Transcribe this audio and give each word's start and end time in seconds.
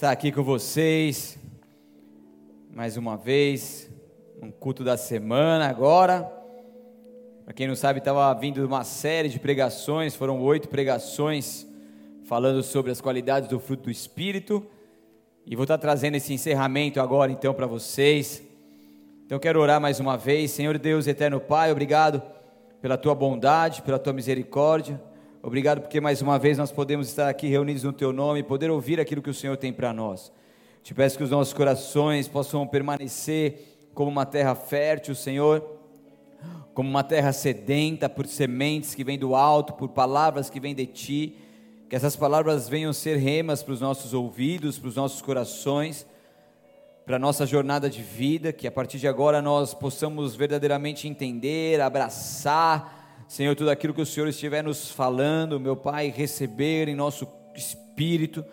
estar 0.00 0.12
aqui 0.12 0.32
com 0.32 0.42
vocês 0.42 1.38
mais 2.70 2.96
uma 2.96 3.18
vez, 3.18 3.90
um 4.40 4.50
culto 4.50 4.82
da 4.82 4.96
semana 4.96 5.68
agora. 5.68 6.22
Para 7.44 7.52
quem 7.52 7.68
não 7.68 7.76
sabe, 7.76 7.98
estava 7.98 8.32
vindo 8.32 8.64
uma 8.64 8.82
série 8.82 9.28
de 9.28 9.38
pregações, 9.38 10.16
foram 10.16 10.40
oito 10.40 10.70
pregações 10.70 11.66
falando 12.24 12.62
sobre 12.62 12.90
as 12.90 12.98
qualidades 12.98 13.46
do 13.50 13.60
fruto 13.60 13.82
do 13.82 13.90
Espírito. 13.90 14.66
E 15.44 15.54
vou 15.54 15.64
estar 15.64 15.76
trazendo 15.76 16.14
esse 16.14 16.32
encerramento 16.32 16.98
agora 16.98 17.30
então 17.30 17.52
para 17.52 17.66
vocês. 17.66 18.42
Então 19.26 19.38
quero 19.38 19.60
orar 19.60 19.82
mais 19.82 20.00
uma 20.00 20.16
vez, 20.16 20.50
Senhor 20.50 20.78
Deus, 20.78 21.06
eterno 21.08 21.38
Pai, 21.38 21.70
obrigado 21.70 22.22
pela 22.80 22.96
tua 22.96 23.14
bondade, 23.14 23.82
pela 23.82 23.98
tua 23.98 24.14
misericórdia. 24.14 24.98
Obrigado 25.42 25.80
porque 25.80 26.02
mais 26.02 26.20
uma 26.20 26.38
vez 26.38 26.58
nós 26.58 26.70
podemos 26.70 27.08
estar 27.08 27.26
aqui 27.26 27.46
reunidos 27.46 27.82
no 27.82 27.94
Teu 27.94 28.12
nome 28.12 28.40
e 28.40 28.42
poder 28.42 28.70
ouvir 28.70 29.00
aquilo 29.00 29.22
que 29.22 29.30
o 29.30 29.34
Senhor 29.34 29.56
tem 29.56 29.72
para 29.72 29.90
nós. 29.90 30.30
Te 30.82 30.92
peço 30.92 31.16
que 31.16 31.24
os 31.24 31.30
nossos 31.30 31.54
corações 31.54 32.28
possam 32.28 32.66
permanecer 32.66 33.88
como 33.94 34.10
uma 34.10 34.26
terra 34.26 34.54
fértil, 34.54 35.14
Senhor, 35.14 35.64
como 36.74 36.90
uma 36.90 37.02
terra 37.02 37.32
sedenta 37.32 38.06
por 38.06 38.26
sementes 38.26 38.94
que 38.94 39.02
vêm 39.02 39.18
do 39.18 39.34
alto, 39.34 39.72
por 39.72 39.88
palavras 39.88 40.50
que 40.50 40.60
vêm 40.60 40.74
de 40.74 40.84
Ti. 40.84 41.34
Que 41.88 41.96
essas 41.96 42.14
palavras 42.14 42.68
venham 42.68 42.92
ser 42.92 43.16
remas 43.16 43.62
para 43.62 43.72
os 43.72 43.80
nossos 43.80 44.12
ouvidos, 44.12 44.78
para 44.78 44.88
os 44.90 44.96
nossos 44.96 45.22
corações, 45.22 46.06
para 47.06 47.16
a 47.16 47.18
nossa 47.18 47.46
jornada 47.46 47.88
de 47.88 48.02
vida. 48.02 48.52
Que 48.52 48.66
a 48.66 48.70
partir 48.70 48.98
de 48.98 49.08
agora 49.08 49.40
nós 49.40 49.72
possamos 49.72 50.36
verdadeiramente 50.36 51.08
entender, 51.08 51.80
abraçar 51.80 52.99
Senhor, 53.30 53.54
tudo 53.54 53.70
aquilo 53.70 53.94
que 53.94 54.02
o 54.02 54.06
Senhor 54.06 54.26
estiver 54.26 54.60
nos 54.60 54.90
falando, 54.90 55.60
meu 55.60 55.76
Pai, 55.76 56.08
receber 56.08 56.88
em 56.88 56.96
nosso 56.96 57.28
espírito, 57.54 58.44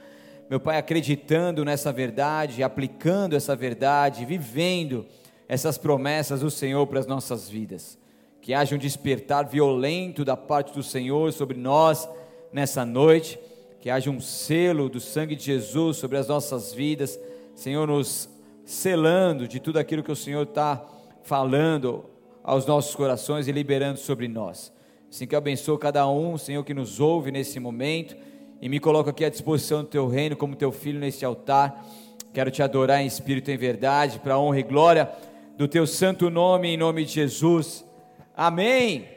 meu 0.48 0.60
Pai, 0.60 0.78
acreditando 0.78 1.66
nessa 1.66 1.92
verdade, 1.92 2.62
aplicando 2.62 3.36
essa 3.36 3.56
verdade, 3.56 4.24
vivendo 4.24 5.04
essas 5.50 5.80
promessas 5.80 6.42
do 6.42 6.52
Senhor 6.52 6.86
para 6.86 7.00
as 7.00 7.08
nossas 7.08 7.50
vidas. 7.50 7.98
Que 8.40 8.54
haja 8.54 8.76
um 8.76 8.78
despertar 8.78 9.48
violento 9.48 10.24
da 10.24 10.38
parte 10.38 10.72
do 10.76 10.84
Senhor 10.84 11.34
sobre 11.34 11.58
nós 11.58 12.08
nessa 12.54 12.86
noite, 12.86 13.40
que 13.82 13.90
haja 13.90 14.12
um 14.12 14.22
selo 14.22 14.90
do 14.90 15.00
sangue 15.00 15.36
de 15.36 15.44
Jesus 15.44 15.98
sobre 15.98 16.20
as 16.20 16.28
nossas 16.28 16.72
vidas, 16.72 17.20
Senhor, 17.56 17.88
nos 17.88 18.30
selando 18.64 19.48
de 19.48 19.60
tudo 19.60 19.80
aquilo 19.80 20.04
que 20.04 20.12
o 20.12 20.16
Senhor 20.16 20.44
está 20.44 20.86
falando 21.24 22.06
aos 22.48 22.66
nossos 22.66 22.96
corações 22.96 23.50
e 23.50 23.52
liberando 23.52 24.00
sobre 24.00 24.26
nós. 24.30 24.72
Assim 25.12 25.28
que 25.28 25.36
eu 25.36 25.38
abençoo 25.38 25.78
cada 25.78 26.08
um, 26.10 26.38
Senhor, 26.38 26.64
que 26.64 26.74
nos 26.74 27.02
ouve 27.02 27.30
nesse 27.30 27.60
momento 27.60 28.16
e 28.62 28.70
me 28.70 28.80
coloco 28.80 29.10
aqui 29.10 29.26
à 29.26 29.30
disposição 29.30 29.82
do 29.82 29.90
teu 29.90 30.08
reino 30.08 30.38
como 30.38 30.56
teu 30.56 30.72
filho 30.72 30.98
neste 30.98 31.26
altar. 31.26 31.86
Quero 32.34 32.50
te 32.50 32.64
adorar 32.64 33.02
em 33.02 33.06
espírito 33.06 33.52
e 33.52 33.54
em 33.54 33.58
verdade, 33.58 34.20
para 34.20 34.36
a 34.36 34.40
honra 34.40 34.62
e 34.62 34.64
glória 34.64 35.12
do 35.58 35.68
teu 35.68 35.86
santo 35.86 36.30
nome, 36.30 36.70
em 36.70 36.78
nome 36.78 37.04
de 37.04 37.12
Jesus. 37.12 37.86
Amém. 38.34 39.10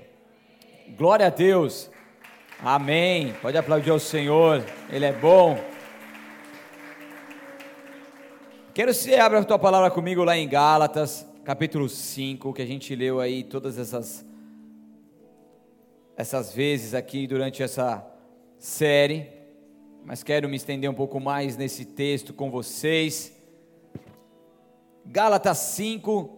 Glória 0.99 1.27
a 1.27 1.31
Deus. 1.31 1.89
Amém. 2.61 3.33
Pode 3.41 3.57
aplaudir 3.57 3.91
ao 3.91 4.01
Senhor, 4.01 4.65
Ele 4.91 5.05
é 5.05 5.13
bom. 5.13 5.57
Quero 8.75 8.89
que 8.89 8.99
você 8.99 9.15
abra 9.15 9.39
a 9.39 9.45
tua 9.45 9.59
palavra 9.59 9.89
comigo 9.89 10.25
lá 10.25 10.37
em 10.37 10.49
Gálatas, 10.49 11.30
capítulo 11.51 11.89
5, 11.89 12.53
que 12.53 12.63
a 12.63 12.65
gente 12.65 12.95
leu 12.95 13.19
aí 13.19 13.43
todas 13.43 13.77
essas 13.77 14.25
essas 16.17 16.55
vezes 16.55 16.95
aqui 16.95 17.27
durante 17.27 17.61
essa 17.61 18.07
série, 18.57 19.29
mas 20.05 20.23
quero 20.23 20.49
me 20.49 20.55
estender 20.55 20.89
um 20.89 20.95
pouco 20.95 21.19
mais 21.19 21.57
nesse 21.57 21.85
texto 21.85 22.33
com 22.33 22.53
vocês. 22.53 23.37
Gálatas 25.05 25.59
5, 25.59 26.31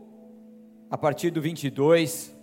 a 0.90 0.96
partir 0.96 1.30
do 1.30 1.42
22. 1.42 2.34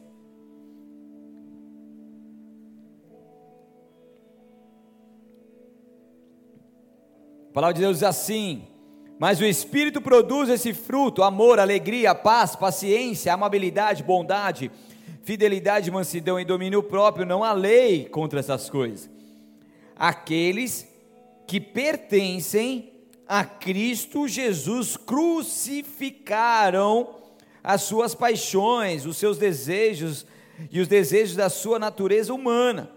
A 7.50 7.52
palavra 7.52 7.74
de 7.74 7.82
Deus 7.82 7.96
diz 7.96 8.04
assim: 8.04 8.68
mas 9.20 9.40
o 9.42 9.46
Espírito 9.46 10.02
produz 10.02 10.50
esse 10.50 10.74
fruto: 10.74 11.22
amor, 11.22 11.60
alegria, 11.60 12.16
paz, 12.16 12.56
paciência, 12.56 13.34
amabilidade, 13.34 14.02
bondade, 14.02 14.72
fidelidade, 15.24 15.92
mansidão 15.92 16.40
e 16.40 16.46
domínio 16.46 16.82
próprio. 16.82 17.26
Não 17.26 17.44
há 17.44 17.52
lei 17.52 18.06
contra 18.06 18.40
essas 18.40 18.70
coisas. 18.70 19.10
Aqueles 19.94 20.88
que 21.46 21.60
pertencem 21.60 22.94
a 23.28 23.44
Cristo 23.44 24.26
Jesus 24.26 24.96
crucificaram 24.96 27.16
as 27.62 27.82
suas 27.82 28.16
paixões, 28.16 29.06
os 29.06 29.18
seus 29.18 29.38
desejos 29.38 30.26
e 30.72 30.80
os 30.80 30.88
desejos 30.88 31.36
da 31.36 31.50
sua 31.50 31.78
natureza 31.78 32.34
humana. 32.34 32.90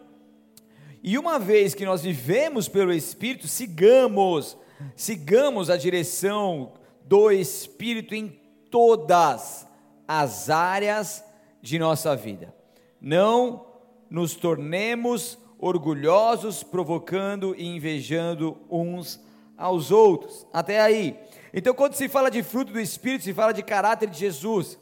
E 1.03 1.19
uma 1.19 1.37
vez 1.37 1.75
que 1.75 1.85
nós 1.85 2.03
vivemos 2.03 2.69
pelo 2.69 2.93
Espírito, 2.93 3.49
sigamos 3.49 4.57
sigamos 4.97 5.71
a 5.71 5.77
direção 5.77 6.73
do 7.05 7.31
Espírito 7.31 8.15
em 8.15 8.29
todas 8.71 9.67
as 10.07 10.51
áreas 10.51 11.25
de 11.61 11.79
nossa 11.79 12.17
vida. 12.17 12.55
Não 13.01 13.67
nos 14.11 14.35
tornemos 14.35 15.39
orgulhosos, 15.59 16.63
provocando 16.63 17.55
e 17.57 17.67
invejando 17.67 18.59
uns 18.69 19.21
aos 19.57 19.91
outros. 19.91 20.47
Até 20.53 20.81
aí. 20.81 21.19
Então, 21.55 21.73
quando 21.75 21.95
se 21.95 22.09
fala 22.09 22.31
de 22.31 22.43
fruto 22.43 22.73
do 22.73 22.81
Espírito, 22.81 23.25
se 23.25 23.33
fala 23.33 23.53
de 23.53 23.63
caráter 23.63 24.09
de 24.09 24.19
Jesus. 24.19 24.79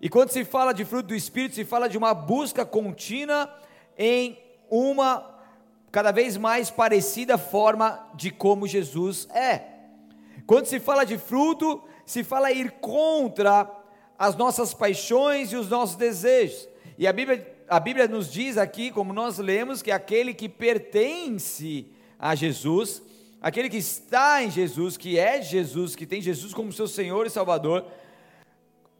E 0.00 0.08
quando 0.08 0.30
se 0.30 0.44
fala 0.44 0.72
de 0.72 0.84
fruto 0.84 1.08
do 1.08 1.14
Espírito, 1.14 1.54
se 1.54 1.64
fala 1.64 1.88
de 1.88 1.98
uma 1.98 2.14
busca 2.14 2.64
contínua 2.64 3.54
em 3.98 4.38
uma 4.70 5.39
cada 5.90 6.12
vez 6.12 6.36
mais 6.36 6.70
parecida 6.70 7.36
forma 7.36 8.08
de 8.14 8.30
como 8.30 8.66
Jesus 8.66 9.28
é. 9.30 9.62
Quando 10.46 10.66
se 10.66 10.80
fala 10.80 11.04
de 11.04 11.18
fruto, 11.18 11.82
se 12.06 12.24
fala 12.24 12.52
ir 12.52 12.72
contra 12.80 13.70
as 14.18 14.36
nossas 14.36 14.74
paixões 14.74 15.52
e 15.52 15.56
os 15.56 15.68
nossos 15.68 15.96
desejos. 15.96 16.68
E 16.98 17.06
a 17.06 17.12
Bíblia, 17.12 17.56
a 17.68 17.80
Bíblia 17.80 18.06
nos 18.06 18.30
diz 18.30 18.58
aqui, 18.58 18.90
como 18.90 19.12
nós 19.12 19.38
lemos, 19.38 19.80
que 19.80 19.90
aquele 19.90 20.34
que 20.34 20.48
pertence 20.48 21.86
a 22.18 22.34
Jesus, 22.34 23.02
aquele 23.40 23.70
que 23.70 23.78
está 23.78 24.42
em 24.42 24.50
Jesus, 24.50 24.96
que 24.96 25.18
é 25.18 25.40
Jesus, 25.40 25.96
que 25.96 26.06
tem 26.06 26.20
Jesus 26.20 26.52
como 26.52 26.72
seu 26.72 26.86
Senhor 26.86 27.26
e 27.26 27.30
Salvador, 27.30 27.86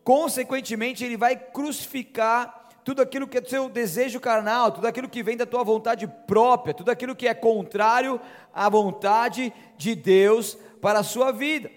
consequentemente 0.02 1.04
ele 1.04 1.16
vai 1.16 1.36
crucificar 1.36 2.59
tudo 2.84 3.02
aquilo 3.02 3.26
que 3.26 3.38
é 3.38 3.42
seu 3.42 3.68
desejo 3.68 4.20
carnal, 4.20 4.72
tudo 4.72 4.86
aquilo 4.86 5.08
que 5.08 5.22
vem 5.22 5.36
da 5.36 5.46
tua 5.46 5.62
vontade 5.62 6.06
própria, 6.26 6.74
tudo 6.74 6.90
aquilo 6.90 7.14
que 7.14 7.28
é 7.28 7.34
contrário 7.34 8.20
à 8.52 8.68
vontade 8.68 9.52
de 9.76 9.94
Deus 9.94 10.56
para 10.80 11.00
a 11.00 11.04
sua 11.04 11.32
vida. 11.32 11.70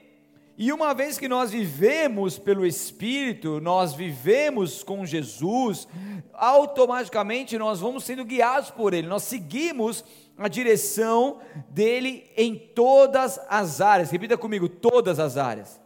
E 0.55 0.71
uma 0.71 0.93
vez 0.93 1.17
que 1.17 1.27
nós 1.27 1.51
vivemos 1.51 2.37
pelo 2.37 2.65
Espírito, 2.65 3.59
nós 3.59 3.93
vivemos 3.93 4.83
com 4.83 5.03
Jesus, 5.03 5.87
automaticamente 6.31 7.57
nós 7.57 7.79
vamos 7.79 8.03
sendo 8.03 8.23
guiados 8.23 8.69
por 8.69 8.93
Ele, 8.93 9.07
nós 9.07 9.23
seguimos 9.23 10.05
a 10.37 10.47
direção 10.47 11.39
dele 11.69 12.29
em 12.37 12.55
todas 12.55 13.39
as 13.49 13.81
áreas. 13.81 14.11
Repita 14.11 14.37
comigo: 14.37 14.69
todas 14.69 15.19
as 15.19 15.37
áreas. 15.37 15.82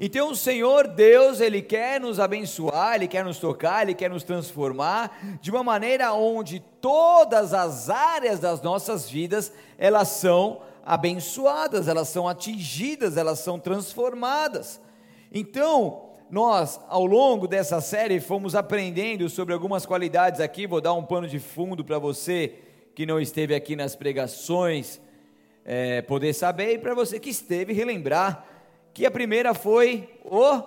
Então 0.00 0.30
o 0.30 0.36
Senhor 0.36 0.86
Deus, 0.86 1.40
Ele 1.40 1.60
quer 1.60 2.00
nos 2.00 2.20
abençoar, 2.20 2.94
Ele 2.94 3.08
quer 3.08 3.24
nos 3.24 3.38
tocar, 3.38 3.82
Ele 3.82 3.94
quer 3.94 4.08
nos 4.08 4.22
transformar 4.22 5.38
de 5.40 5.50
uma 5.50 5.64
maneira 5.64 6.12
onde 6.12 6.60
todas 6.80 7.52
as 7.52 7.90
áreas 7.90 8.38
das 8.38 8.62
nossas 8.62 9.10
vidas, 9.10 9.52
elas 9.76 10.08
são 10.08 10.62
abençoadas, 10.86 11.88
elas 11.88 12.08
são 12.08 12.28
atingidas, 12.28 13.16
elas 13.16 13.40
são 13.40 13.58
transformadas. 13.58 14.80
Então, 15.32 16.04
nós, 16.30 16.80
ao 16.88 17.04
longo 17.04 17.48
dessa 17.48 17.80
série, 17.80 18.20
fomos 18.20 18.54
aprendendo 18.54 19.28
sobre 19.28 19.52
algumas 19.52 19.84
qualidades 19.84 20.40
aqui, 20.40 20.66
vou 20.66 20.80
dar 20.80 20.92
um 20.94 21.02
pano 21.02 21.26
de 21.26 21.38
fundo 21.38 21.84
para 21.84 21.98
você 21.98 22.54
que 22.94 23.04
não 23.04 23.20
esteve 23.20 23.54
aqui 23.54 23.74
nas 23.74 23.96
pregações, 23.96 25.00
é, 25.64 26.02
poder 26.02 26.32
saber, 26.32 26.74
e 26.74 26.78
para 26.78 26.94
você 26.94 27.18
que 27.18 27.30
esteve, 27.30 27.72
relembrar 27.72 28.44
que 28.98 29.06
a 29.06 29.12
primeira 29.12 29.54
foi 29.54 30.08
o 30.24 30.60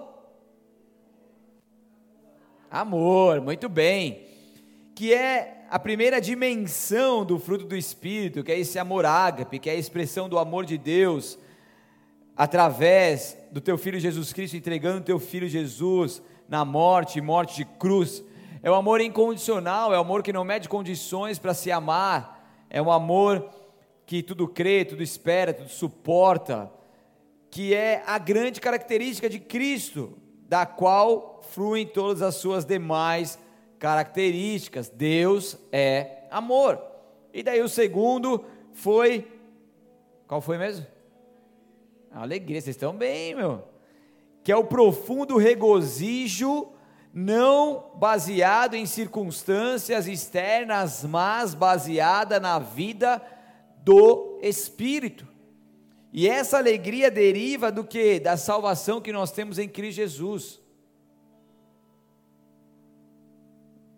amor, 2.71 3.41
muito 3.41 3.67
bem. 3.67 4.25
Que 4.95 5.13
é 5.13 5.65
a 5.69 5.77
primeira 5.77 6.21
dimensão 6.21 7.25
do 7.25 7.37
fruto 7.37 7.65
do 7.65 7.75
Espírito, 7.75 8.41
que 8.41 8.53
é 8.53 8.57
esse 8.57 8.79
amor 8.79 9.05
ágape, 9.05 9.59
que 9.59 9.69
é 9.69 9.73
a 9.73 9.75
expressão 9.75 10.29
do 10.29 10.39
amor 10.39 10.63
de 10.65 10.77
Deus 10.77 11.37
através 12.33 13.37
do 13.51 13.59
teu 13.59 13.77
filho 13.77 13.99
Jesus 13.99 14.31
Cristo, 14.31 14.55
entregando 14.55 14.99
o 14.99 15.03
teu 15.03 15.19
filho 15.19 15.49
Jesus 15.49 16.21
na 16.47 16.63
morte, 16.63 17.19
morte 17.19 17.57
de 17.57 17.65
cruz. 17.65 18.23
É 18.63 18.71
o 18.71 18.75
amor 18.75 19.01
incondicional, 19.01 19.93
é 19.93 19.97
o 19.97 20.01
amor 20.01 20.23
que 20.23 20.31
não 20.31 20.45
mede 20.45 20.69
condições 20.69 21.37
para 21.37 21.53
se 21.53 21.69
amar, 21.69 22.65
é 22.69 22.81
um 22.81 22.93
amor 22.93 23.49
que 24.05 24.23
tudo 24.23 24.47
crê, 24.47 24.85
tudo 24.85 25.03
espera, 25.03 25.53
tudo 25.53 25.67
suporta, 25.67 26.71
que 27.51 27.75
é 27.75 28.01
a 28.07 28.17
grande 28.17 28.61
característica 28.61 29.29
de 29.29 29.37
Cristo, 29.37 30.17
da 30.47 30.65
qual 30.65 31.41
fluem 31.51 31.85
todas 31.85 32.21
as 32.21 32.35
suas 32.35 32.63
demais 32.63 33.37
características. 33.77 34.87
Deus 34.87 35.57
é 35.69 36.23
amor. 36.31 36.81
E 37.33 37.43
daí 37.43 37.61
o 37.61 37.67
segundo 37.67 38.45
foi. 38.73 39.27
Qual 40.27 40.39
foi 40.39 40.57
mesmo? 40.57 40.87
Alegria, 42.09 42.61
vocês 42.61 42.75
estão 42.75 42.95
bem, 42.95 43.35
meu. 43.35 43.67
Que 44.43 44.51
é 44.51 44.55
o 44.55 44.63
profundo 44.63 45.37
regozijo, 45.37 46.69
não 47.13 47.91
baseado 47.95 48.75
em 48.75 48.85
circunstâncias 48.85 50.07
externas, 50.07 51.03
mas 51.03 51.53
baseada 51.53 52.39
na 52.39 52.59
vida 52.59 53.21
do 53.83 54.39
Espírito. 54.41 55.30
E 56.13 56.27
essa 56.27 56.57
alegria 56.57 57.09
deriva 57.09 57.71
do 57.71 57.85
que? 57.85 58.19
Da 58.19 58.35
salvação 58.35 58.99
que 58.99 59.13
nós 59.13 59.31
temos 59.31 59.57
em 59.57 59.69
Cristo 59.69 59.95
Jesus. 59.97 60.61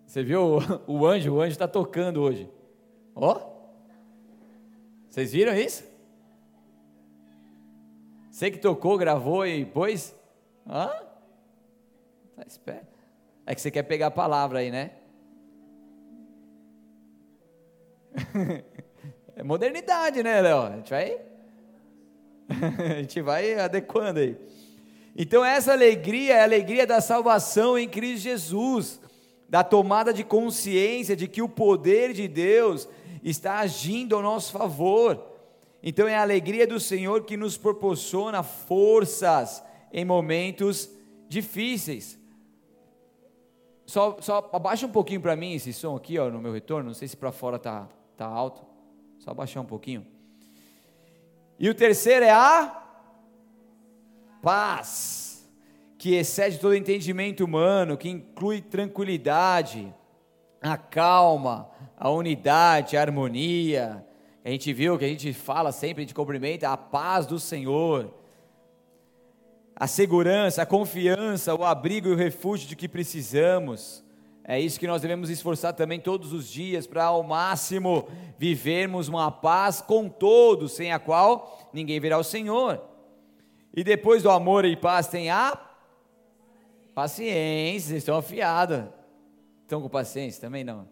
Você 0.06 0.24
viu 0.24 0.60
o, 0.86 1.08
anjo? 1.08 1.34
O 1.34 1.42
anjo 1.42 1.54
está 1.54 1.68
tocando 1.68 2.22
hoje. 2.22 2.48
Ó. 3.16 3.36
Oh. 3.36 3.54
Vocês 5.10 5.34
viram 5.34 5.56
isso? 5.56 5.84
Você 8.30 8.52
que 8.52 8.60
tocou, 8.60 8.96
gravou 8.98 9.46
e 9.46 9.66
pôs? 9.66 10.16
Hã? 10.68 10.90
Tá 12.36 12.44
esperto. 12.46 12.94
É 13.46 13.56
que 13.56 13.62
você 13.62 13.72
quer 13.72 13.84
pegar 13.84 14.08
a 14.08 14.12
palavra 14.12 14.60
aí, 14.60 14.70
né? 14.72 14.92
é 19.36 19.42
modernidade, 19.44 20.22
né, 20.22 20.42
Léo? 20.42 20.62
A 20.62 20.76
gente 20.76 20.90
vai 20.92 21.33
a 22.98 23.02
gente 23.02 23.22
vai 23.22 23.54
adequando 23.56 24.20
aí. 24.20 24.38
Então, 25.16 25.46
essa 25.46 25.72
alegria 25.72 26.36
é 26.36 26.40
a 26.42 26.44
alegria 26.44 26.88
da 26.88 27.00
salvação 27.00 27.78
em 27.78 27.88
Cristo 27.88 28.24
Jesus, 28.24 29.00
da 29.48 29.64
tomada 29.64 30.12
de 30.12 30.24
consciência 30.24 31.16
de 31.16 31.28
que 31.28 31.42
o 31.42 31.50
poder 31.50 32.14
de 32.14 32.28
Deus 32.28 32.90
está 33.24 33.60
agindo 33.60 34.16
ao 34.16 34.22
nosso 34.22 34.52
favor. 34.52 35.24
Então, 35.84 36.08
é 36.08 36.16
a 36.16 36.22
alegria 36.22 36.66
do 36.66 36.80
Senhor 36.80 37.24
que 37.26 37.38
nos 37.38 37.58
proporciona 37.58 38.42
forças 38.42 39.64
em 39.92 40.04
momentos 40.04 40.90
difíceis. 41.30 42.20
Só, 43.86 44.18
só 44.22 44.50
abaixa 44.52 44.88
um 44.88 44.92
pouquinho 44.92 45.22
para 45.22 45.36
mim 45.36 45.54
esse 45.54 45.72
som 45.74 45.96
aqui, 45.96 46.18
ó, 46.18 46.30
no 46.30 46.42
meu 46.42 46.54
retorno. 46.54 46.88
Não 46.88 46.94
sei 46.96 47.08
se 47.08 47.18
para 47.18 47.32
fora 47.32 47.60
tá, 47.60 47.88
tá 48.18 48.26
alto. 48.26 48.66
Só 49.20 49.32
abaixar 49.32 49.62
um 49.62 49.66
pouquinho. 49.66 50.13
E 51.60 51.70
o 51.70 51.76
terceiro 51.76 52.26
é 52.26 52.32
a 52.32 52.84
paz, 54.42 55.50
que 55.98 56.16
excede 56.16 56.60
todo 56.60 56.76
entendimento 56.76 57.46
humano, 57.46 57.98
que 57.98 58.10
inclui 58.10 58.62
tranquilidade, 58.62 59.94
a 60.62 60.78
calma, 60.78 61.70
a 61.98 62.10
unidade, 62.10 62.98
a 62.98 63.02
harmonia. 63.02 64.06
A 64.44 64.50
gente 64.50 64.74
viu 64.74 64.98
que 64.98 65.06
a 65.06 65.08
gente 65.08 65.32
fala 65.32 65.72
sempre, 65.72 66.04
a 66.04 66.06
gente 66.06 66.14
cumprimenta 66.14 66.70
a 66.70 66.76
paz 66.76 67.26
do 67.26 67.40
Senhor, 67.40 68.14
a 69.76 69.88
segurança, 69.88 70.62
a 70.62 70.66
confiança, 70.66 71.56
o 71.56 71.64
abrigo 71.64 72.10
e 72.10 72.12
o 72.12 72.18
refúgio 72.18 72.68
de 72.68 72.76
que 72.76 72.90
precisamos. 72.90 74.03
É 74.46 74.60
isso 74.60 74.80
que 74.80 74.88
nós 74.88 75.02
devemos 75.02 75.30
esforçar 75.30 75.74
também 75.74 76.00
todos 76.00 76.34
os 76.34 76.50
dias 76.50 76.86
para 76.86 77.06
ao 77.06 77.24
máximo 77.24 78.10
vivermos 78.38 79.08
uma 79.08 79.32
paz 79.32 79.80
com 79.80 80.10
todos, 80.10 80.74
sem 80.74 80.92
a 80.92 81.00
qual 81.00 81.70
ninguém 81.72 82.00
verá 82.00 82.18
o 82.18 82.24
Senhor. 82.24 82.82
E 83.74 83.84
depois 83.84 84.22
do 84.22 84.30
amor 84.30 84.66
e 84.66 84.76
paz 84.76 85.08
tem 85.08 85.30
a 85.30 85.58
paciência, 86.94 87.90
vocês 87.90 88.00
estão 88.00 88.18
afiados. 88.18 88.84
Estão 89.62 89.82
com 89.82 89.88
paciência 89.88 90.42
também 90.42 90.64
não? 90.64 90.88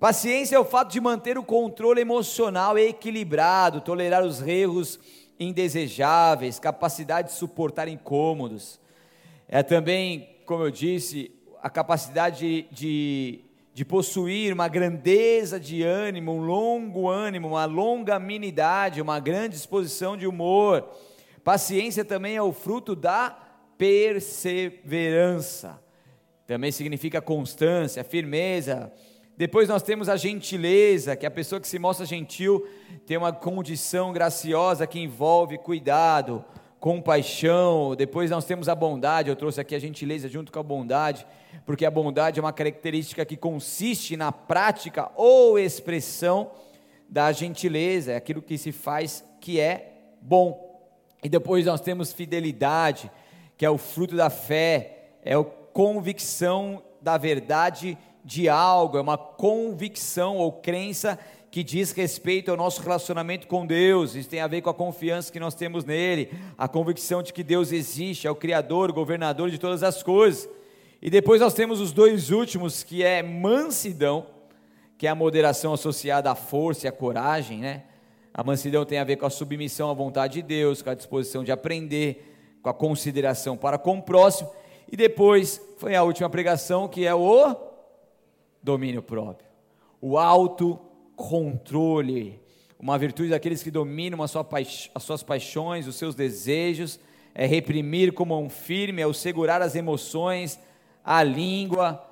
Paciência 0.00 0.56
é 0.56 0.58
o 0.58 0.64
fato 0.64 0.92
de 0.92 1.00
manter 1.00 1.36
o 1.36 1.44
controle 1.44 2.00
emocional 2.00 2.78
equilibrado, 2.78 3.80
tolerar 3.80 4.24
os 4.24 4.40
erros 4.40 4.98
indesejáveis, 5.38 6.58
capacidade 6.58 7.28
de 7.28 7.34
suportar 7.34 7.88
incômodos. 7.88 8.80
É 9.46 9.62
também, 9.62 10.40
como 10.46 10.64
eu 10.64 10.70
disse, 10.70 11.35
a 11.66 11.68
capacidade 11.68 12.66
de, 12.70 13.40
de, 13.74 13.84
possuir 13.84 14.54
uma 14.54 14.68
grandeza 14.68 15.58
de 15.58 15.82
ânimo, 15.82 16.30
um 16.30 16.46
longo 16.46 17.08
ânimo, 17.08 17.48
uma 17.48 17.64
longanimidade, 17.64 19.02
uma 19.02 19.18
grande 19.18 19.56
disposição 19.56 20.16
de 20.16 20.28
humor. 20.28 20.88
Paciência 21.42 22.04
também 22.04 22.36
é 22.36 22.42
o 22.42 22.52
fruto 22.52 22.94
da 22.94 23.36
perseverança. 23.76 25.82
Também 26.46 26.70
significa 26.70 27.20
constância, 27.20 28.04
firmeza. 28.04 28.92
Depois 29.36 29.68
nós 29.68 29.82
temos 29.82 30.08
a 30.08 30.16
gentileza, 30.16 31.16
que 31.16 31.26
é 31.26 31.28
a 31.28 31.32
pessoa 31.32 31.60
que 31.60 31.66
se 31.66 31.80
mostra 31.80 32.06
gentil 32.06 32.64
tem 33.08 33.16
uma 33.16 33.32
condição 33.32 34.12
graciosa 34.12 34.86
que 34.86 35.00
envolve 35.00 35.58
cuidado, 35.58 36.44
compaixão. 36.86 37.96
Depois 37.96 38.30
nós 38.30 38.44
temos 38.44 38.68
a 38.68 38.74
bondade, 38.76 39.28
eu 39.28 39.34
trouxe 39.34 39.60
aqui 39.60 39.74
a 39.74 39.78
gentileza 39.80 40.28
junto 40.28 40.52
com 40.52 40.60
a 40.60 40.62
bondade 40.62 41.26
porque 41.64 41.84
a 41.84 41.90
bondade 41.90 42.38
é 42.38 42.42
uma 42.42 42.52
característica 42.52 43.24
que 43.24 43.36
consiste 43.36 44.16
na 44.16 44.30
prática 44.30 45.10
ou 45.16 45.58
expressão 45.58 46.52
da 47.08 47.32
gentileza, 47.32 48.12
é 48.12 48.16
aquilo 48.16 48.40
que 48.40 48.56
se 48.56 48.70
faz 48.70 49.24
que 49.40 49.58
é 49.58 49.94
bom. 50.22 50.80
E 51.24 51.28
depois 51.28 51.66
nós 51.66 51.80
temos 51.80 52.12
fidelidade, 52.12 53.10
que 53.58 53.66
é 53.66 53.70
o 53.70 53.78
fruto 53.78 54.14
da 54.14 54.30
fé, 54.30 55.16
é 55.24 55.34
a 55.34 55.42
convicção 55.42 56.80
da 57.02 57.18
verdade 57.18 57.98
de 58.24 58.48
algo, 58.48 58.96
é 58.96 59.00
uma 59.00 59.18
convicção 59.18 60.36
ou 60.36 60.52
crença 60.52 61.18
que 61.56 61.64
diz 61.64 61.90
respeito 61.92 62.50
ao 62.50 62.56
nosso 62.58 62.82
relacionamento 62.82 63.46
com 63.46 63.64
Deus, 63.64 64.14
isso 64.14 64.28
tem 64.28 64.42
a 64.42 64.46
ver 64.46 64.60
com 64.60 64.68
a 64.68 64.74
confiança 64.74 65.32
que 65.32 65.40
nós 65.40 65.54
temos 65.54 65.86
nele, 65.86 66.30
a 66.58 66.68
convicção 66.68 67.22
de 67.22 67.32
que 67.32 67.42
Deus 67.42 67.72
existe, 67.72 68.26
é 68.26 68.30
o 68.30 68.34
Criador, 68.34 68.90
o 68.90 68.92
governador 68.92 69.48
de 69.48 69.56
todas 69.56 69.82
as 69.82 70.02
coisas. 70.02 70.46
E 71.00 71.08
depois 71.08 71.40
nós 71.40 71.54
temos 71.54 71.80
os 71.80 71.92
dois 71.92 72.30
últimos, 72.30 72.84
que 72.84 73.02
é 73.02 73.22
mansidão, 73.22 74.26
que 74.98 75.06
é 75.06 75.10
a 75.10 75.14
moderação 75.14 75.72
associada 75.72 76.30
à 76.30 76.34
força 76.34 76.86
e 76.86 76.88
à 76.90 76.92
coragem, 76.92 77.60
né? 77.60 77.84
A 78.34 78.44
mansidão 78.44 78.84
tem 78.84 78.98
a 78.98 79.04
ver 79.04 79.16
com 79.16 79.24
a 79.24 79.30
submissão 79.30 79.88
à 79.90 79.94
vontade 79.94 80.34
de 80.34 80.42
Deus, 80.42 80.82
com 80.82 80.90
a 80.90 80.94
disposição 80.94 81.42
de 81.42 81.52
aprender, 81.52 82.58
com 82.60 82.68
a 82.68 82.74
consideração 82.74 83.56
para 83.56 83.78
com 83.78 83.96
o 83.96 84.02
próximo. 84.02 84.50
E 84.92 84.94
depois 84.94 85.58
foi 85.78 85.94
a 85.94 86.02
última 86.02 86.28
pregação, 86.28 86.86
que 86.86 87.06
é 87.06 87.14
o 87.14 87.56
domínio 88.62 89.02
próprio, 89.02 89.48
o 90.02 90.18
autocontrole, 91.16 92.38
uma 92.78 92.98
virtude 92.98 93.30
daqueles 93.30 93.62
que 93.62 93.70
dominam 93.70 94.22
as 94.22 94.30
suas 95.02 95.22
paixões, 95.22 95.86
os 95.86 95.96
seus 95.96 96.14
desejos, 96.14 97.00
é 97.34 97.46
reprimir 97.46 98.12
com 98.12 98.26
mão 98.26 98.48
firme, 98.48 99.02
é 99.02 99.06
o 99.06 99.14
segurar 99.14 99.62
as 99.62 99.74
emoções, 99.74 100.60
a 101.02 101.22
língua, 101.22 102.02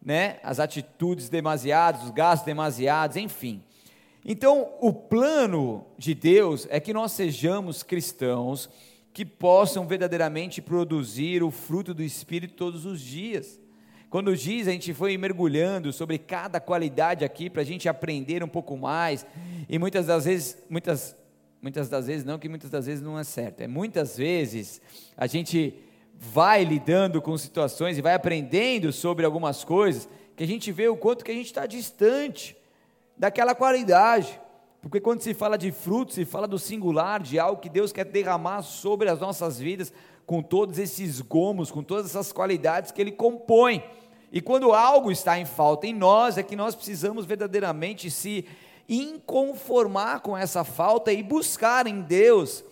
né, 0.00 0.38
as 0.42 0.60
atitudes 0.60 1.28
demasiadas, 1.28 2.04
os 2.04 2.10
gastos 2.10 2.46
demasiados, 2.46 3.16
enfim. 3.16 3.62
Então, 4.24 4.70
o 4.80 4.92
plano 4.92 5.84
de 5.98 6.14
Deus 6.14 6.66
é 6.70 6.80
que 6.80 6.92
nós 6.92 7.12
sejamos 7.12 7.82
cristãos 7.82 8.70
que 9.12 9.24
possam 9.24 9.86
verdadeiramente 9.86 10.62
produzir 10.62 11.42
o 11.42 11.50
fruto 11.50 11.92
do 11.92 12.02
Espírito 12.02 12.54
todos 12.54 12.86
os 12.86 13.00
dias. 13.00 13.60
Quando 14.14 14.36
diz, 14.36 14.68
a 14.68 14.70
gente 14.70 14.94
foi 14.94 15.18
mergulhando 15.18 15.92
sobre 15.92 16.18
cada 16.18 16.60
qualidade 16.60 17.24
aqui 17.24 17.50
para 17.50 17.62
a 17.62 17.64
gente 17.64 17.88
aprender 17.88 18.44
um 18.44 18.48
pouco 18.48 18.76
mais, 18.76 19.26
e 19.68 19.76
muitas 19.76 20.06
das 20.06 20.24
vezes, 20.24 20.56
muitas, 20.70 21.16
muitas 21.60 21.88
das 21.88 22.06
vezes 22.06 22.24
não, 22.24 22.38
que 22.38 22.48
muitas 22.48 22.70
das 22.70 22.86
vezes 22.86 23.02
não 23.02 23.18
é 23.18 23.24
certo, 23.24 23.62
é 23.62 23.66
muitas 23.66 24.16
vezes 24.16 24.80
a 25.16 25.26
gente 25.26 25.74
vai 26.14 26.62
lidando 26.62 27.20
com 27.20 27.36
situações 27.36 27.98
e 27.98 28.02
vai 28.02 28.14
aprendendo 28.14 28.92
sobre 28.92 29.26
algumas 29.26 29.64
coisas, 29.64 30.08
que 30.36 30.44
a 30.44 30.46
gente 30.46 30.70
vê 30.70 30.86
o 30.86 30.96
quanto 30.96 31.24
que 31.24 31.32
a 31.32 31.34
gente 31.34 31.46
está 31.46 31.66
distante 31.66 32.56
daquela 33.18 33.52
qualidade. 33.52 34.40
Porque 34.80 35.00
quando 35.00 35.22
se 35.22 35.34
fala 35.34 35.58
de 35.58 35.72
frutos, 35.72 36.14
se 36.14 36.24
fala 36.24 36.46
do 36.46 36.58
singular, 36.58 37.20
de 37.20 37.36
algo 37.40 37.60
que 37.60 37.68
Deus 37.68 37.90
quer 37.90 38.04
derramar 38.04 38.62
sobre 38.62 39.08
as 39.08 39.18
nossas 39.18 39.58
vidas, 39.58 39.92
com 40.24 40.40
todos 40.40 40.78
esses 40.78 41.20
gomos, 41.20 41.70
com 41.70 41.82
todas 41.82 42.06
essas 42.06 42.32
qualidades 42.32 42.92
que 42.92 43.00
Ele 43.00 43.10
compõe. 43.10 43.82
E 44.34 44.40
quando 44.40 44.72
algo 44.72 45.12
está 45.12 45.38
em 45.38 45.44
falta 45.44 45.86
em 45.86 45.94
nós, 45.94 46.36
é 46.36 46.42
que 46.42 46.56
nós 46.56 46.74
precisamos 46.74 47.24
verdadeiramente 47.24 48.10
se 48.10 48.44
inconformar 48.88 50.22
com 50.22 50.36
essa 50.36 50.64
falta 50.64 51.12
e 51.12 51.22
buscar 51.22 51.86
em 51.86 52.00
Deus 52.00 52.64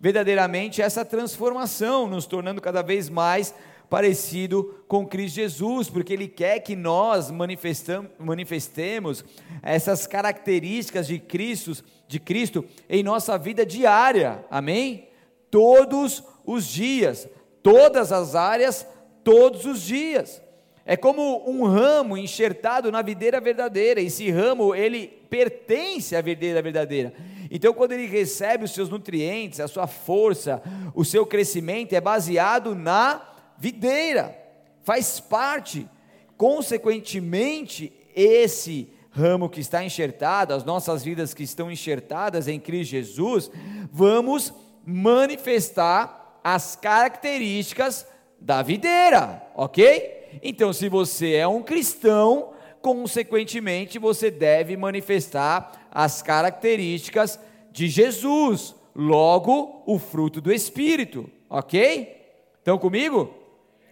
verdadeiramente 0.00 0.82
essa 0.82 1.04
transformação, 1.04 2.08
nos 2.08 2.26
tornando 2.26 2.60
cada 2.60 2.82
vez 2.82 3.08
mais 3.08 3.54
parecido 3.88 4.82
com 4.88 5.06
Cristo 5.06 5.36
Jesus, 5.36 5.88
porque 5.88 6.12
Ele 6.12 6.26
quer 6.26 6.58
que 6.58 6.74
nós 6.74 7.30
manifestemos 7.30 9.24
essas 9.62 10.08
características 10.08 11.06
de 11.06 11.20
Cristo, 11.20 11.84
de 12.08 12.18
Cristo 12.18 12.64
em 12.88 13.04
nossa 13.04 13.38
vida 13.38 13.64
diária, 13.64 14.44
amém? 14.50 15.08
Todos 15.52 16.24
os 16.44 16.66
dias, 16.66 17.28
todas 17.62 18.10
as 18.10 18.34
áreas, 18.34 18.84
todos 19.22 19.64
os 19.66 19.80
dias. 19.80 20.44
É 20.88 20.96
como 20.96 21.42
um 21.50 21.64
ramo 21.64 22.16
enxertado 22.16 22.92
na 22.92 23.02
videira 23.02 23.40
verdadeira. 23.40 24.00
Esse 24.00 24.30
ramo, 24.30 24.72
ele 24.72 25.08
pertence 25.28 26.14
à 26.14 26.20
videira 26.20 26.62
verdadeira. 26.62 27.12
Então, 27.50 27.74
quando 27.74 27.90
ele 27.90 28.06
recebe 28.06 28.64
os 28.64 28.70
seus 28.70 28.88
nutrientes, 28.88 29.58
a 29.58 29.66
sua 29.66 29.88
força, 29.88 30.62
o 30.94 31.04
seu 31.04 31.26
crescimento 31.26 31.92
é 31.92 32.00
baseado 32.00 32.76
na 32.76 33.20
videira. 33.58 34.38
Faz 34.84 35.18
parte. 35.18 35.88
Consequentemente, 36.36 37.92
esse 38.14 38.88
ramo 39.10 39.48
que 39.48 39.60
está 39.60 39.82
enxertado, 39.82 40.54
as 40.54 40.64
nossas 40.64 41.02
vidas 41.02 41.34
que 41.34 41.42
estão 41.42 41.68
enxertadas 41.68 42.46
em 42.46 42.60
Cristo 42.60 42.92
Jesus, 42.92 43.50
vamos 43.90 44.54
manifestar 44.84 46.38
as 46.44 46.76
características 46.76 48.06
da 48.40 48.62
videira, 48.62 49.42
ok? 49.56 50.25
Então, 50.42 50.72
se 50.72 50.88
você 50.88 51.34
é 51.34 51.46
um 51.46 51.62
cristão, 51.62 52.52
consequentemente 52.80 53.98
você 53.98 54.30
deve 54.30 54.76
manifestar 54.76 55.88
as 55.90 56.22
características 56.22 57.40
de 57.72 57.88
Jesus, 57.88 58.74
logo 58.94 59.82
o 59.86 59.98
fruto 59.98 60.40
do 60.40 60.52
Espírito, 60.52 61.28
ok? 61.48 62.16
Estão 62.58 62.78
comigo? 62.78 63.34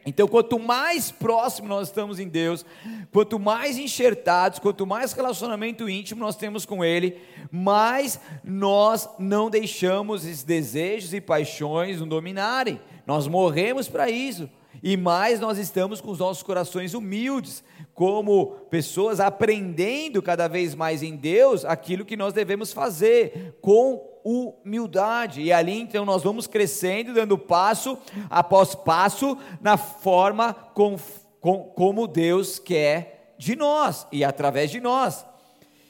Então, 0.07 0.29
quanto 0.29 0.59
mais 0.59 1.11
próximo 1.11 1.67
nós 1.67 1.89
estamos 1.89 2.21
em 2.21 2.29
Deus, 2.29 2.65
quanto 3.11 3.39
mais 3.39 3.79
enxertados, 3.79 4.59
quanto 4.59 4.87
mais 4.87 5.13
relacionamento 5.13 5.89
íntimo 5.89 6.21
nós 6.21 6.37
temos 6.37 6.67
com 6.67 6.85
Ele, 6.85 7.19
mais 7.51 8.21
nós 8.45 9.09
não 9.19 9.49
deixamos 9.49 10.25
esses 10.27 10.43
desejos 10.43 11.15
e 11.15 11.23
paixões 11.23 12.01
nos 12.01 12.09
dominarem. 12.09 12.79
Nós 13.07 13.27
morremos 13.27 13.89
para 13.89 14.11
isso 14.11 14.49
e 14.83 14.97
mais 14.97 15.41
nós 15.41 15.59
estamos 15.59 16.01
com 16.01 16.11
os 16.11 16.19
nossos 16.19 16.43
corações 16.43 16.95
humildes, 16.95 17.63
como 17.95 18.49
pessoas 18.71 19.21
aprendendo 19.21 20.21
cada 20.21 20.49
vez 20.49 20.75
mais 20.75 21.03
em 21.03 21.17
Deus 21.17 21.65
aquilo 21.65 22.05
que 22.05 22.17
nós 22.17 22.33
devemos 22.33 22.73
fazer, 22.73 23.57
com 23.61 24.21
humildade. 24.25 25.43
E 25.43 25.53
ali 25.53 25.81
então 25.81 26.05
nós 26.05 26.23
vamos 26.23 26.47
crescendo, 26.47 27.15
dando 27.15 27.39
passo 27.39 27.99
após 28.29 28.75
passo 28.75 29.39
na 29.61 29.77
forma 29.77 30.55
com, 30.75 30.97
com, 31.41 31.65
como 31.65 32.07
Deus 32.07 32.59
quer 32.59 33.35
de 33.39 33.55
nós 33.55 34.07
e 34.11 34.25
através 34.25 34.71
de 34.71 34.81
nós. 34.81 35.25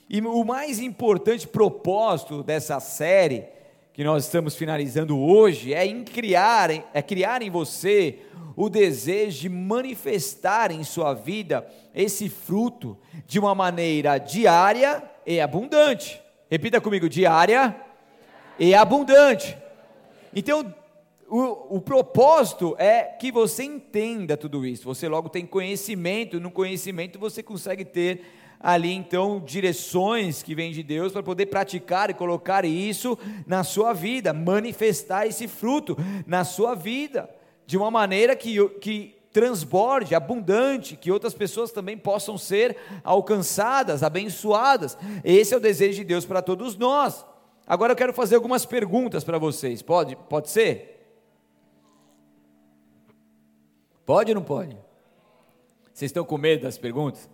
E 0.08 0.20
o 0.20 0.44
mais 0.44 0.80
importante 0.80 1.48
propósito 1.48 2.42
dessa 2.42 2.78
série 2.80 3.53
que 3.94 4.02
nós 4.02 4.24
estamos 4.24 4.56
finalizando 4.56 5.16
hoje 5.16 5.72
é 5.72 5.86
em 5.86 6.02
criar, 6.02 6.68
é 6.92 7.00
criar 7.00 7.42
em 7.42 7.48
você 7.48 8.18
o 8.56 8.68
desejo 8.68 9.42
de 9.42 9.48
manifestar 9.48 10.72
em 10.72 10.82
sua 10.82 11.14
vida 11.14 11.64
esse 11.94 12.28
fruto 12.28 12.98
de 13.24 13.38
uma 13.38 13.54
maneira 13.54 14.18
diária 14.18 15.00
e 15.24 15.40
abundante. 15.40 16.20
Repita 16.50 16.80
comigo: 16.80 17.08
diária 17.08 17.74
e 18.58 18.74
abundante. 18.74 19.56
Então, 20.34 20.74
o, 21.28 21.76
o, 21.76 21.80
propósito 21.80 22.74
é 22.76 23.04
que 23.04 23.30
você 23.30 23.62
entenda 23.62 24.36
tudo 24.36 24.66
isso. 24.66 24.84
Você 24.86 25.06
logo 25.06 25.28
tem 25.28 25.46
conhecimento, 25.46 26.40
no 26.40 26.50
conhecimento 26.50 27.16
você 27.16 27.44
consegue 27.44 27.84
ter 27.84 28.22
ali 28.64 28.94
então 28.94 29.42
direções 29.44 30.42
que 30.42 30.54
vêm 30.54 30.72
de 30.72 30.82
Deus 30.82 31.12
para 31.12 31.22
poder 31.22 31.44
praticar 31.46 32.08
e 32.08 32.14
colocar 32.14 32.64
isso 32.64 33.18
na 33.46 33.62
sua 33.62 33.92
vida, 33.92 34.32
manifestar 34.32 35.26
esse 35.26 35.46
fruto 35.46 35.94
na 36.26 36.44
sua 36.44 36.74
vida 36.74 37.28
de 37.66 37.76
uma 37.76 37.90
maneira 37.90 38.34
que, 38.34 38.66
que 38.78 39.16
transborde, 39.30 40.14
abundante, 40.14 40.96
que 40.96 41.12
outras 41.12 41.34
pessoas 41.34 41.72
também 41.72 41.98
possam 41.98 42.38
ser 42.38 42.78
alcançadas, 43.04 44.02
abençoadas. 44.02 44.96
Esse 45.22 45.52
é 45.52 45.56
o 45.58 45.60
desejo 45.60 45.98
de 45.98 46.04
Deus 46.04 46.24
para 46.24 46.40
todos 46.40 46.74
nós. 46.74 47.22
Agora 47.66 47.92
eu 47.92 47.96
quero 47.96 48.14
fazer 48.14 48.36
algumas 48.36 48.64
perguntas 48.64 49.22
para 49.24 49.36
vocês. 49.36 49.82
Pode? 49.82 50.16
Pode 50.16 50.48
ser? 50.48 51.06
Pode 54.06 54.30
ou 54.30 54.36
não 54.36 54.42
pode? 54.42 54.74
Vocês 55.92 56.08
estão 56.08 56.24
com 56.24 56.38
medo 56.38 56.62
das 56.62 56.78
perguntas? 56.78 57.33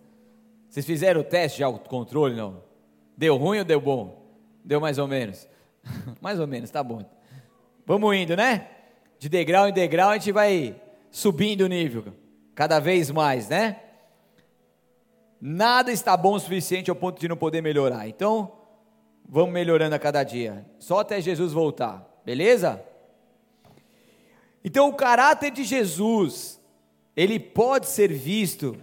Vocês 0.71 0.87
fizeram 0.87 1.21
o 1.21 1.25
teste 1.25 1.59
de 1.59 1.65
autocontrole, 1.65 2.35
não? 2.35 2.62
Deu 3.15 3.37
ruim 3.37 3.59
ou 3.59 3.65
deu 3.65 3.81
bom? 3.81 4.25
Deu 4.65 4.81
mais 4.81 4.97
ou 4.97 5.07
menos? 5.07 5.47
mais 6.23 6.41
ou 6.41 6.47
menos, 6.47 6.71
tá 6.71 6.83
bom. 6.83 7.05
Vamos 7.85 8.17
indo, 8.17 8.35
né? 8.35 8.71
de 9.21 9.29
degrau 9.29 9.69
em 9.69 9.73
degrau, 9.73 10.09
a 10.09 10.15
gente 10.15 10.33
vai 10.33 10.75
subindo 11.11 11.61
o 11.61 11.69
nível, 11.69 12.07
cada 12.55 12.81
vez 12.81 13.11
mais, 13.11 13.50
né? 13.50 13.79
Nada 15.39 15.93
está 15.93 16.17
bom 16.17 16.35
o 16.35 16.41
suficiente 16.41 16.89
ao 16.89 16.97
ponto 16.97 17.21
de 17.21 17.29
não 17.29 17.37
poder 17.37 17.61
melhorar. 17.61 18.09
Então, 18.09 18.50
vamos 19.29 19.53
melhorando 19.53 19.95
a 19.95 19.99
cada 19.99 20.25
dia, 20.25 20.65
só 20.79 21.00
até 21.00 21.21
Jesus 21.21 21.53
voltar, 21.53 22.23
beleza? 22.25 22.83
Então, 24.65 24.89
o 24.89 24.95
caráter 24.95 25.50
de 25.50 25.65
Jesus, 25.65 26.59
ele 27.15 27.39
pode 27.39 27.89
ser 27.89 28.11
visto 28.11 28.75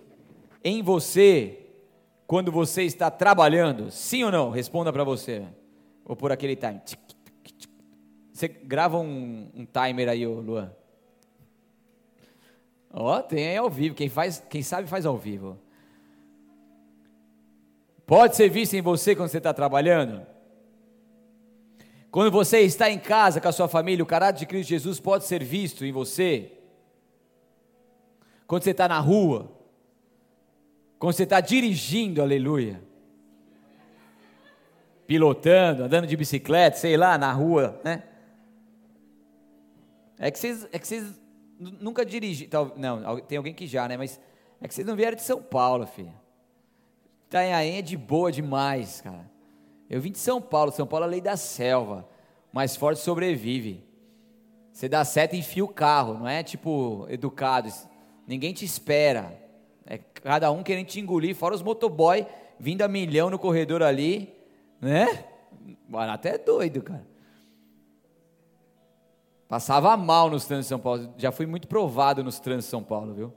em 0.64 0.84
você 0.84 1.67
quando 2.28 2.52
você 2.52 2.84
está 2.84 3.10
trabalhando, 3.10 3.90
sim 3.90 4.26
ou 4.26 4.32
não? 4.32 4.50
Responda 4.50 4.92
para 4.92 5.06
você. 5.06 5.48
Ou 6.04 6.14
por 6.14 6.30
aquele 6.30 6.58
time. 6.58 6.82
Você 8.34 8.50
grava 8.50 9.00
um, 9.00 9.50
um 9.56 9.66
timer 9.66 10.10
aí, 10.10 10.28
Luan? 10.28 10.72
Ó, 12.92 13.18
oh, 13.18 13.24
tem 13.24 13.48
aí 13.48 13.58
ao 13.58 13.70
vivo. 13.70 13.96
Quem, 13.96 14.10
faz, 14.10 14.44
quem 14.50 14.62
sabe 14.62 14.90
faz 14.90 15.06
ao 15.06 15.18
vivo. 15.18 15.58
Pode 18.06 18.36
ser 18.36 18.50
visto 18.50 18.74
em 18.74 18.82
você 18.82 19.16
quando 19.16 19.30
você 19.30 19.38
está 19.38 19.54
trabalhando? 19.54 20.26
Quando 22.12 22.32
você 22.32 22.60
está 22.60 22.90
em 22.90 23.00
casa 23.00 23.40
com 23.40 23.48
a 23.48 23.52
sua 23.54 23.68
família, 23.68 24.04
o 24.04 24.08
caráter 24.08 24.40
de 24.40 24.46
Cristo 24.46 24.70
Jesus 24.70 25.00
pode 25.00 25.26
ser 25.26 25.44
visto 25.44 25.86
em 25.86 25.92
você? 25.92 26.52
Quando 28.46 28.64
você 28.64 28.72
está 28.72 28.88
na 28.88 29.00
rua? 29.00 29.57
Quando 31.00 31.14
você 31.14 31.24
está 31.24 31.40
dirigindo, 31.40 32.22
aleluia? 32.22 32.82
Pilotando, 35.06 35.84
andando 35.84 36.08
de 36.08 36.18
bicicleta, 36.18 36.78
sei 36.78 36.98
lá, 36.98 37.18
na 37.18 37.32
rua, 37.32 37.80
né? 37.84 38.04
É 40.18 40.32
que 40.32 40.40
vocês, 40.40 40.68
é 40.72 40.80
que 40.80 40.88
vocês 40.88 41.20
nunca 41.60 42.06
dirigiram. 42.06 42.74
Não, 42.76 43.20
tem 43.22 43.38
alguém 43.38 43.54
que 43.54 43.68
já, 43.68 43.88
né? 43.88 43.96
Mas 43.96 44.20
é 44.60 44.68
que 44.68 44.74
vocês 44.74 44.86
não 44.86 44.96
vieram 44.96 45.16
de 45.16 45.22
São 45.22 45.42
Paulo, 45.42 45.86
filho. 45.86 46.14
Itanhaém 47.28 47.78
é 47.78 47.82
de 47.82 47.96
boa 47.96 48.32
demais, 48.32 49.02
cara. 49.02 49.30
Eu 49.90 50.02
vim 50.02 50.12
de 50.12 50.18
São 50.18 50.42
Paulo. 50.42 50.72
São 50.72 50.88
Paulo 50.88 51.06
é 51.06 51.08
a 51.08 51.12
lei 51.12 51.22
da 51.22 51.38
selva. 51.38 52.08
Mais 52.52 52.76
forte 52.76 53.00
sobrevive. 53.02 53.84
Você 54.72 54.90
dá 54.90 55.06
seta 55.06 55.36
e 55.36 55.40
enfia 55.40 55.64
o 55.64 55.68
carro. 55.68 56.16
Não 56.16 56.28
é 56.28 56.42
tipo 56.42 57.06
educado. 57.10 57.70
Ninguém 58.26 58.54
te 58.54 58.66
espera. 58.66 59.47
É 59.88 59.98
cada 59.98 60.52
um 60.52 60.62
querendo 60.62 60.88
te 60.88 61.00
engolir. 61.00 61.36
Fora 61.36 61.56
os 61.56 61.62
motoboy 61.62 62.26
vindo 62.60 62.82
a 62.82 62.88
milhão 62.88 63.30
no 63.30 63.40
corredor 63.40 63.82
ali. 63.82 64.34
Né? 64.82 65.26
Até 65.94 66.36
é 66.36 66.38
doido, 66.38 66.82
cara. 66.82 67.08
Passava 69.48 69.96
mal 69.96 70.30
nos 70.30 70.46
trânsitos 70.46 70.66
de 70.66 70.70
São 70.70 70.80
Paulo. 70.80 71.14
Já 71.18 71.32
fui 71.32 71.46
muito 71.46 71.68
provado 71.68 72.22
nos 72.24 72.40
trânsitos 72.40 72.66
de 72.66 72.72
São 72.72 72.84
Paulo, 72.84 73.14
viu? 73.14 73.34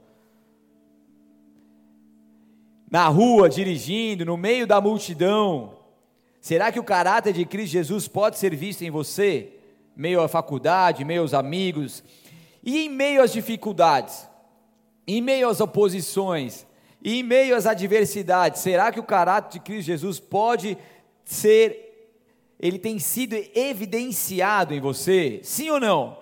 Na 2.89 3.07
rua, 3.07 3.47
dirigindo, 3.47 4.25
no 4.25 4.35
meio 4.35 4.67
da 4.67 4.81
multidão. 4.81 5.77
Será 6.41 6.69
que 6.69 6.79
o 6.79 6.83
caráter 6.83 7.31
de 7.31 7.45
Cristo 7.45 7.71
Jesus 7.71 8.09
pode 8.09 8.37
ser 8.37 8.53
visto 8.53 8.81
em 8.81 8.91
você? 8.91 9.53
Meio 9.95 10.21
à 10.21 10.27
faculdade, 10.27 11.05
meio 11.05 11.21
aos 11.21 11.33
amigos. 11.33 12.03
E 12.61 12.79
em 12.79 12.89
meio 12.89 13.23
às 13.23 13.31
dificuldades? 13.31 14.27
Em 15.13 15.21
meio 15.21 15.49
às 15.49 15.59
oposições? 15.59 16.65
Em 17.03 17.21
meio 17.21 17.55
às 17.55 17.65
adversidades? 17.65 18.61
Será 18.61 18.91
que 18.91 18.99
o 18.99 19.03
caráter 19.03 19.59
de 19.59 19.65
Cristo 19.65 19.87
Jesus 19.87 20.19
pode 20.19 20.77
ser 21.25 21.89
ele 22.57 22.77
tem 22.77 22.99
sido 22.99 23.35
evidenciado 23.55 24.73
em 24.73 24.79
você? 24.79 25.41
Sim 25.43 25.71
ou 25.71 25.79
não? 25.79 26.17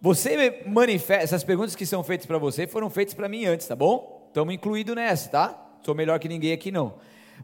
Você 0.00 0.62
manifesta, 0.66 1.24
essas 1.24 1.42
perguntas 1.42 1.74
que 1.74 1.86
são 1.86 2.04
feitas 2.04 2.26
para 2.26 2.38
você 2.38 2.66
foram 2.66 2.90
feitas 2.90 3.14
para 3.14 3.28
mim 3.28 3.46
antes, 3.46 3.66
tá 3.66 3.74
bom? 3.74 4.26
Estamos 4.28 4.54
incluídos 4.54 4.94
nessa, 4.94 5.30
tá? 5.30 5.76
Sou 5.82 5.94
melhor 5.94 6.20
que 6.20 6.28
ninguém 6.28 6.52
aqui 6.52 6.70
não. 6.70 6.94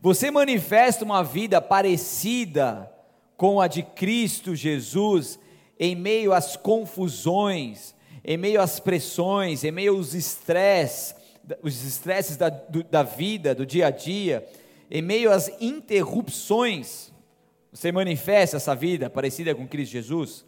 Você 0.03 0.31
manifesta 0.31 1.05
uma 1.05 1.25
vida 1.25 1.61
parecida 1.61 2.93
com 3.37 3.61
a 3.61 3.67
de 3.67 3.83
Cristo 3.83 4.55
Jesus 4.55 5.41
em 5.81 5.97
meio 5.97 6.33
às 6.33 6.57
confusões, 6.57 7.95
em 8.31 8.37
meio 8.37 8.61
às 8.61 8.79
pressões, 8.79 9.65
em 9.65 9.71
meio 9.71 9.97
aos 9.97 10.13
estresses, 10.13 11.15
os 11.63 11.83
estresses 11.83 12.37
da, 12.37 12.51
da 12.51 13.03
vida, 13.03 13.55
do 13.55 13.65
dia 13.65 13.87
a 13.87 13.91
dia, 13.91 14.47
em 14.91 15.01
meio 15.01 15.33
às 15.33 15.49
interrupções, 15.63 17.11
você 17.73 17.91
manifesta 17.91 18.59
essa 18.59 18.75
vida 18.75 19.09
parecida 19.09 19.55
com 19.55 19.67
Cristo 19.67 19.93
Jesus? 19.93 20.45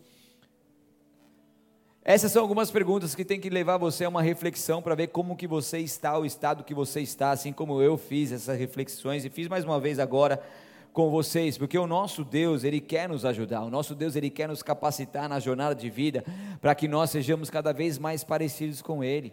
Essas 2.04 2.30
são 2.30 2.42
algumas 2.42 2.70
perguntas 2.70 3.14
que 3.14 3.24
tem 3.24 3.40
que 3.40 3.48
levar 3.48 3.78
você 3.78 4.04
a 4.04 4.10
uma 4.10 4.20
reflexão 4.20 4.82
para 4.82 4.94
ver 4.94 5.06
como 5.06 5.34
que 5.34 5.46
você 5.46 5.78
está, 5.78 6.18
o 6.18 6.26
estado 6.26 6.62
que 6.62 6.74
você 6.74 7.00
está, 7.00 7.30
assim 7.30 7.50
como 7.50 7.80
eu 7.80 7.96
fiz 7.96 8.30
essas 8.30 8.58
reflexões 8.58 9.24
e 9.24 9.30
fiz 9.30 9.48
mais 9.48 9.64
uma 9.64 9.80
vez 9.80 9.98
agora 9.98 10.38
com 10.92 11.10
vocês, 11.10 11.56
porque 11.56 11.78
o 11.78 11.86
nosso 11.86 12.24
Deus, 12.24 12.64
ele 12.64 12.80
quer 12.80 13.08
nos 13.08 13.24
ajudar. 13.24 13.62
O 13.62 13.70
nosso 13.70 13.94
Deus, 13.94 14.16
ele 14.16 14.30
quer 14.30 14.48
nos 14.48 14.62
capacitar 14.62 15.28
na 15.28 15.38
jornada 15.38 15.74
de 15.74 15.88
vida 15.88 16.24
para 16.60 16.74
que 16.74 16.88
nós 16.88 17.10
sejamos 17.10 17.48
cada 17.48 17.72
vez 17.72 17.98
mais 17.98 18.24
parecidos 18.24 18.82
com 18.82 19.02
ele. 19.04 19.32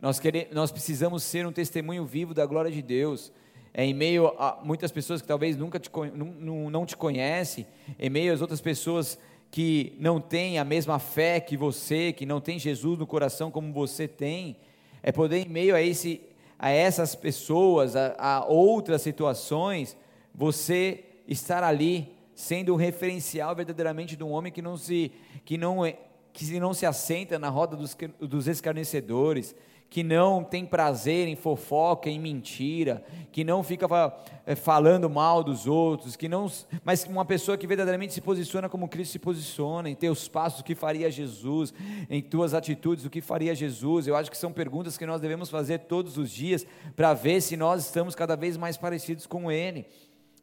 Nós, 0.00 0.18
queremos, 0.18 0.54
nós 0.54 0.72
precisamos 0.72 1.22
ser 1.22 1.46
um 1.46 1.52
testemunho 1.52 2.06
vivo 2.06 2.32
da 2.32 2.46
glória 2.46 2.70
de 2.70 2.80
Deus. 2.80 3.32
É, 3.72 3.84
em 3.84 3.94
meio 3.94 4.28
a 4.38 4.58
muitas 4.64 4.90
pessoas 4.90 5.22
que 5.22 5.28
talvez 5.28 5.56
nunca 5.56 5.78
te, 5.78 5.90
não, 6.14 6.70
não 6.70 6.86
te 6.86 6.96
conhecem, 6.96 7.66
em 7.98 8.10
meio 8.10 8.32
às 8.32 8.40
outras 8.40 8.60
pessoas 8.60 9.18
que 9.50 9.96
não 9.98 10.20
têm 10.20 10.58
a 10.58 10.64
mesma 10.64 10.98
fé 10.98 11.40
que 11.40 11.56
você, 11.56 12.12
que 12.12 12.24
não 12.24 12.40
tem 12.40 12.58
Jesus 12.58 12.98
no 12.98 13.06
coração 13.06 13.50
como 13.50 13.72
você 13.72 14.08
tem, 14.08 14.56
é 15.02 15.12
poder 15.12 15.46
em 15.46 15.48
meio 15.48 15.74
a, 15.74 15.82
esse, 15.82 16.20
a 16.58 16.70
essas 16.70 17.14
pessoas, 17.14 17.94
a, 17.96 18.14
a 18.18 18.44
outras 18.44 19.02
situações, 19.02 19.96
você 20.34 21.04
estar 21.26 21.62
ali 21.62 22.12
sendo 22.34 22.72
um 22.72 22.76
referencial 22.76 23.54
verdadeiramente 23.54 24.16
de 24.16 24.24
um 24.24 24.30
homem 24.30 24.50
que 24.50 24.62
não 24.62 24.76
se, 24.76 25.12
que 25.44 25.58
não, 25.58 25.84
é, 25.84 25.96
que 26.32 26.58
não 26.58 26.72
se 26.72 26.86
assenta 26.86 27.38
na 27.38 27.48
roda 27.48 27.76
dos, 27.76 27.96
dos 28.18 28.48
escarnecedores, 28.48 29.54
que 29.90 30.04
não 30.04 30.44
tem 30.44 30.64
prazer 30.64 31.26
em 31.26 31.34
fofoca, 31.34 32.08
em 32.08 32.18
mentira, 32.18 33.02
que 33.32 33.42
não 33.42 33.60
fica 33.60 33.86
eh, 34.46 34.54
falando 34.54 35.10
mal 35.10 35.42
dos 35.42 35.66
outros, 35.66 36.14
que 36.14 36.28
não, 36.28 36.50
mas 36.84 37.04
uma 37.04 37.24
pessoa 37.24 37.58
que 37.58 37.66
verdadeiramente 37.66 38.14
se 38.14 38.20
posiciona 38.20 38.68
como 38.68 38.88
Cristo 38.88 39.10
se 39.10 39.18
posiciona, 39.18 39.90
em 39.90 39.96
teus 39.96 40.28
passos 40.28 40.60
o 40.60 40.64
que 40.64 40.76
faria 40.76 41.10
Jesus, 41.10 41.74
em 42.08 42.22
tuas 42.22 42.54
atitudes 42.54 43.04
o 43.04 43.10
que 43.10 43.20
faria 43.20 43.52
Jesus. 43.52 44.06
Eu 44.06 44.14
acho 44.14 44.30
que 44.30 44.38
são 44.38 44.52
perguntas 44.52 44.96
que 44.96 45.04
nós 45.04 45.20
devemos 45.20 45.50
fazer 45.50 45.80
todos 45.80 46.16
os 46.16 46.30
dias 46.30 46.64
para 46.94 47.12
ver 47.12 47.40
se 47.40 47.56
nós 47.56 47.84
estamos 47.84 48.14
cada 48.14 48.36
vez 48.36 48.56
mais 48.56 48.76
parecidos 48.76 49.26
com 49.26 49.50
Ele. 49.50 49.86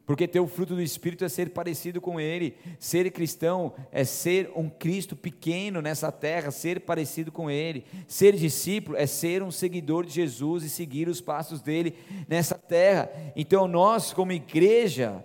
Porque 0.08 0.26
ter 0.26 0.40
o 0.40 0.46
fruto 0.46 0.74
do 0.74 0.80
Espírito 0.80 1.22
é 1.22 1.28
ser 1.28 1.50
parecido 1.50 2.00
com 2.00 2.18
Ele. 2.18 2.56
Ser 2.80 3.10
cristão 3.10 3.74
é 3.92 4.04
ser 4.04 4.50
um 4.56 4.66
Cristo 4.66 5.14
pequeno 5.14 5.82
nessa 5.82 6.10
terra, 6.10 6.50
ser 6.50 6.80
parecido 6.80 7.30
com 7.30 7.50
Ele. 7.50 7.84
Ser 8.06 8.34
discípulo 8.34 8.96
é 8.96 9.06
ser 9.06 9.42
um 9.42 9.50
seguidor 9.50 10.06
de 10.06 10.12
Jesus 10.12 10.64
e 10.64 10.70
seguir 10.70 11.10
os 11.10 11.20
passos 11.20 11.60
dele 11.60 11.94
nessa 12.26 12.54
terra. 12.54 13.10
Então, 13.36 13.68
nós, 13.68 14.10
como 14.10 14.32
igreja 14.32 15.22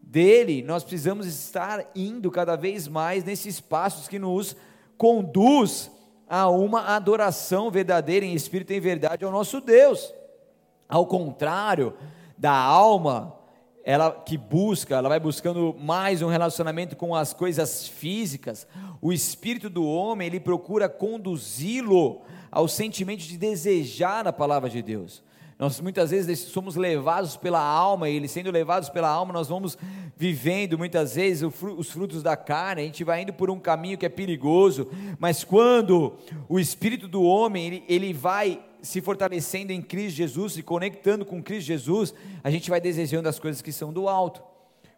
dele, 0.00 0.62
nós 0.62 0.84
precisamos 0.84 1.26
estar 1.26 1.90
indo 1.92 2.30
cada 2.30 2.54
vez 2.54 2.86
mais 2.86 3.24
nesses 3.24 3.58
passos 3.58 4.06
que 4.06 4.20
nos 4.20 4.54
conduz 4.96 5.90
a 6.28 6.48
uma 6.48 6.94
adoração 6.94 7.68
verdadeira 7.68 8.24
em 8.24 8.32
espírito 8.32 8.72
e 8.72 8.76
em 8.76 8.80
verdade 8.80 9.24
ao 9.24 9.32
nosso 9.32 9.60
Deus. 9.60 10.14
Ao 10.88 11.04
contrário 11.04 11.94
da 12.38 12.52
alma 12.52 13.39
ela 13.84 14.12
que 14.12 14.36
busca, 14.36 14.96
ela 14.96 15.08
vai 15.08 15.18
buscando 15.18 15.74
mais 15.78 16.22
um 16.22 16.28
relacionamento 16.28 16.96
com 16.96 17.14
as 17.14 17.32
coisas 17.32 17.86
físicas. 17.88 18.66
O 19.00 19.12
espírito 19.12 19.70
do 19.70 19.84
homem, 19.84 20.26
ele 20.26 20.40
procura 20.40 20.88
conduzi-lo 20.88 22.22
ao 22.50 22.68
sentimento 22.68 23.20
de 23.20 23.38
desejar 23.38 24.26
a 24.26 24.32
palavra 24.32 24.68
de 24.68 24.82
Deus. 24.82 25.22
Nós 25.60 25.78
muitas 25.78 26.10
vezes 26.10 26.38
somos 26.38 26.74
levados 26.74 27.36
pela 27.36 27.60
alma, 27.60 28.08
e 28.08 28.26
sendo 28.26 28.50
levados 28.50 28.88
pela 28.88 29.10
alma, 29.10 29.30
nós 29.30 29.48
vamos 29.48 29.76
vivendo 30.16 30.78
muitas 30.78 31.16
vezes 31.16 31.42
os 31.76 31.90
frutos 31.90 32.22
da 32.22 32.34
carne, 32.34 32.80
a 32.80 32.84
gente 32.86 33.04
vai 33.04 33.20
indo 33.20 33.34
por 33.34 33.50
um 33.50 33.60
caminho 33.60 33.98
que 33.98 34.06
é 34.06 34.08
perigoso, 34.08 34.88
mas 35.18 35.44
quando 35.44 36.16
o 36.48 36.58
espírito 36.58 37.06
do 37.06 37.22
homem, 37.22 37.66
ele, 37.66 37.84
ele 37.90 38.12
vai 38.14 38.64
se 38.80 39.02
fortalecendo 39.02 39.70
em 39.70 39.82
Cristo 39.82 40.16
Jesus, 40.16 40.54
se 40.54 40.62
conectando 40.62 41.26
com 41.26 41.42
Cristo 41.42 41.66
Jesus, 41.66 42.14
a 42.42 42.50
gente 42.50 42.70
vai 42.70 42.80
desejando 42.80 43.28
as 43.28 43.38
coisas 43.38 43.60
que 43.60 43.70
são 43.70 43.92
do 43.92 44.08
alto. 44.08 44.42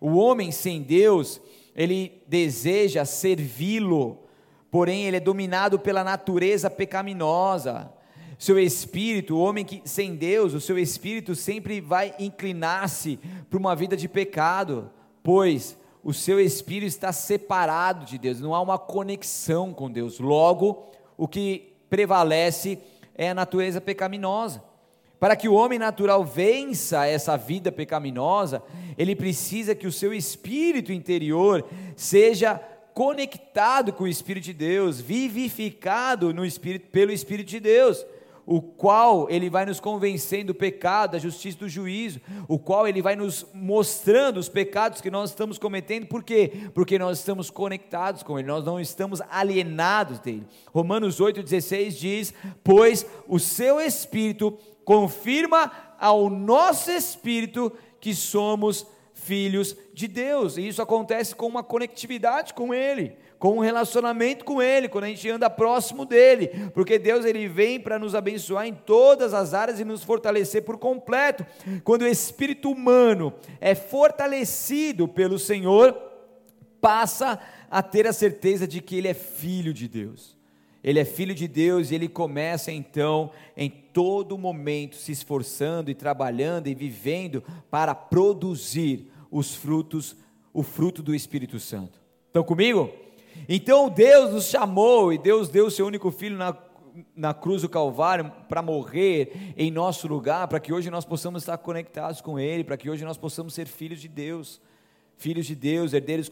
O 0.01 0.13
homem 0.15 0.53
sem 0.53 0.81
Deus, 0.81 1.41
ele 1.75 2.23
deseja 2.29 3.05
servi-lo, 3.05 4.17
porém 4.71 5.07
ele 5.07 5.17
é 5.17 5.21
dominado 5.21 5.77
pela 5.77 6.05
natureza 6.05 6.71
pecaminosa 6.71 7.93
seu 8.43 8.59
espírito, 8.59 9.37
o 9.37 9.41
homem 9.41 9.65
que 9.65 9.81
sem 9.85 10.17
Deus, 10.17 10.53
o 10.53 10.61
seu 10.61 10.77
espírito 10.77 11.33
sempre 11.33 11.81
vai 11.81 12.13
inclinar-se 12.19 13.21
para 13.49 13.57
uma 13.57 13.77
vida 13.77 13.97
de 13.97 14.09
pecado, 14.09 14.91
pois 15.23 15.79
o 16.03 16.13
seu 16.13 16.41
espírito 16.41 16.89
está 16.89 17.13
separado 17.13 18.05
de 18.05 18.19
Deus, 18.19 18.41
não 18.41 18.53
há 18.53 18.61
uma 18.61 18.81
conexão 18.81 19.73
com 19.73 19.89
Deus. 19.89 20.19
Logo, 20.19 20.91
o 21.17 21.29
que 21.29 21.73
prevalece 21.89 22.81
é 23.15 23.31
a 23.31 23.35
natureza 23.35 23.81
pecaminosa. 23.81 24.61
Para 25.21 25.37
que 25.37 25.49
o 25.49 25.55
homem 25.55 25.79
natural 25.79 26.25
vença 26.25 27.07
essa 27.07 27.37
vida 27.37 27.71
pecaminosa, 27.71 28.61
ele 28.99 29.15
precisa 29.15 29.73
que 29.73 29.87
o 29.87 29.93
seu 29.93 30.13
espírito 30.13 30.93
interior 30.93 31.65
seja 31.95 32.61
conectado 32.93 33.93
com 33.93 34.03
o 34.03 34.09
Espírito 34.09 34.45
de 34.45 34.53
Deus, 34.53 35.01
vivificado 35.01 36.35
no 36.35 36.45
Espírito, 36.45 36.91
pelo 36.91 37.13
Espírito 37.13 37.49
de 37.49 37.61
Deus 37.61 38.05
o 38.47 38.61
qual 38.61 39.31
ele 39.31 39.49
vai 39.49 39.65
nos 39.65 39.81
convencendo 39.81 40.49
do 40.49 40.55
pecado, 40.55 41.13
da 41.13 41.19
justiça 41.19 41.59
do 41.59 41.69
juízo, 41.69 42.21
o 42.49 42.59
qual 42.59 42.87
ele 42.87 43.01
vai 43.01 43.15
nos 43.15 43.47
mostrando 43.55 44.39
os 44.39 44.49
pecados 44.49 45.01
que 45.01 45.11
nós 45.11 45.31
estamos 45.31 45.59
cometendo, 45.59 46.07
por 46.07 46.23
quê? 46.23 46.53
Porque 46.75 46.99
nós 46.99 47.19
estamos 47.19 47.51
conectados 47.51 48.23
com 48.23 48.39
ele, 48.39 48.49
nós 48.49 48.65
não 48.65 48.81
estamos 48.81 49.21
alienados 49.31 50.19
dele. 50.19 50.47
Romanos 50.73 51.21
8,16 51.21 51.91
diz: 51.91 52.35
Pois 52.65 53.07
o 53.29 53.39
seu 53.39 53.81
espírito 53.81 54.59
confirma 54.85 55.71
ao 55.99 56.29
nosso 56.29 56.91
espírito 56.91 57.73
que 58.01 58.15
somos 58.15 58.87
filhos 59.23 59.77
de 59.95 60.07
Deus, 60.07 60.57
e 60.57 60.67
isso 60.67 60.83
acontece 60.83 61.35
com 61.35 61.47
uma 61.47 61.63
conectividade 61.63 62.53
com 62.55 62.75
ele 62.75 63.17
com 63.43 63.57
um 63.57 63.61
relacionamento 63.61 64.45
com 64.45 64.63
Ele, 64.63 64.89
quando 64.89 65.03
a 65.03 65.09
gente 65.09 65.29
anda 65.29 65.51
próximo 65.51 66.05
dEle, 66.05 66.47
porque 66.73 66.97
Deus 66.97 67.25
ele 67.25 67.49
vem 67.49 67.81
para 67.81 67.99
nos 67.99 68.15
abençoar 68.15 68.69
em 68.69 68.73
todas 68.73 69.35
as 69.35 69.53
áreas 69.53 69.81
e 69.81 69.85
nos 69.85 70.05
fortalecer 70.05 70.63
por 70.63 70.79
completo. 70.79 71.45
Quando 71.83 72.03
o 72.03 72.07
espírito 72.07 72.71
humano 72.71 73.35
é 73.61 73.75
fortalecido 73.75 75.09
pelo 75.09 75.41
Senhor, 75.41 75.93
passa 76.81 77.37
a 77.69 77.83
ter 77.83 78.07
a 78.07 78.13
certeza 78.13 78.65
de 78.65 78.81
que 78.81 78.95
ele 78.95 79.09
é 79.09 79.15
filho 79.15 79.75
de 79.75 79.89
Deus. 79.89 80.37
Ele 80.85 81.01
é 81.01 81.05
filho 81.05 81.35
de 81.35 81.49
Deus 81.49 81.91
e 81.91 81.97
ele 81.97 82.09
começa 82.09 82.71
então, 82.71 83.33
em 83.57 83.69
todo 83.69 84.39
momento, 84.39 84.95
se 84.95 85.11
esforçando 85.11 85.91
e 85.91 85.97
trabalhando 85.97 86.69
e 86.69 86.77
vivendo 86.77 87.43
para 87.69 87.93
produzir 87.93 89.12
os 89.33 89.55
frutos, 89.55 90.15
o 90.53 90.63
fruto 90.63 91.03
do 91.03 91.15
Espírito 91.15 91.59
Santo. 91.59 91.99
Estão 92.27 92.45
comigo? 92.45 92.93
Então 93.49 93.89
Deus 93.89 94.31
nos 94.31 94.45
chamou 94.45 95.11
e 95.13 95.17
Deus 95.17 95.49
deu 95.49 95.67
o 95.67 95.71
seu 95.71 95.87
único 95.87 96.11
filho 96.11 96.37
na, 96.37 96.55
na 97.17 97.33
cruz 97.33 97.63
do 97.63 97.69
Calvário 97.69 98.31
para 98.47 98.61
morrer 98.61 99.55
em 99.57 99.71
nosso 99.71 100.07
lugar, 100.07 100.47
para 100.49 100.61
que 100.61 100.73
hoje 100.73 100.91
nós 100.91 101.07
possamos 101.07 101.43
estar 101.43 101.57
conectados 101.57 102.21
com 102.21 102.39
Ele, 102.39 102.63
para 102.63 102.77
que 102.77 102.91
hoje 102.91 103.05
nós 103.07 103.17
possamos 103.17 103.55
ser 103.55 103.67
filhos 103.67 104.01
de 104.01 104.09
Deus, 104.09 104.61
filhos 105.17 105.47
de 105.47 105.55
Deus, 105.55 105.95
herdeiros 105.95 106.31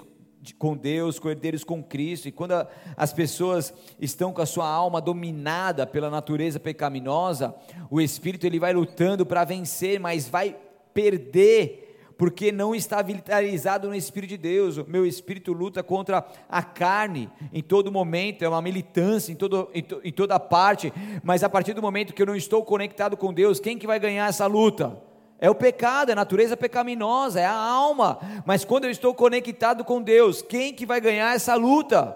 com 0.58 0.76
Deus, 0.76 1.18
co-herdeiros 1.18 1.64
com 1.64 1.82
Cristo. 1.82 2.28
E 2.28 2.32
quando 2.32 2.52
a, 2.52 2.68
as 2.96 3.14
pessoas 3.14 3.72
estão 3.98 4.30
com 4.30 4.42
a 4.42 4.46
sua 4.46 4.68
alma 4.68 5.00
dominada 5.00 5.86
pela 5.86 6.10
natureza 6.10 6.60
pecaminosa, 6.60 7.54
o 7.90 7.98
Espírito 7.98 8.46
ele 8.46 8.58
vai 8.58 8.74
lutando 8.74 9.24
para 9.24 9.44
vencer, 9.44 9.98
mas 9.98 10.28
vai 10.28 10.54
perder 10.92 11.79
porque 12.20 12.52
não 12.52 12.74
está 12.74 13.00
vitalizado 13.00 13.88
no 13.88 13.94
Espírito 13.94 14.28
de 14.28 14.36
Deus. 14.36 14.76
O 14.76 14.84
meu 14.86 15.06
espírito 15.06 15.54
luta 15.54 15.82
contra 15.82 16.22
a 16.50 16.62
carne 16.62 17.30
em 17.50 17.62
todo 17.62 17.90
momento, 17.90 18.44
é 18.44 18.48
uma 18.48 18.60
militância 18.60 19.32
em, 19.32 19.34
todo, 19.34 19.70
em, 19.72 19.82
to, 19.82 20.02
em 20.04 20.12
toda 20.12 20.38
parte, 20.38 20.92
mas 21.24 21.42
a 21.42 21.48
partir 21.48 21.72
do 21.72 21.80
momento 21.80 22.12
que 22.12 22.20
eu 22.20 22.26
não 22.26 22.36
estou 22.36 22.62
conectado 22.62 23.16
com 23.16 23.32
Deus, 23.32 23.58
quem 23.58 23.78
que 23.78 23.86
vai 23.86 23.98
ganhar 23.98 24.28
essa 24.28 24.46
luta? 24.46 25.00
É 25.38 25.48
o 25.48 25.54
pecado, 25.54 26.10
é 26.10 26.12
a 26.12 26.14
natureza 26.14 26.58
pecaminosa, 26.58 27.40
é 27.40 27.46
a 27.46 27.54
alma. 27.54 28.18
Mas 28.44 28.66
quando 28.66 28.84
eu 28.84 28.90
estou 28.90 29.14
conectado 29.14 29.82
com 29.82 30.02
Deus, 30.02 30.42
quem 30.42 30.74
que 30.74 30.84
vai 30.84 31.00
ganhar 31.00 31.34
essa 31.34 31.54
luta? 31.54 32.14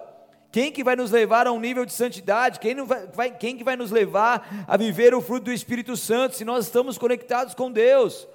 Quem 0.53 0.71
que 0.71 0.85
vai 0.85 0.97
nos 0.97 1.13
levar 1.13 1.47
a 1.47 1.53
um 1.53 1.59
nível 1.59 1.87
de 1.87 1.95
santidade? 1.95 2.61
Quem, 2.61 2.77
vai, 2.85 3.31
quem 3.31 3.57
que 3.57 3.65
vai 3.65 3.75
nos 3.75 3.91
levar 3.91 4.67
a 4.69 4.77
viver 4.77 5.15
o 5.15 5.23
fruto 5.23 5.47
do 5.47 5.53
Espírito 5.53 5.97
Santo 5.97 6.37
se 6.37 6.45
nós 6.45 6.67
estamos 6.67 6.99
conectados 6.99 7.55
com 7.55 7.73
Deus? 7.73 8.29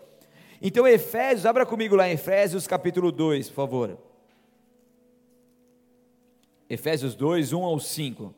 Então, 0.61 0.85
Efésios, 0.85 1.45
abra 1.45 1.65
comigo 1.65 1.95
lá 1.95 2.09
em 2.09 2.13
Efésios 2.13 2.67
capítulo 2.67 3.13
2, 3.13 3.47
por 3.47 3.55
favor. 3.55 3.97
Efésios 6.69 7.15
2, 7.15 7.53
1 7.53 7.63
ao 7.63 7.79
5. 7.79 8.35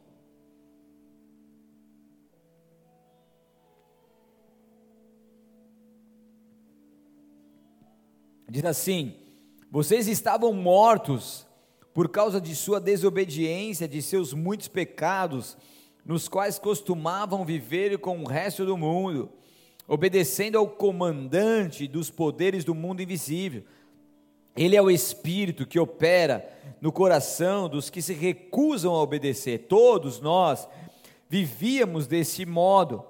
Diz 8.47 8.65
assim: 8.65 9.15
Vocês 9.71 10.07
estavam 10.07 10.53
mortos 10.53 11.47
por 11.91 12.07
causa 12.07 12.39
de 12.39 12.55
sua 12.55 12.79
desobediência, 12.79 13.87
de 13.87 13.99
seus 13.99 14.31
muitos 14.31 14.67
pecados, 14.67 15.57
nos 16.05 16.27
quais 16.27 16.59
costumavam 16.59 17.43
viver 17.43 17.97
com 17.97 18.19
o 18.19 18.27
resto 18.27 18.63
do 18.63 18.77
mundo 18.77 19.40
obedecendo 19.91 20.57
ao 20.57 20.69
comandante 20.69 21.85
dos 21.85 22.09
poderes 22.09 22.63
do 22.63 22.73
mundo 22.73 23.01
invisível. 23.01 23.63
Ele 24.55 24.77
é 24.77 24.81
o 24.81 24.89
Espírito 24.89 25.67
que 25.67 25.77
opera 25.77 26.49
no 26.79 26.93
coração 26.93 27.67
dos 27.67 27.89
que 27.89 28.01
se 28.01 28.13
recusam 28.13 28.95
a 28.95 29.01
obedecer. 29.01 29.65
Todos 29.67 30.21
nós 30.21 30.65
vivíamos 31.27 32.07
desse 32.07 32.45
modo, 32.45 33.03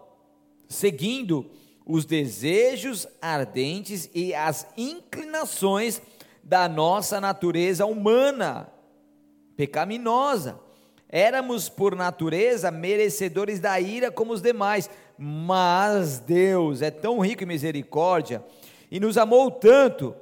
seguindo 0.67 1.51
os 1.85 2.03
desejos 2.03 3.07
ardentes 3.21 4.09
e 4.11 4.33
as 4.33 4.65
inclinações 4.75 6.01
da 6.43 6.67
nossa 6.67 7.21
natureza 7.21 7.85
humana, 7.85 8.71
pecaminosa. 9.55 10.59
Éramos, 11.07 11.69
por 11.69 11.95
natureza, 11.95 12.71
merecedores 12.71 13.59
da 13.59 13.79
ira 13.79 14.09
como 14.09 14.33
os 14.33 14.41
demais, 14.41 14.89
mas 15.23 16.17
Deus 16.17 16.81
é 16.81 16.89
tão 16.89 17.19
rico 17.19 17.43
em 17.43 17.45
misericórdia 17.45 18.43
e 18.89 18.99
nos 18.99 19.19
amou 19.19 19.51
tanto 19.51 20.15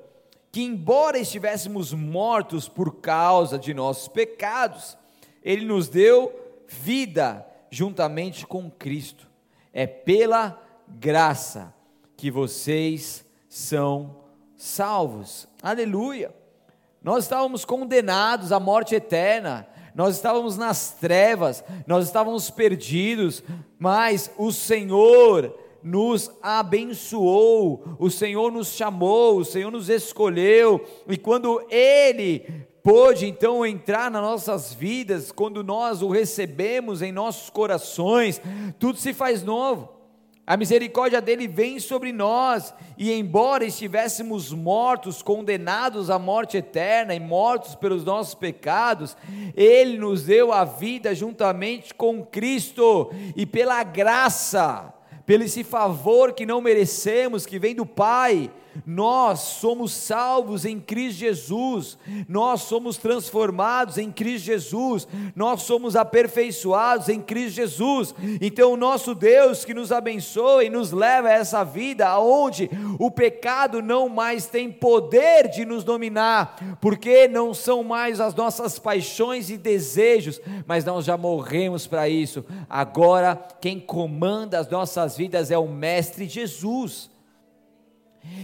que, 0.52 0.62
embora 0.62 1.18
estivéssemos 1.18 1.94
mortos 1.94 2.68
por 2.68 2.96
causa 2.96 3.58
de 3.58 3.74
nossos 3.74 4.10
pecados, 4.10 4.98
Ele 5.42 5.64
nos 5.64 5.88
deu 5.88 6.38
vida 6.68 7.48
juntamente 7.72 8.46
com 8.46 8.70
Cristo. 8.70 9.26
É 9.72 9.88
pela 9.88 10.62
graça 10.86 11.74
que 12.18 12.30
vocês 12.30 13.24
são 13.48 14.18
salvos. 14.58 15.48
Aleluia. 15.64 16.36
Nós 17.02 17.24
estávamos 17.24 17.64
condenados 17.64 18.52
à 18.52 18.60
morte 18.60 18.96
eterna, 18.96 19.66
nós 20.00 20.16
estávamos 20.16 20.56
nas 20.56 20.92
trevas, 20.92 21.62
nós 21.86 22.06
estávamos 22.06 22.50
perdidos, 22.50 23.44
mas 23.78 24.32
o 24.38 24.50
Senhor 24.50 25.54
nos 25.84 26.32
abençoou, 26.42 27.84
o 28.00 28.10
Senhor 28.10 28.50
nos 28.50 28.70
chamou, 28.70 29.40
o 29.40 29.44
Senhor 29.44 29.70
nos 29.70 29.90
escolheu, 29.90 30.88
e 31.06 31.18
quando 31.18 31.62
Ele 31.70 32.46
pôde 32.82 33.28
então 33.28 33.66
entrar 33.66 34.10
nas 34.10 34.22
nossas 34.22 34.74
vidas, 34.74 35.34
quando 35.34 35.66
nós 35.66 36.02
o 36.02 36.08
recebemos 36.08 37.02
em 37.02 37.12
nossos 37.12 37.50
corações, 37.50 38.42
tudo 38.80 38.98
se 38.98 39.14
faz 39.14 39.44
novo. 39.44 39.99
A 40.50 40.58
misericórdia 40.58 41.22
dele 41.22 41.48
vem 41.48 41.80
sobre 41.80 42.12
nós, 42.12 42.74
e 42.98 43.12
embora 43.14 43.66
estivéssemos 43.66 44.52
mortos, 44.52 45.22
condenados 45.22 46.10
à 46.10 46.18
morte 46.18 46.58
eterna 46.58 47.14
e 47.14 47.20
mortos 47.20 47.76
pelos 47.76 48.04
nossos 48.04 48.34
pecados, 48.34 49.16
ele 49.56 50.00
nos 50.00 50.24
deu 50.24 50.52
a 50.52 50.66
vida 50.66 51.14
juntamente 51.14 51.94
com 51.94 52.26
Cristo, 52.26 53.12
e 53.36 53.46
pela 53.46 53.84
graça, 53.84 54.92
pelo 55.24 55.44
esse 55.44 55.64
favor 55.64 56.34
que 56.34 56.48
não 56.48 56.62
merecemos, 56.62 57.46
que 57.46 57.60
vem 57.60 57.76
do 57.76 57.86
Pai, 57.86 58.50
nós 58.86 59.40
somos 59.40 59.92
salvos 59.92 60.66
em 60.66 60.80
Cristo 60.80 61.20
Jesus, 61.20 61.98
nós 62.28 62.62
somos 62.62 62.98
transformados 62.98 63.98
em 63.98 64.12
Cristo 64.12 64.46
Jesus, 64.46 65.08
nós 65.36 65.64
somos 65.64 65.96
aperfeiçoados 65.96 67.10
em 67.10 67.22
Cristo 67.22 67.56
Jesus. 67.56 68.14
Então, 68.42 68.74
o 68.74 68.78
nosso 68.78 69.14
Deus 69.14 69.66
que 69.66 69.74
nos 69.74 69.92
abençoa 69.92 70.64
e 70.64 70.70
nos 70.70 70.92
leva 70.92 71.30
a 71.30 71.34
essa 71.34 71.64
vida 71.64 72.18
onde 72.20 72.70
o 72.98 73.12
pecado 73.12 73.82
não 73.82 74.10
mais 74.10 74.46
tem 74.46 74.72
poder 74.72 75.50
de 75.50 75.66
nos 75.66 75.84
dominar, 75.84 76.78
porque 76.80 77.28
não 77.28 77.54
são 77.54 77.84
mais 77.84 78.20
as 78.20 78.34
nossas 78.36 78.80
paixões 78.80 79.50
e 79.50 79.58
desejos, 79.58 80.40
mas 80.66 80.86
nós 80.86 81.06
já 81.06 81.18
morremos 81.18 81.88
para 81.88 82.08
isso. 82.08 82.46
Agora, 82.70 83.36
quem 83.60 83.80
comanda 83.80 84.60
as 84.60 84.70
nossas 84.70 85.18
vidas 85.18 85.52
é 85.52 85.58
o 85.58 85.68
Mestre 85.68 86.28
Jesus. 86.28 87.10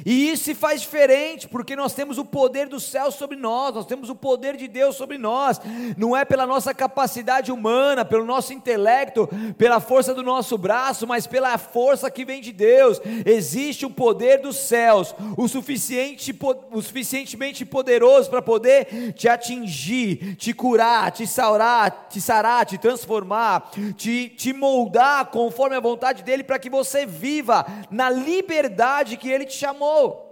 E 0.06 0.30
isso 0.30 0.44
se 0.44 0.54
faz 0.54 0.82
diferente, 0.82 1.48
porque 1.48 1.76
nós 1.76 1.96
temos 1.96 2.20
o 2.20 2.24
poder 2.24 2.68
do 2.68 2.80
céu 2.80 3.10
sobre 3.10 3.36
nós, 3.36 3.74
nós 3.74 3.88
temos 3.88 4.08
o 4.08 4.16
poder 4.16 4.56
de 4.56 4.68
Deus 4.68 4.96
sobre 4.96 5.18
nós, 5.18 5.60
não 5.98 6.16
é 6.16 6.24
pela 6.24 6.46
nossa 6.46 6.76
capacidade 6.76 7.52
humana, 7.52 8.06
pelo 8.06 8.24
nosso 8.24 8.54
intelecto, 8.54 9.28
pela 9.58 9.80
força 9.80 10.14
do 10.14 10.22
nosso 10.22 10.60
braço, 10.60 11.08
mas 11.08 11.26
pela 11.26 11.58
força 11.58 12.12
que 12.12 12.24
vem 12.24 12.40
de 12.40 12.52
Deus. 12.52 13.02
Existe 13.26 13.84
o 13.84 13.90
poder 13.90 14.42
dos 14.42 14.58
céus, 14.58 15.16
o, 15.36 15.48
suficiente, 15.48 16.38
o 16.72 16.82
suficientemente 16.84 17.66
poderoso 17.66 18.30
para 18.30 18.44
poder 18.44 19.14
te 19.14 19.28
atingir, 19.28 20.36
te 20.36 20.54
curar, 20.54 21.12
te 21.12 21.26
sarar, 21.26 22.10
te 22.12 22.22
sarar, 22.22 22.64
te 22.68 22.78
transformar, 22.78 23.72
te, 23.98 24.30
te 24.30 24.54
moldar 24.54 25.26
conforme 25.32 25.76
a 25.76 25.80
vontade 25.80 26.22
dEle, 26.22 26.44
para 26.44 26.60
que 26.60 26.70
você 26.70 27.08
viva 27.08 27.66
na 27.90 28.08
liberdade 28.08 29.18
que 29.18 29.32
Ele 29.32 29.46
te 29.46 29.56
chamou 29.56 29.95
No, 29.96 30.25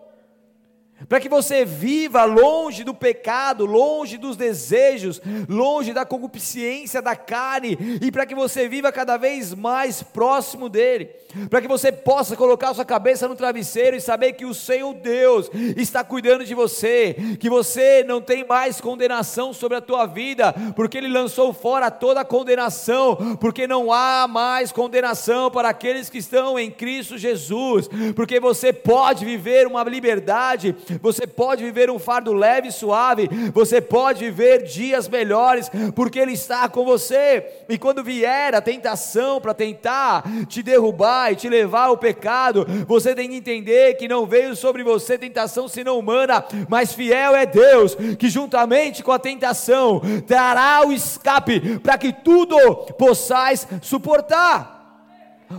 para 1.07 1.19
que 1.19 1.29
você 1.29 1.65
viva 1.65 2.23
longe 2.25 2.83
do 2.83 2.93
pecado, 2.93 3.65
longe 3.65 4.17
dos 4.17 4.35
desejos, 4.35 5.21
longe 5.47 5.93
da 5.93 6.05
concupiscência 6.05 7.01
da 7.01 7.15
carne, 7.15 7.77
e 8.01 8.11
para 8.11 8.25
que 8.25 8.35
você 8.35 8.67
viva 8.67 8.91
cada 8.91 9.17
vez 9.17 9.53
mais 9.53 10.01
próximo 10.01 10.69
dele, 10.69 11.09
para 11.49 11.61
que 11.61 11.67
você 11.67 11.91
possa 11.91 12.35
colocar 12.35 12.73
sua 12.73 12.85
cabeça 12.85 13.27
no 13.27 13.35
travesseiro 13.35 13.95
e 13.95 14.01
saber 14.01 14.33
que 14.33 14.45
o 14.45 14.53
Senhor 14.53 14.93
Deus 14.93 15.49
está 15.75 16.03
cuidando 16.03 16.45
de 16.45 16.53
você, 16.53 17.15
que 17.39 17.49
você 17.49 18.03
não 18.03 18.21
tem 18.21 18.45
mais 18.45 18.79
condenação 18.79 19.53
sobre 19.53 19.77
a 19.77 19.81
tua 19.81 20.05
vida, 20.05 20.53
porque 20.75 20.97
Ele 20.97 21.07
lançou 21.07 21.53
fora 21.53 21.89
toda 21.89 22.21
a 22.21 22.25
condenação, 22.25 23.37
porque 23.39 23.67
não 23.67 23.91
há 23.91 24.27
mais 24.27 24.71
condenação 24.71 25.49
para 25.49 25.69
aqueles 25.69 26.09
que 26.09 26.19
estão 26.19 26.57
em 26.57 26.69
Cristo 26.69 27.17
Jesus, 27.17 27.89
porque 28.15 28.39
você 28.39 28.71
pode 28.71 29.25
viver 29.25 29.67
uma 29.67 29.83
liberdade 29.83 30.75
você 31.01 31.25
pode 31.25 31.63
viver 31.63 31.89
um 31.89 31.99
fardo 31.99 32.33
leve 32.33 32.67
e 32.69 32.71
suave, 32.71 33.29
você 33.53 33.81
pode 33.81 34.23
viver 34.23 34.63
dias 34.63 35.07
melhores, 35.07 35.69
porque 35.95 36.19
Ele 36.19 36.33
está 36.33 36.67
com 36.69 36.85
você. 36.85 37.45
E 37.69 37.77
quando 37.77 38.03
vier 38.03 38.55
a 38.55 38.61
tentação 38.61 39.39
para 39.39 39.53
tentar 39.53 40.23
te 40.47 40.61
derrubar 40.61 41.31
e 41.31 41.35
te 41.35 41.49
levar 41.49 41.85
ao 41.85 41.97
pecado, 41.97 42.65
você 42.87 43.15
tem 43.15 43.29
que 43.29 43.35
entender 43.35 43.95
que 43.95 44.07
não 44.07 44.25
veio 44.25 44.55
sobre 44.55 44.83
você 44.83 45.17
tentação 45.17 45.67
senão 45.67 45.97
humana, 45.97 46.43
mas 46.67 46.93
fiel 46.93 47.35
é 47.35 47.45
Deus, 47.45 47.95
que 48.17 48.29
juntamente 48.29 49.03
com 49.03 49.11
a 49.11 49.19
tentação 49.19 50.01
trará 50.27 50.85
o 50.85 50.91
escape 50.91 51.79
para 51.79 51.97
que 51.97 52.11
tudo 52.11 52.57
possais 52.97 53.67
suportar. 53.81 54.82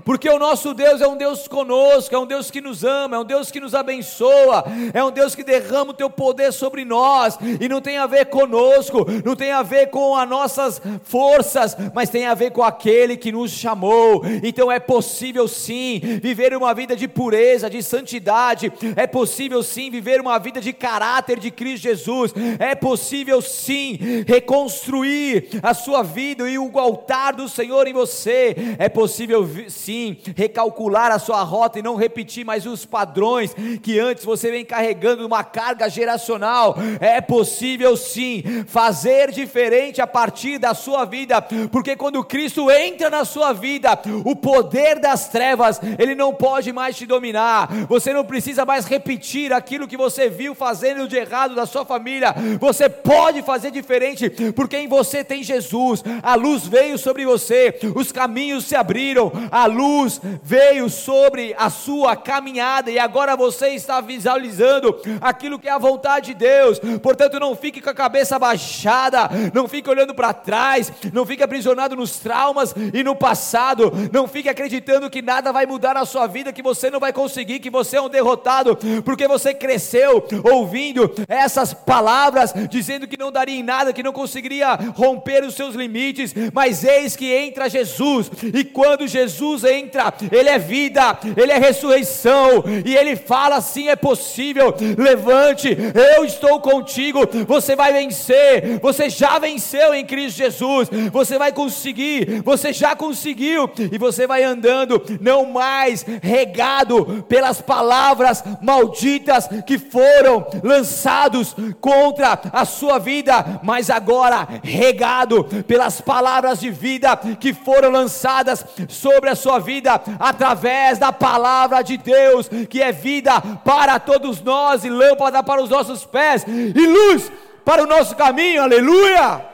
Porque 0.04 0.28
o 0.28 0.38
nosso 0.38 0.74
Deus 0.74 1.00
é 1.00 1.06
um 1.06 1.16
Deus 1.16 1.46
conosco, 1.46 2.14
é 2.14 2.18
um 2.18 2.26
Deus 2.26 2.50
que 2.50 2.60
nos 2.60 2.84
ama, 2.84 3.16
é 3.16 3.18
um 3.18 3.24
Deus 3.24 3.50
que 3.50 3.60
nos 3.60 3.74
abençoa, 3.74 4.64
é 4.92 5.02
um 5.04 5.10
Deus 5.10 5.34
que 5.34 5.44
derrama 5.44 5.90
o 5.90 5.94
teu 5.94 6.10
poder 6.10 6.52
sobre 6.52 6.84
nós, 6.84 7.38
e 7.60 7.68
não 7.68 7.80
tem 7.80 7.98
a 7.98 8.06
ver 8.06 8.26
conosco, 8.26 9.06
não 9.24 9.36
tem 9.36 9.52
a 9.52 9.62
ver 9.62 9.88
com 9.88 10.16
as 10.16 10.28
nossas 10.28 10.80
forças, 11.02 11.76
mas 11.94 12.10
tem 12.10 12.26
a 12.26 12.34
ver 12.34 12.50
com 12.50 12.62
aquele 12.62 13.16
que 13.16 13.30
nos 13.30 13.50
chamou. 13.50 14.22
Então 14.42 14.70
é 14.70 14.80
possível 14.80 15.46
sim 15.46 16.00
viver 16.22 16.56
uma 16.56 16.74
vida 16.74 16.96
de 16.96 17.06
pureza, 17.06 17.70
de 17.70 17.82
santidade, 17.82 18.72
é 18.96 19.06
possível 19.06 19.62
sim 19.62 19.90
viver 19.90 20.20
uma 20.20 20.38
vida 20.38 20.60
de 20.60 20.72
caráter 20.72 21.38
de 21.38 21.50
Cristo 21.50 21.84
Jesus, 21.84 22.32
é 22.58 22.74
possível 22.74 23.40
sim 23.42 23.98
reconstruir 24.26 25.60
a 25.62 25.74
sua 25.74 26.02
vida 26.02 26.48
e 26.48 26.58
o 26.58 26.78
altar 26.78 27.34
do 27.34 27.48
Senhor 27.48 27.86
em 27.86 27.92
você, 27.92 28.54
é 28.78 28.88
possível 28.88 29.48
sim 29.68 29.83
sim 29.84 30.16
recalcular 30.34 31.12
a 31.12 31.18
sua 31.18 31.42
rota 31.42 31.78
e 31.78 31.82
não 31.82 31.94
repetir 31.94 32.44
mais 32.44 32.64
os 32.64 32.86
padrões 32.86 33.54
que 33.82 33.98
antes 33.98 34.24
você 34.24 34.50
vem 34.50 34.64
carregando 34.64 35.26
uma 35.26 35.44
carga 35.44 35.88
geracional. 35.88 36.76
É 37.00 37.20
possível 37.20 37.96
sim 37.96 38.42
fazer 38.66 39.30
diferente 39.30 40.00
a 40.00 40.06
partir 40.06 40.58
da 40.58 40.72
sua 40.72 41.04
vida, 41.04 41.42
porque 41.70 41.96
quando 41.96 42.24
Cristo 42.24 42.70
entra 42.70 43.10
na 43.10 43.24
sua 43.24 43.52
vida, 43.52 43.98
o 44.24 44.34
poder 44.34 44.98
das 44.98 45.28
trevas, 45.28 45.80
ele 45.98 46.14
não 46.14 46.32
pode 46.32 46.72
mais 46.72 46.96
te 46.96 47.06
dominar. 47.06 47.68
Você 47.88 48.12
não 48.12 48.24
precisa 48.24 48.64
mais 48.64 48.86
repetir 48.86 49.52
aquilo 49.52 49.88
que 49.88 49.96
você 49.96 50.28
viu 50.30 50.54
fazendo 50.54 51.06
de 51.06 51.16
errado 51.16 51.54
da 51.54 51.66
sua 51.66 51.84
família. 51.84 52.34
Você 52.58 52.88
pode 52.88 53.42
fazer 53.42 53.70
diferente, 53.70 54.30
porque 54.52 54.76
em 54.76 54.88
você 54.88 55.22
tem 55.22 55.42
Jesus. 55.42 56.02
A 56.22 56.34
luz 56.34 56.66
veio 56.66 56.96
sobre 56.96 57.26
você, 57.26 57.78
os 57.94 58.10
caminhos 58.10 58.64
se 58.64 58.76
abriram, 58.76 59.32
a 59.50 59.66
luz 59.74 60.20
veio 60.42 60.88
sobre 60.88 61.54
a 61.58 61.68
sua 61.68 62.16
caminhada 62.16 62.90
e 62.90 62.98
agora 62.98 63.36
você 63.36 63.68
está 63.70 64.00
visualizando 64.00 64.96
aquilo 65.20 65.58
que 65.58 65.68
é 65.68 65.72
a 65.72 65.78
vontade 65.78 66.26
de 66.26 66.34
Deus. 66.34 66.80
Portanto, 67.02 67.38
não 67.40 67.54
fique 67.54 67.80
com 67.80 67.90
a 67.90 67.94
cabeça 67.94 68.38
baixada, 68.38 69.28
não 69.52 69.68
fique 69.68 69.90
olhando 69.90 70.14
para 70.14 70.32
trás, 70.32 70.92
não 71.12 71.26
fique 71.26 71.42
aprisionado 71.42 71.96
nos 71.96 72.18
traumas 72.18 72.74
e 72.92 73.02
no 73.02 73.14
passado, 73.14 73.92
não 74.12 74.26
fique 74.26 74.48
acreditando 74.48 75.10
que 75.10 75.20
nada 75.20 75.52
vai 75.52 75.66
mudar 75.66 75.94
na 75.94 76.04
sua 76.04 76.26
vida, 76.26 76.52
que 76.52 76.62
você 76.62 76.90
não 76.90 77.00
vai 77.00 77.12
conseguir, 77.12 77.58
que 77.58 77.70
você 77.70 77.96
é 77.96 78.00
um 78.00 78.08
derrotado, 78.08 78.78
porque 79.04 79.26
você 79.26 79.52
cresceu 79.52 80.24
ouvindo 80.44 81.10
essas 81.28 81.74
palavras 81.74 82.54
dizendo 82.70 83.06
que 83.06 83.18
não 83.18 83.32
daria 83.32 83.58
em 83.58 83.62
nada, 83.62 83.92
que 83.92 84.02
não 84.02 84.12
conseguiria 84.12 84.74
romper 84.94 85.44
os 85.44 85.54
seus 85.54 85.74
limites, 85.74 86.34
mas 86.52 86.84
eis 86.84 87.16
que 87.16 87.32
entra 87.32 87.68
Jesus, 87.68 88.30
e 88.42 88.64
quando 88.64 89.06
Jesus 89.06 89.53
entra, 89.62 90.12
Ele 90.32 90.48
é 90.48 90.58
vida, 90.58 91.18
Ele 91.36 91.52
é 91.52 91.58
ressurreição, 91.58 92.64
e 92.84 92.96
Ele 92.96 93.14
fala 93.14 93.56
assim: 93.56 93.88
é 93.88 93.96
possível, 93.96 94.74
levante, 94.98 95.76
eu 96.16 96.24
estou 96.24 96.58
contigo, 96.60 97.20
você 97.46 97.76
vai 97.76 97.92
vencer, 97.92 98.80
você 98.80 99.08
já 99.08 99.38
venceu 99.38 99.94
em 99.94 100.04
Cristo 100.04 100.38
Jesus, 100.38 100.88
você 101.12 101.38
vai 101.38 101.52
conseguir, 101.52 102.42
você 102.42 102.72
já 102.72 102.96
conseguiu, 102.96 103.70
e 103.92 103.98
você 103.98 104.26
vai 104.26 104.42
andando, 104.42 105.02
não 105.20 105.44
mais 105.44 106.04
regado 106.22 107.24
pelas 107.28 107.60
palavras 107.60 108.42
malditas 108.62 109.48
que 109.66 109.78
foram 109.78 110.46
lançados 110.62 111.54
contra 111.80 112.40
a 112.52 112.64
sua 112.64 112.98
vida, 112.98 113.60
mas 113.62 113.90
agora 113.90 114.48
regado 114.62 115.44
pelas 115.66 116.00
palavras 116.00 116.60
de 116.60 116.70
vida 116.70 117.16
que 117.38 117.52
foram 117.52 117.90
lançadas 117.90 118.64
sobre 118.88 119.30
a 119.30 119.34
sua 119.44 119.58
vida 119.58 120.00
através 120.18 120.98
da 120.98 121.12
palavra 121.12 121.82
de 121.82 121.98
Deus, 121.98 122.48
que 122.70 122.80
é 122.80 122.90
vida 122.90 123.40
para 123.62 124.00
todos 124.00 124.40
nós 124.40 124.84
e 124.84 124.88
lâmpada 124.88 125.42
para 125.42 125.62
os 125.62 125.68
nossos 125.68 126.06
pés 126.06 126.44
e 126.48 126.86
luz 126.86 127.30
para 127.62 127.82
o 127.82 127.86
nosso 127.86 128.16
caminho. 128.16 128.62
Aleluia! 128.62 129.44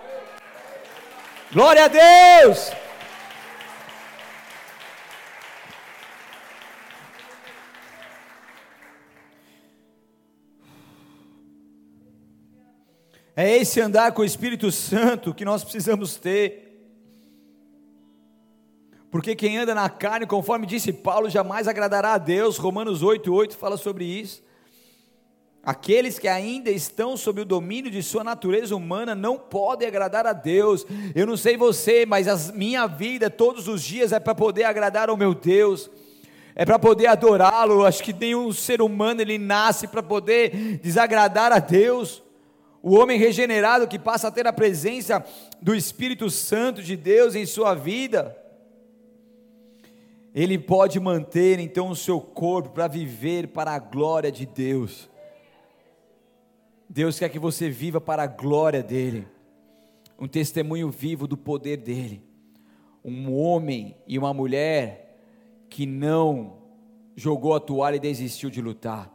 Glória 1.52 1.84
a 1.84 1.88
Deus! 1.88 2.72
É 13.36 13.56
esse 13.56 13.80
andar 13.80 14.12
com 14.12 14.22
o 14.22 14.24
Espírito 14.24 14.70
Santo 14.70 15.34
que 15.34 15.44
nós 15.44 15.64
precisamos 15.64 16.14
ter. 16.16 16.69
Porque 19.10 19.34
quem 19.34 19.58
anda 19.58 19.74
na 19.74 19.88
carne, 19.88 20.26
conforme 20.26 20.66
disse 20.66 20.92
Paulo, 20.92 21.28
jamais 21.28 21.66
agradará 21.66 22.14
a 22.14 22.18
Deus. 22.18 22.56
Romanos 22.56 23.02
8,8 23.02 23.54
fala 23.54 23.76
sobre 23.76 24.04
isso. 24.04 24.42
Aqueles 25.62 26.18
que 26.18 26.28
ainda 26.28 26.70
estão 26.70 27.16
sob 27.18 27.42
o 27.42 27.44
domínio 27.44 27.90
de 27.90 28.02
sua 28.02 28.24
natureza 28.24 28.74
humana 28.74 29.14
não 29.14 29.36
podem 29.36 29.86
agradar 29.86 30.26
a 30.26 30.32
Deus. 30.32 30.86
Eu 31.14 31.26
não 31.26 31.36
sei 31.36 31.56
você, 31.56 32.06
mas 32.06 32.28
a 32.28 32.52
minha 32.52 32.86
vida 32.86 33.28
todos 33.28 33.68
os 33.68 33.82
dias 33.82 34.12
é 34.12 34.18
para 34.18 34.34
poder 34.34 34.64
agradar 34.64 35.10
ao 35.10 35.16
meu 35.16 35.34
Deus. 35.34 35.90
É 36.54 36.64
para 36.64 36.78
poder 36.78 37.08
adorá-lo. 37.08 37.84
Acho 37.84 38.02
que 38.02 38.12
nenhum 38.12 38.52
ser 38.52 38.80
humano 38.80 39.20
ele 39.20 39.38
nasce 39.38 39.86
para 39.86 40.02
poder 40.02 40.78
desagradar 40.78 41.52
a 41.52 41.58
Deus. 41.58 42.22
O 42.82 42.96
homem 42.96 43.18
regenerado 43.18 43.86
que 43.86 43.98
passa 43.98 44.28
a 44.28 44.30
ter 44.30 44.46
a 44.46 44.52
presença 44.52 45.22
do 45.60 45.74
Espírito 45.74 46.30
Santo 46.30 46.82
de 46.82 46.96
Deus 46.96 47.34
em 47.34 47.44
sua 47.44 47.74
vida, 47.74 48.34
ele 50.34 50.58
pode 50.58 51.00
manter 51.00 51.58
então 51.58 51.90
o 51.90 51.96
seu 51.96 52.20
corpo 52.20 52.70
para 52.70 52.86
viver 52.86 53.48
para 53.48 53.72
a 53.72 53.78
glória 53.78 54.30
de 54.30 54.46
Deus. 54.46 55.08
Deus 56.88 57.18
quer 57.18 57.28
que 57.28 57.38
você 57.38 57.68
viva 57.68 58.00
para 58.00 58.24
a 58.24 58.26
glória 58.26 58.82
dEle, 58.82 59.26
um 60.18 60.28
testemunho 60.28 60.90
vivo 60.90 61.26
do 61.26 61.36
poder 61.36 61.76
dEle. 61.78 62.22
Um 63.04 63.34
homem 63.34 63.96
e 64.06 64.18
uma 64.18 64.34
mulher 64.34 65.24
que 65.70 65.86
não 65.86 66.58
jogou 67.16 67.54
a 67.54 67.60
toalha 67.60 67.96
e 67.96 68.00
desistiu 68.00 68.50
de 68.50 68.60
lutar, 68.60 69.10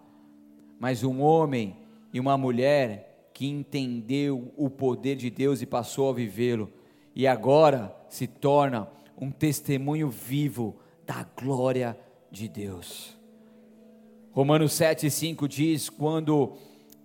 mas 0.80 1.04
um 1.04 1.22
homem 1.22 1.76
e 2.14 2.20
uma 2.20 2.38
mulher 2.38 3.30
que 3.34 3.46
entendeu 3.46 4.54
o 4.56 4.70
poder 4.70 5.16
de 5.16 5.30
Deus 5.30 5.62
e 5.62 5.66
passou 5.66 6.10
a 6.10 6.14
vivê-lo, 6.14 6.72
e 7.14 7.28
agora 7.28 7.96
se 8.10 8.26
torna 8.26 8.88
um 9.18 9.30
testemunho 9.30 10.10
vivo 10.10 10.78
da 11.06 11.26
glória 11.36 11.98
de 12.32 12.48
Deus. 12.48 13.18
Romanos 14.32 14.74
7,5 14.74 15.48
diz: 15.48 15.90
quando 15.90 16.58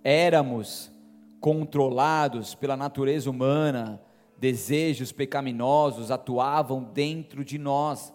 éramos 0.03 0.91
controlados 1.39 2.53
pela 2.53 2.75
natureza 2.75 3.29
humana, 3.29 4.01
desejos 4.37 5.11
pecaminosos 5.11 6.11
atuavam 6.11 6.83
dentro 6.83 7.45
de 7.45 7.57
nós, 7.57 8.13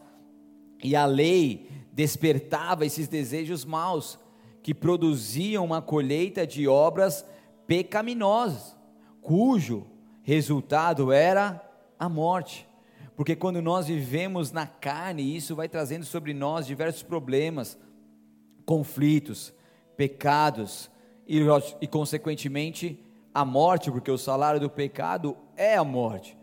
e 0.83 0.95
a 0.95 1.07
lei 1.07 1.71
despertava 1.93 2.85
esses 2.85 3.09
desejos 3.09 3.65
maus, 3.65 4.19
que 4.63 4.75
produziam 4.75 5.65
uma 5.65 5.81
colheita 5.81 6.47
de 6.47 6.69
obras 6.69 7.25
pecaminosos, 7.67 8.77
cujo 9.21 9.87
resultado 10.23 11.13
era 11.13 11.63
a 11.99 12.09
morte. 12.09 12.69
Porque 13.17 13.35
quando 13.35 13.63
nós 13.63 13.87
vivemos 13.87 14.53
na 14.53 14.67
carne, 14.67 15.37
isso 15.37 15.57
vai 15.57 15.69
trazendo 15.69 16.05
sobre 16.05 16.35
nós 16.35 16.67
diversos 16.67 17.03
problemas, 17.03 17.79
conflitos, 18.67 19.55
pecados 19.97 20.91
e, 21.27 21.41
e 21.81 21.87
consequentemente, 21.87 23.03
a 23.33 23.45
morte, 23.45 23.91
porque 23.91 24.11
o 24.11 24.19
salário 24.19 24.61
do 24.61 24.69
pecado 24.69 25.37
é 25.57 25.77
a 25.77 25.85
morte. 25.85 26.37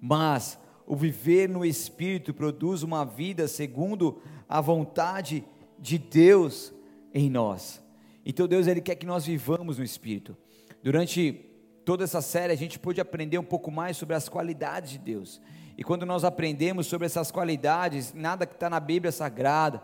Mas 0.00 0.58
o 0.86 0.96
viver 0.96 1.48
no 1.48 1.64
Espírito 1.64 2.32
produz 2.32 2.82
uma 2.82 3.04
vida 3.04 3.46
segundo 3.48 4.22
a 4.48 4.60
vontade 4.60 5.44
de 5.78 5.98
Deus 5.98 6.72
em 7.12 7.28
nós. 7.28 7.82
Então 8.24 8.46
Deus 8.46 8.66
ele 8.66 8.80
quer 8.80 8.94
que 8.94 9.06
nós 9.06 9.26
vivamos 9.26 9.78
no 9.78 9.84
Espírito. 9.84 10.36
Durante 10.82 11.44
toda 11.84 12.04
essa 12.04 12.22
série, 12.22 12.52
a 12.52 12.56
gente 12.56 12.78
pôde 12.78 13.00
aprender 13.00 13.38
um 13.38 13.44
pouco 13.44 13.70
mais 13.70 13.96
sobre 13.96 14.14
as 14.14 14.28
qualidades 14.28 14.90
de 14.90 14.98
Deus. 14.98 15.40
E 15.80 15.82
quando 15.82 16.04
nós 16.04 16.24
aprendemos 16.24 16.86
sobre 16.88 17.06
essas 17.06 17.30
qualidades, 17.30 18.12
nada 18.12 18.46
que 18.46 18.52
está 18.52 18.68
na 18.68 18.78
Bíblia 18.78 19.10
Sagrada, 19.10 19.82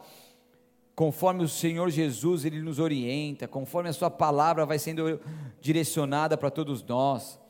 conforme 0.94 1.42
o 1.42 1.48
Senhor 1.48 1.88
Jesus 1.88 2.44
ele 2.44 2.60
nos 2.60 2.78
orienta, 2.78 3.48
conforme 3.48 3.88
a 3.88 3.94
Sua 3.94 4.10
palavra 4.10 4.66
vai 4.66 4.78
sendo 4.78 5.18
direcionada 5.58 6.36
para 6.36 6.50
todos 6.50 6.84
nós, 6.84 7.40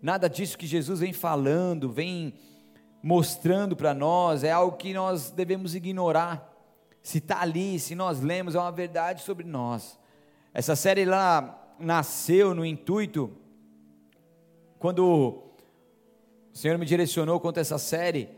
nada 0.00 0.30
disso 0.30 0.56
que 0.56 0.64
Jesus 0.64 1.00
vem 1.00 1.12
falando, 1.12 1.90
vem 1.90 2.34
mostrando 3.02 3.74
para 3.74 3.92
nós, 3.92 4.44
é 4.44 4.52
algo 4.52 4.76
que 4.76 4.94
nós 4.94 5.32
devemos 5.32 5.74
ignorar. 5.74 6.54
Se 7.02 7.18
está 7.18 7.40
ali, 7.40 7.80
se 7.80 7.96
nós 7.96 8.20
lemos, 8.20 8.54
é 8.54 8.60
uma 8.60 8.70
verdade 8.70 9.22
sobre 9.22 9.44
nós. 9.44 9.98
Essa 10.54 10.76
série 10.76 11.04
lá 11.04 11.74
nasceu 11.80 12.54
no 12.54 12.64
intuito, 12.64 13.32
quando 14.78 15.51
o 16.52 16.58
Senhor 16.58 16.76
me 16.78 16.84
direcionou 16.84 17.40
quanto 17.40 17.58
a 17.58 17.60
essa 17.60 17.78
série, 17.78 18.28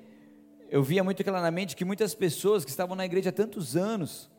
eu 0.71 0.83
via 0.83 1.03
muito 1.03 1.23
claramente 1.25 1.75
que 1.75 1.85
muitas 1.85 2.15
pessoas 2.15 2.65
que 2.65 2.71
estavam 2.71 2.97
na 2.97 3.05
igreja 3.05 3.31
há 3.31 3.33
tantos 3.33 3.77
anos, 3.77 4.31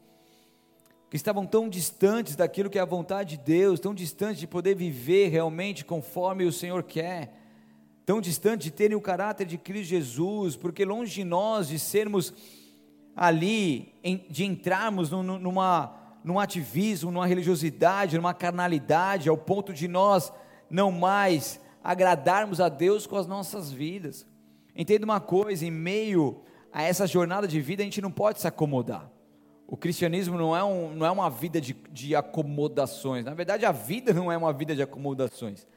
que 1.09 1.15
estavam 1.15 1.45
tão 1.45 1.67
distantes 1.67 2.35
daquilo 2.35 2.69
que 2.69 2.79
é 2.79 2.81
a 2.81 2.85
vontade 2.85 3.37
de 3.37 3.43
Deus, 3.43 3.79
tão 3.79 3.93
distantes 3.93 4.39
de 4.39 4.47
poder 4.47 4.75
viver 4.75 5.27
realmente 5.27 5.83
conforme 5.83 6.45
o 6.45 6.51
Senhor 6.51 6.83
quer, 6.83 7.33
tão 8.05 8.21
distantes 8.21 8.65
de 8.65 8.71
terem 8.71 8.95
o 8.95 9.01
caráter 9.01 9.45
de 9.45 9.57
Cristo 9.57 9.89
Jesus, 9.89 10.55
porque 10.55 10.85
longe 10.85 11.13
de 11.13 11.23
nós 11.23 11.67
de 11.67 11.77
sermos 11.77 12.33
ali, 13.15 13.93
de 14.29 14.45
entrarmos 14.45 15.11
numa 15.11 16.01
num 16.23 16.39
ativismo, 16.39 17.11
numa 17.11 17.27
religiosidade, 17.27 18.15
numa 18.15 18.33
carnalidade, 18.33 19.29
ao 19.29 19.37
ponto 19.37 19.71
de 19.71 19.87
nós 19.87 20.33
não 20.71 20.91
mais 20.91 21.61
agradarmos 21.85 22.59
a 22.59 22.67
Deus 22.67 23.05
com 23.05 23.15
as 23.15 23.27
nossas 23.27 23.71
vidas. 23.71 24.25
Entenda 24.75 25.05
uma 25.05 25.21
coisa: 25.21 25.65
em 25.65 25.71
meio 25.71 26.41
a 26.73 26.81
essa 26.81 27.05
jornada 27.05 27.47
de 27.47 27.61
vida, 27.61 27.83
a 27.83 27.85
gente 27.85 28.01
não 28.01 28.11
pode 28.11 28.41
se 28.41 28.47
acomodar. 28.47 29.09
O 29.67 29.77
cristianismo 29.77 30.37
não 30.37 30.55
é, 30.55 30.63
um, 30.63 30.93
não 30.95 31.05
é 31.05 31.11
uma 31.11 31.29
vida 31.29 31.61
de, 31.61 31.73
de 31.91 32.15
acomodações. 32.15 33.23
Na 33.23 33.33
verdade, 33.33 33.65
a 33.65 33.71
vida 33.71 34.13
não 34.13 34.31
é 34.31 34.37
uma 34.37 34.51
vida 34.51 34.75
de 34.75 34.81
acomodações. 34.81 35.67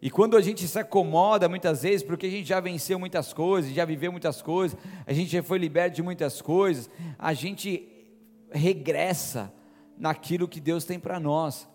E 0.00 0.10
quando 0.10 0.36
a 0.36 0.40
gente 0.40 0.66
se 0.68 0.78
acomoda 0.78 1.48
muitas 1.48 1.82
vezes, 1.82 2.04
porque 2.04 2.26
a 2.26 2.30
gente 2.30 2.48
já 2.48 2.60
venceu 2.60 2.98
muitas 2.98 3.32
coisas, 3.32 3.72
já 3.72 3.84
viveu 3.84 4.12
muitas 4.12 4.40
coisas, 4.42 4.78
a 5.06 5.12
gente 5.12 5.30
já 5.30 5.42
foi 5.42 5.58
liberto 5.58 5.96
de 5.96 6.02
muitas 6.02 6.40
coisas, 6.40 6.88
a 7.18 7.32
gente 7.32 7.88
regressa 8.50 9.52
naquilo 9.96 10.46
que 10.46 10.60
Deus 10.60 10.84
tem 10.84 11.00
para 11.00 11.18
nós. 11.18 11.68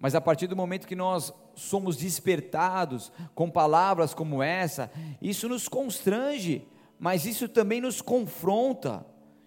Mas 0.00 0.14
a 0.14 0.20
partir 0.20 0.46
do 0.46 0.56
momento 0.56 0.86
que 0.86 0.96
nós 0.96 1.32
somos 1.56 1.96
despertados 1.96 3.10
com 3.34 3.50
palavras 3.50 4.14
como 4.14 4.42
essa, 4.42 4.90
isso 5.20 5.48
nos 5.48 5.66
constrange, 5.66 6.68
mas 6.98 7.26
isso 7.26 7.48
também 7.48 7.80
nos 7.80 8.00
confronta. 8.00 9.04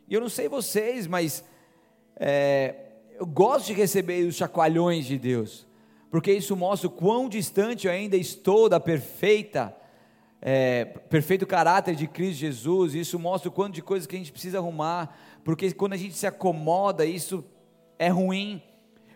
E 0.08 0.14
eu 0.16 0.20
não 0.20 0.28
sei 0.28 0.50
vocês, 0.50 1.08
mas 1.08 1.44
é, 2.18 2.76
eu 3.18 3.26
gosto 3.26 3.68
de 3.68 3.74
receber 3.74 4.26
os 4.28 4.36
chacoalhões 4.36 5.06
de 5.06 5.18
Deus, 5.18 5.68
porque 6.10 6.34
isso 6.34 6.56
mostra 6.56 6.88
o 6.88 6.92
quão 6.92 7.30
distante 7.30 7.86
eu 7.86 7.94
ainda 7.94 8.18
estou 8.18 8.68
da 8.68 8.80
perfeita, 8.80 9.76
é, 10.42 10.86
perfeito 10.86 11.46
caráter 11.46 11.96
de 11.96 12.08
Cristo 12.08 12.40
Jesus. 12.40 12.96
Isso 12.96 13.20
mostra 13.20 13.50
o 13.50 13.52
quanto 13.52 13.76
de 13.76 13.84
coisas 13.84 14.08
que 14.08 14.16
a 14.16 14.20
gente 14.20 14.32
precisa 14.32 14.58
arrumar, 14.58 15.16
porque 15.44 15.72
quando 15.74 15.94
a 15.94 15.98
gente 15.98 16.16
se 16.16 16.26
acomoda, 16.26 17.06
isso 17.06 17.46
é 18.00 18.10
ruim. 18.10 18.64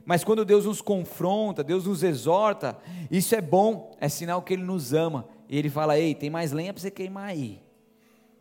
Mas 0.05 0.23
quando 0.23 0.43
Deus 0.43 0.65
nos 0.65 0.81
confronta, 0.81 1.63
Deus 1.63 1.85
nos 1.85 2.03
exorta, 2.03 2.77
isso 3.09 3.33
é 3.35 3.41
bom, 3.41 3.95
é 3.99 4.09
sinal 4.09 4.41
que 4.41 4.53
Ele 4.53 4.63
nos 4.63 4.93
ama. 4.93 5.27
E 5.47 5.57
Ele 5.57 5.69
fala: 5.69 5.97
Ei, 5.97 6.13
tem 6.13 6.29
mais 6.29 6.51
lenha 6.51 6.73
para 6.73 6.81
você 6.81 6.91
queimar 6.91 7.29
aí, 7.29 7.61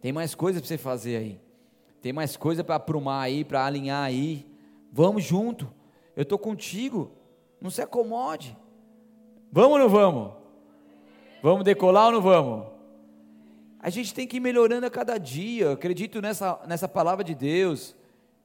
tem 0.01 0.13
mais 0.13 0.35
coisa 0.35 0.59
para 0.61 0.67
você 0.67 0.79
fazer 0.79 1.17
aí, 1.17 1.41
tem 2.01 2.13
mais 2.13 2.37
coisa 2.37 2.65
para 2.65 2.75
aprumar 2.75 3.23
aí, 3.23 3.45
para 3.45 3.65
alinhar 3.65 4.05
aí. 4.05 4.47
Vamos 4.93 5.25
junto, 5.25 5.73
eu 6.17 6.23
estou 6.23 6.39
contigo, 6.39 7.13
não 7.61 7.71
se 7.71 7.81
acomode. 7.81 8.57
Vamos 9.51 9.73
ou 9.73 9.79
não 9.79 9.89
vamos? 9.89 10.33
Vamos 11.43 11.65
decolar 11.65 12.07
ou 12.07 12.13
não 12.13 12.23
vamos? 12.23 12.67
A 13.79 13.91
gente 13.91 14.15
tem 14.15 14.27
que 14.27 14.37
ir 14.37 14.41
melhorando 14.41 14.87
a 14.87 14.91
cada 14.91 15.19
dia. 15.19 15.67
Eu 15.67 15.73
acredito 15.73 16.23
nessa, 16.23 16.59
nessa 16.67 16.89
palavra 16.89 17.25
de 17.25 17.35
Deus 17.35 17.97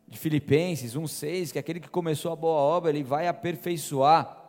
de 0.08 0.18
Filipenses 0.18 0.96
1,6, 0.96 1.52
que 1.52 1.60
aquele 1.60 1.80
que 1.80 1.90
começou 1.90 2.32
a 2.32 2.36
boa 2.36 2.60
obra, 2.60 2.92
ele 2.92 3.04
vai 3.04 3.28
aperfeiçoar 3.28 4.42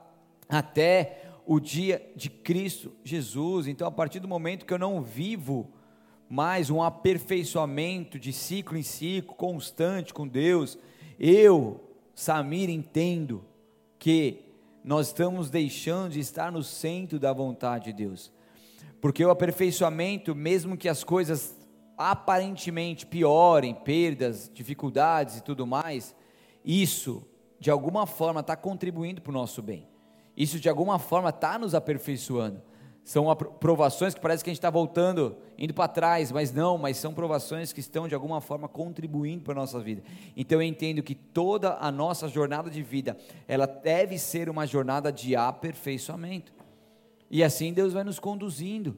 até 0.48 1.24
o 1.44 1.58
dia 1.58 2.00
de 2.14 2.30
Cristo 2.30 2.92
Jesus. 3.02 3.66
Então, 3.66 3.88
a 3.88 3.90
partir 3.90 4.20
do 4.20 4.28
momento 4.28 4.64
que 4.64 4.72
eu 4.72 4.78
não 4.78 5.02
vivo 5.02 5.68
mais 6.28 6.70
um 6.70 6.82
aperfeiçoamento 6.82 8.18
de 8.18 8.32
ciclo 8.32 8.76
em 8.76 8.82
ciclo, 8.82 9.34
constante 9.34 10.14
com 10.14 10.28
Deus, 10.28 10.78
eu, 11.18 11.80
Samir, 12.14 12.70
entendo 12.70 13.44
que 13.98 14.44
nós 14.84 15.08
estamos 15.08 15.50
deixando 15.50 16.12
de 16.12 16.20
estar 16.20 16.52
no 16.52 16.62
centro 16.62 17.18
da 17.18 17.32
vontade 17.32 17.86
de 17.86 18.04
Deus. 18.04 18.30
Porque 19.00 19.24
o 19.24 19.30
aperfeiçoamento, 19.30 20.34
mesmo 20.34 20.76
que 20.76 20.88
as 20.88 21.02
coisas 21.02 21.57
aparentemente 21.98 23.04
piorem, 23.04 23.74
perdas, 23.74 24.48
dificuldades 24.54 25.38
e 25.38 25.42
tudo 25.42 25.66
mais, 25.66 26.14
isso 26.64 27.26
de 27.58 27.70
alguma 27.70 28.06
forma 28.06 28.40
está 28.40 28.56
contribuindo 28.56 29.20
para 29.20 29.30
o 29.30 29.34
nosso 29.34 29.60
bem. 29.60 29.88
Isso 30.36 30.60
de 30.60 30.68
alguma 30.68 31.00
forma 31.00 31.30
está 31.30 31.58
nos 31.58 31.74
aperfeiçoando. 31.74 32.62
São 33.02 33.34
provações 33.34 34.14
que 34.14 34.20
parece 34.20 34.44
que 34.44 34.50
a 34.50 34.52
gente 34.52 34.58
está 34.58 34.68
voltando, 34.68 35.38
indo 35.56 35.72
para 35.72 35.88
trás, 35.88 36.30
mas 36.30 36.52
não, 36.52 36.76
mas 36.76 36.98
são 36.98 37.14
provações 37.14 37.72
que 37.72 37.80
estão 37.80 38.06
de 38.06 38.14
alguma 38.14 38.40
forma 38.40 38.68
contribuindo 38.68 39.42
para 39.42 39.54
a 39.54 39.56
nossa 39.56 39.80
vida. 39.80 40.02
Então 40.36 40.60
eu 40.60 40.68
entendo 40.68 41.02
que 41.02 41.14
toda 41.14 41.78
a 41.80 41.90
nossa 41.90 42.28
jornada 42.28 42.68
de 42.68 42.82
vida, 42.82 43.16
ela 43.48 43.66
deve 43.66 44.18
ser 44.18 44.50
uma 44.50 44.66
jornada 44.66 45.10
de 45.10 45.34
aperfeiçoamento. 45.34 46.52
E 47.30 47.42
assim 47.42 47.72
Deus 47.72 47.94
vai 47.94 48.04
nos 48.04 48.18
conduzindo. 48.18 48.96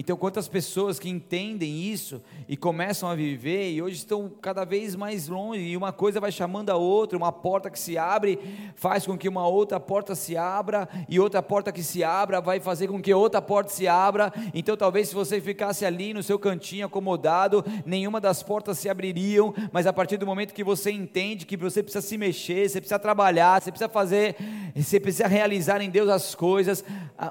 Então, 0.00 0.16
quantas 0.16 0.46
pessoas 0.46 1.00
que 1.00 1.08
entendem 1.08 1.82
isso 1.82 2.22
e 2.48 2.56
começam 2.56 3.08
a 3.08 3.16
viver 3.16 3.72
e 3.72 3.82
hoje 3.82 3.96
estão 3.96 4.30
cada 4.40 4.64
vez 4.64 4.94
mais 4.94 5.26
longe, 5.26 5.60
e 5.60 5.76
uma 5.76 5.92
coisa 5.92 6.20
vai 6.20 6.30
chamando 6.30 6.70
a 6.70 6.76
outra, 6.76 7.18
uma 7.18 7.32
porta 7.32 7.68
que 7.68 7.78
se 7.78 7.98
abre 7.98 8.38
faz 8.76 9.04
com 9.04 9.18
que 9.18 9.28
uma 9.28 9.48
outra 9.48 9.80
porta 9.80 10.14
se 10.14 10.36
abra, 10.36 10.88
e 11.08 11.18
outra 11.18 11.42
porta 11.42 11.72
que 11.72 11.82
se 11.82 12.04
abra 12.04 12.40
vai 12.40 12.60
fazer 12.60 12.86
com 12.86 13.02
que 13.02 13.12
outra 13.12 13.42
porta 13.42 13.72
se 13.72 13.88
abra. 13.88 14.32
Então, 14.54 14.76
talvez 14.76 15.08
se 15.08 15.16
você 15.16 15.40
ficasse 15.40 15.84
ali 15.84 16.14
no 16.14 16.22
seu 16.22 16.38
cantinho 16.38 16.86
acomodado, 16.86 17.64
nenhuma 17.84 18.20
das 18.20 18.40
portas 18.40 18.78
se 18.78 18.88
abririam, 18.88 19.52
mas 19.72 19.84
a 19.84 19.92
partir 19.92 20.16
do 20.16 20.24
momento 20.24 20.54
que 20.54 20.62
você 20.62 20.92
entende 20.92 21.44
que 21.44 21.56
você 21.56 21.82
precisa 21.82 22.06
se 22.06 22.16
mexer, 22.16 22.68
você 22.68 22.80
precisa 22.80 23.00
trabalhar, 23.00 23.60
você 23.60 23.72
precisa 23.72 23.88
fazer, 23.88 24.36
você 24.76 25.00
precisa 25.00 25.26
realizar 25.26 25.80
em 25.80 25.90
Deus 25.90 26.08
as 26.08 26.36
coisas, 26.36 26.84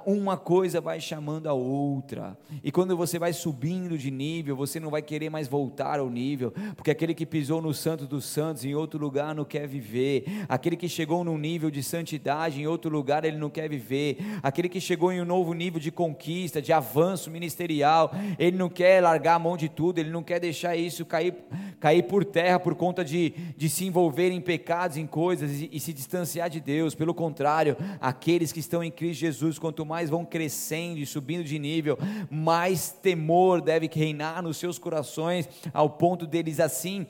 uma 0.05 0.35
coisa 0.35 0.81
vai 0.81 0.99
chamando 0.99 1.47
a 1.47 1.53
outra. 1.53 2.37
E 2.63 2.71
quando 2.71 2.95
você 2.95 3.19
vai 3.19 3.33
subindo 3.33 3.97
de 3.97 4.11
nível, 4.11 4.55
você 4.55 4.79
não 4.79 4.89
vai 4.89 5.01
querer 5.01 5.29
mais 5.29 5.47
voltar 5.47 5.99
ao 5.99 6.09
nível, 6.09 6.51
porque 6.75 6.91
aquele 6.91 7.13
que 7.13 7.25
pisou 7.25 7.61
no 7.61 7.73
Santo 7.73 8.05
dos 8.05 8.25
Santos 8.25 8.65
em 8.65 8.75
outro 8.75 8.99
lugar 8.99 9.33
não 9.35 9.45
quer 9.45 9.67
viver, 9.67 10.25
aquele 10.49 10.75
que 10.75 10.89
chegou 10.89 11.23
num 11.23 11.37
nível 11.37 11.69
de 11.69 11.81
santidade 11.83 12.61
em 12.61 12.67
outro 12.67 12.91
lugar 12.91 13.25
ele 13.25 13.37
não 13.37 13.49
quer 13.49 13.69
viver, 13.69 14.17
aquele 14.41 14.69
que 14.69 14.79
chegou 14.79 15.11
em 15.11 15.21
um 15.21 15.25
novo 15.25 15.53
nível 15.53 15.79
de 15.79 15.91
conquista, 15.91 16.61
de 16.61 16.73
avanço 16.73 17.29
ministerial, 17.29 18.11
ele 18.37 18.57
não 18.57 18.69
quer 18.69 19.01
largar 19.01 19.35
a 19.35 19.39
mão 19.39 19.57
de 19.57 19.69
tudo, 19.69 19.99
ele 19.99 20.09
não 20.09 20.23
quer 20.23 20.39
deixar 20.39 20.75
isso 20.75 21.05
cair, 21.05 21.33
cair 21.79 22.03
por 22.03 22.25
terra 22.25 22.59
por 22.59 22.75
conta 22.75 23.03
de, 23.03 23.33
de 23.55 23.69
se 23.69 23.85
envolver 23.85 24.31
em 24.31 24.41
pecados, 24.41 24.97
em 24.97 25.07
coisas 25.07 25.61
e, 25.61 25.69
e 25.71 25.79
se 25.79 25.93
distanciar 25.93 26.49
de 26.49 26.59
Deus, 26.59 26.95
pelo 26.95 27.13
contrário, 27.13 27.77
aqueles 27.99 28.51
que 28.51 28.59
estão 28.59 28.83
em 28.83 28.91
Cristo 28.91 29.21
Jesus, 29.21 29.59
quanto 29.59 29.85
mais 29.85 30.09
vão 30.09 30.25
crescendo 30.25 30.99
e 30.99 31.05
subindo 31.05 31.43
de 31.43 31.57
nível, 31.59 31.97
mais 32.47 32.91
temor 32.91 33.59
deve 33.59 33.89
reinar 33.93 34.41
nos 34.41 34.55
seus 34.55 34.79
corações, 34.79 35.49
ao 35.73 35.89
ponto 35.89 36.25
deles 36.25 36.61
assim 36.61 37.05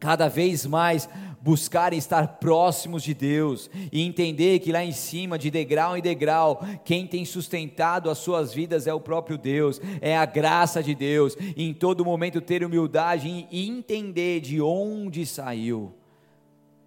cada 0.00 0.28
vez 0.28 0.66
mais 0.66 1.08
buscarem 1.40 1.98
estar 1.98 2.38
próximos 2.38 3.04
de 3.04 3.14
Deus 3.14 3.70
e 3.92 4.02
entender 4.02 4.58
que 4.58 4.72
lá 4.72 4.84
em 4.84 4.90
cima, 4.90 5.38
de 5.38 5.50
degrau 5.50 5.96
em 5.96 6.02
degrau, 6.02 6.60
quem 6.84 7.06
tem 7.06 7.24
sustentado 7.24 8.10
as 8.10 8.18
suas 8.18 8.52
vidas 8.52 8.88
é 8.88 8.92
o 8.92 9.00
próprio 9.00 9.38
Deus, 9.38 9.80
é 10.00 10.16
a 10.16 10.26
graça 10.26 10.82
de 10.82 10.94
Deus, 10.94 11.36
e 11.56 11.62
em 11.62 11.72
todo 11.72 12.04
momento 12.04 12.40
ter 12.40 12.64
humildade 12.64 13.46
e 13.50 13.68
entender 13.68 14.40
de 14.40 14.60
onde 14.60 15.24
saiu, 15.24 15.94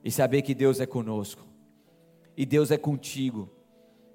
e 0.03 0.11
saber 0.11 0.41
que 0.41 0.53
Deus 0.53 0.81
é 0.81 0.85
conosco, 0.85 1.47
e 2.35 2.45
Deus 2.45 2.71
é 2.71 2.77
contigo, 2.77 3.49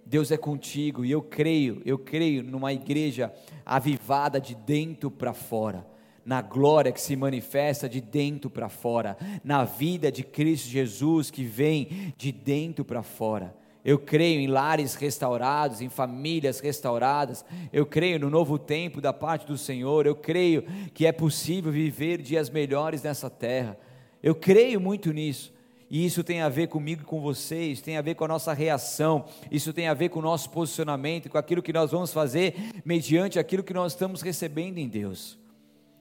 Deus 0.06 0.30
é 0.30 0.36
contigo, 0.36 1.04
e 1.04 1.10
eu 1.10 1.22
creio, 1.22 1.80
eu 1.84 1.98
creio 1.98 2.42
numa 2.42 2.72
igreja 2.72 3.32
avivada 3.64 4.40
de 4.40 4.54
dentro 4.54 5.10
para 5.10 5.32
fora, 5.32 5.86
na 6.24 6.42
glória 6.42 6.92
que 6.92 7.00
se 7.00 7.16
manifesta 7.16 7.88
de 7.88 8.00
dentro 8.00 8.50
para 8.50 8.68
fora, 8.68 9.16
na 9.42 9.64
vida 9.64 10.12
de 10.12 10.22
Cristo 10.22 10.68
Jesus 10.68 11.30
que 11.30 11.44
vem 11.44 12.12
de 12.16 12.32
dentro 12.32 12.84
para 12.84 13.02
fora. 13.02 13.54
Eu 13.84 13.98
creio 13.98 14.40
em 14.40 14.46
lares 14.46 14.94
restaurados, 14.94 15.82
em 15.82 15.90
famílias 15.90 16.58
restauradas. 16.58 17.44
Eu 17.70 17.84
creio 17.84 18.18
no 18.18 18.30
novo 18.30 18.58
tempo 18.58 18.98
da 18.98 19.12
parte 19.12 19.46
do 19.46 19.58
Senhor. 19.58 20.06
Eu 20.06 20.16
creio 20.16 20.62
que 20.94 21.04
é 21.04 21.12
possível 21.12 21.70
viver 21.70 22.22
dias 22.22 22.48
melhores 22.48 23.02
nessa 23.02 23.28
terra. 23.28 23.78
Eu 24.22 24.34
creio 24.34 24.80
muito 24.80 25.12
nisso. 25.12 25.52
E 25.94 26.04
isso 26.04 26.24
tem 26.24 26.40
a 26.40 26.48
ver 26.48 26.66
comigo 26.66 27.02
e 27.02 27.04
com 27.04 27.20
vocês, 27.20 27.80
tem 27.80 27.96
a 27.96 28.02
ver 28.02 28.16
com 28.16 28.24
a 28.24 28.26
nossa 28.26 28.52
reação, 28.52 29.26
isso 29.48 29.72
tem 29.72 29.86
a 29.86 29.94
ver 29.94 30.08
com 30.08 30.18
o 30.18 30.22
nosso 30.22 30.50
posicionamento, 30.50 31.30
com 31.30 31.38
aquilo 31.38 31.62
que 31.62 31.72
nós 31.72 31.92
vamos 31.92 32.12
fazer 32.12 32.56
mediante 32.84 33.38
aquilo 33.38 33.62
que 33.62 33.72
nós 33.72 33.92
estamos 33.92 34.20
recebendo 34.20 34.78
em 34.78 34.88
Deus. 34.88 35.38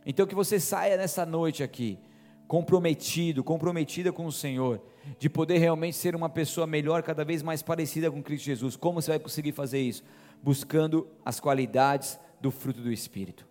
Então 0.04 0.26
que 0.26 0.34
você 0.34 0.60
saia 0.60 0.98
nessa 0.98 1.28
noite 1.28 1.62
aqui, 1.62 2.00
comprometido, 2.48 3.44
comprometida 3.44 4.12
com 4.12 4.26
o 4.26 4.32
Senhor, 4.32 4.82
de 5.20 5.30
poder 5.30 5.60
realmente 5.60 5.96
ser 5.96 6.16
uma 6.16 6.28
pessoa 6.28 6.66
melhor, 6.66 7.04
cada 7.04 7.24
vez 7.24 7.44
mais 7.44 7.62
parecida 7.62 8.10
com 8.10 8.24
Cristo 8.24 8.46
Jesus. 8.46 8.76
Como 8.76 9.00
você 9.00 9.12
vai 9.12 9.20
conseguir 9.20 9.52
fazer 9.52 9.80
isso? 9.80 10.04
Buscando 10.42 11.08
as 11.24 11.40
qualidades 11.40 12.20
do 12.42 12.50
fruto 12.50 12.82
do 12.82 12.92
Espírito. 12.92 13.46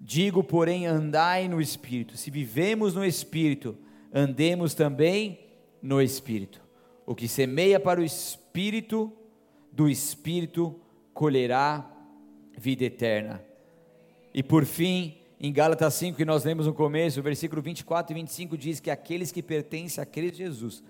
Digo, 0.00 0.44
porém, 0.44 0.86
andai 0.86 1.48
no 1.48 1.60
Espírito. 1.60 2.16
Se 2.16 2.30
vivemos 2.30 2.94
no 2.94 3.04
Espírito, 3.04 3.76
andemos 4.14 4.74
também 4.74 5.40
no 5.82 6.00
Espírito. 6.00 6.62
O 7.04 7.14
que 7.14 7.26
semeia 7.26 7.80
para 7.80 8.00
o 8.00 8.04
Espírito, 8.04 9.12
do 9.72 9.88
Espírito 9.88 10.80
colherá 11.12 11.90
vida 12.56 12.84
eterna. 12.84 13.44
E 14.32 14.42
por 14.42 14.64
fim, 14.64 15.18
em 15.40 15.52
Gálatas 15.52 15.94
5, 15.94 16.16
que 16.16 16.24
nós 16.24 16.44
lemos 16.44 16.66
no 16.66 16.72
começo, 16.72 17.20
versículo 17.20 17.60
24 17.60 18.12
e 18.12 18.20
25 18.20 18.56
diz 18.56 18.78
que 18.78 18.90
aqueles 18.90 19.32
que 19.32 19.42
pertencem 19.42 20.00
a 20.00 20.06
Cristo 20.06 20.38
Jesus 20.38 20.82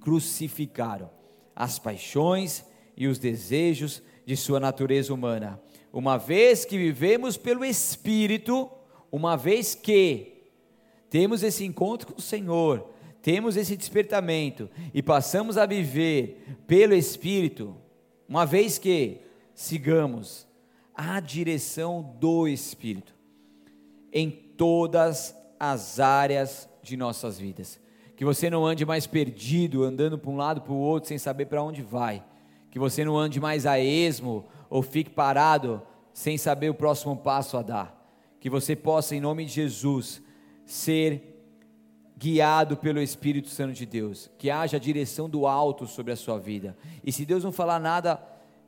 crucificaram 0.00 1.10
as 1.54 1.78
paixões 1.78 2.64
e 2.96 3.08
os 3.08 3.18
desejos 3.18 4.02
de 4.24 4.36
sua 4.36 4.60
natureza 4.60 5.12
humana. 5.12 5.60
Uma 5.92 6.18
vez 6.18 6.64
que 6.64 6.76
vivemos 6.76 7.36
pelo 7.36 7.64
Espírito, 7.64 8.70
uma 9.10 9.34
vez 9.34 9.74
que 9.74 10.35
temos 11.10 11.42
esse 11.42 11.64
encontro 11.64 12.12
com 12.12 12.18
o 12.18 12.22
Senhor, 12.22 12.90
temos 13.22 13.56
esse 13.56 13.76
despertamento 13.76 14.70
e 14.94 15.02
passamos 15.02 15.56
a 15.58 15.66
viver 15.66 16.58
pelo 16.66 16.94
Espírito, 16.94 17.76
uma 18.28 18.44
vez 18.44 18.78
que 18.78 19.20
sigamos 19.54 20.46
a 20.94 21.20
direção 21.20 22.16
do 22.20 22.46
Espírito 22.46 23.14
em 24.12 24.30
todas 24.30 25.34
as 25.58 26.00
áreas 26.00 26.68
de 26.82 26.96
nossas 26.96 27.38
vidas. 27.38 27.78
Que 28.16 28.24
você 28.24 28.48
não 28.48 28.64
ande 28.64 28.86
mais 28.86 29.06
perdido, 29.06 29.84
andando 29.84 30.16
para 30.16 30.30
um 30.30 30.36
lado 30.36 30.62
para 30.62 30.72
o 30.72 30.78
outro 30.78 31.08
sem 31.08 31.18
saber 31.18 31.46
para 31.46 31.62
onde 31.62 31.82
vai. 31.82 32.24
Que 32.70 32.78
você 32.78 33.04
não 33.04 33.18
ande 33.18 33.38
mais 33.38 33.66
a 33.66 33.78
esmo 33.78 34.46
ou 34.70 34.82
fique 34.82 35.10
parado 35.10 35.82
sem 36.14 36.38
saber 36.38 36.70
o 36.70 36.74
próximo 36.74 37.14
passo 37.16 37.58
a 37.58 37.62
dar. 37.62 37.94
Que 38.40 38.48
você 38.48 38.74
possa, 38.74 39.14
em 39.14 39.20
nome 39.20 39.44
de 39.44 39.52
Jesus, 39.52 40.22
ser 40.66 41.36
guiado 42.18 42.76
pelo 42.76 43.00
Espírito 43.00 43.48
Santo 43.48 43.74
de 43.74 43.86
Deus, 43.86 44.30
que 44.36 44.50
haja 44.50 44.76
a 44.76 44.80
direção 44.80 45.28
do 45.28 45.46
alto 45.46 45.86
sobre 45.86 46.12
a 46.12 46.16
sua 46.16 46.38
vida. 46.38 46.76
E 47.04 47.12
se 47.12 47.24
Deus 47.24 47.44
não 47.44 47.52
falar 47.52 47.78
nada, 47.78 48.20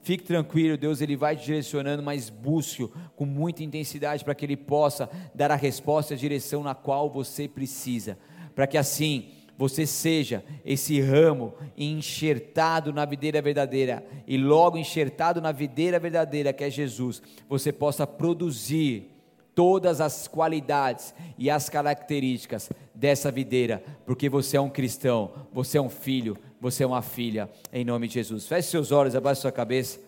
fique 0.03 0.22
tranquilo, 0.22 0.76
Deus 0.76 1.01
ele 1.01 1.16
vai 1.16 1.34
te 1.34 1.46
direcionando, 1.46 2.03
mas 2.03 2.30
busque 2.30 2.88
com 3.16 3.24
muita 3.24 3.64
intensidade 3.64 4.24
para 4.24 4.34
que 4.34 4.44
ele 4.44 4.57
possa 4.57 5.11
dar 5.34 5.51
a 5.51 5.57
resposta 5.57 6.12
e 6.12 6.16
a 6.16 6.18
direção 6.18 6.62
na 6.62 6.74
qual 6.74 7.11
você 7.11 7.49
precisa, 7.49 8.18
para 8.55 8.66
que 8.66 8.78
assim 8.78 9.30
você 9.57 9.84
seja 9.84 10.44
esse 10.64 11.01
ramo 11.01 11.53
enxertado 11.76 12.92
na 12.92 13.05
videira 13.05 13.42
verdadeira 13.42 14.07
e 14.24 14.36
logo 14.36 14.78
enxertado 14.78 15.40
na 15.40 15.51
videira 15.51 15.99
verdadeira 15.99 16.53
que 16.53 16.62
é 16.62 16.70
Jesus, 16.70 17.20
você 17.49 17.72
possa 17.72 18.07
produzir 18.07 19.18
todas 19.59 20.01
as 20.01 20.29
qualidades 20.29 21.13
e 21.37 21.51
as 21.51 21.69
características 21.69 22.71
dessa 22.95 23.29
videira, 23.29 23.83
porque 24.07 24.29
você 24.29 24.57
é 24.57 24.61
um 24.61 24.71
cristão, 24.71 25.33
você 25.53 25.79
é 25.79 25.81
um 25.81 25.89
filho, 25.89 26.39
você 26.61 26.85
é 26.85 26.87
uma 26.87 27.03
filha, 27.03 27.51
em 27.73 27.85
nome 27.85 28.07
de 28.07 28.15
Jesus. 28.15 28.47
Feche 28.47 28.69
seus 28.69 28.93
olhos, 28.93 29.17
abaixe 29.17 29.41
sua 29.41 29.51
cabeça. 29.51 29.99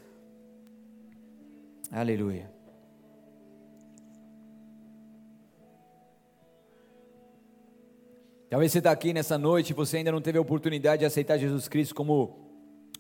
Aleluia. 1.91 2.49
Talvez 8.49 8.71
você 8.71 8.79
está 8.79 8.93
aqui 8.93 9.13
nessa 9.13 9.37
noite 9.37 9.71
e 9.71 9.75
você 9.75 9.97
ainda 9.97 10.13
não 10.13 10.21
teve 10.21 10.39
a 10.39 10.41
oportunidade 10.41 11.01
de 11.01 11.07
aceitar 11.07 11.39
Jesus 11.39 11.67
Cristo 11.67 11.93
como 11.93 12.39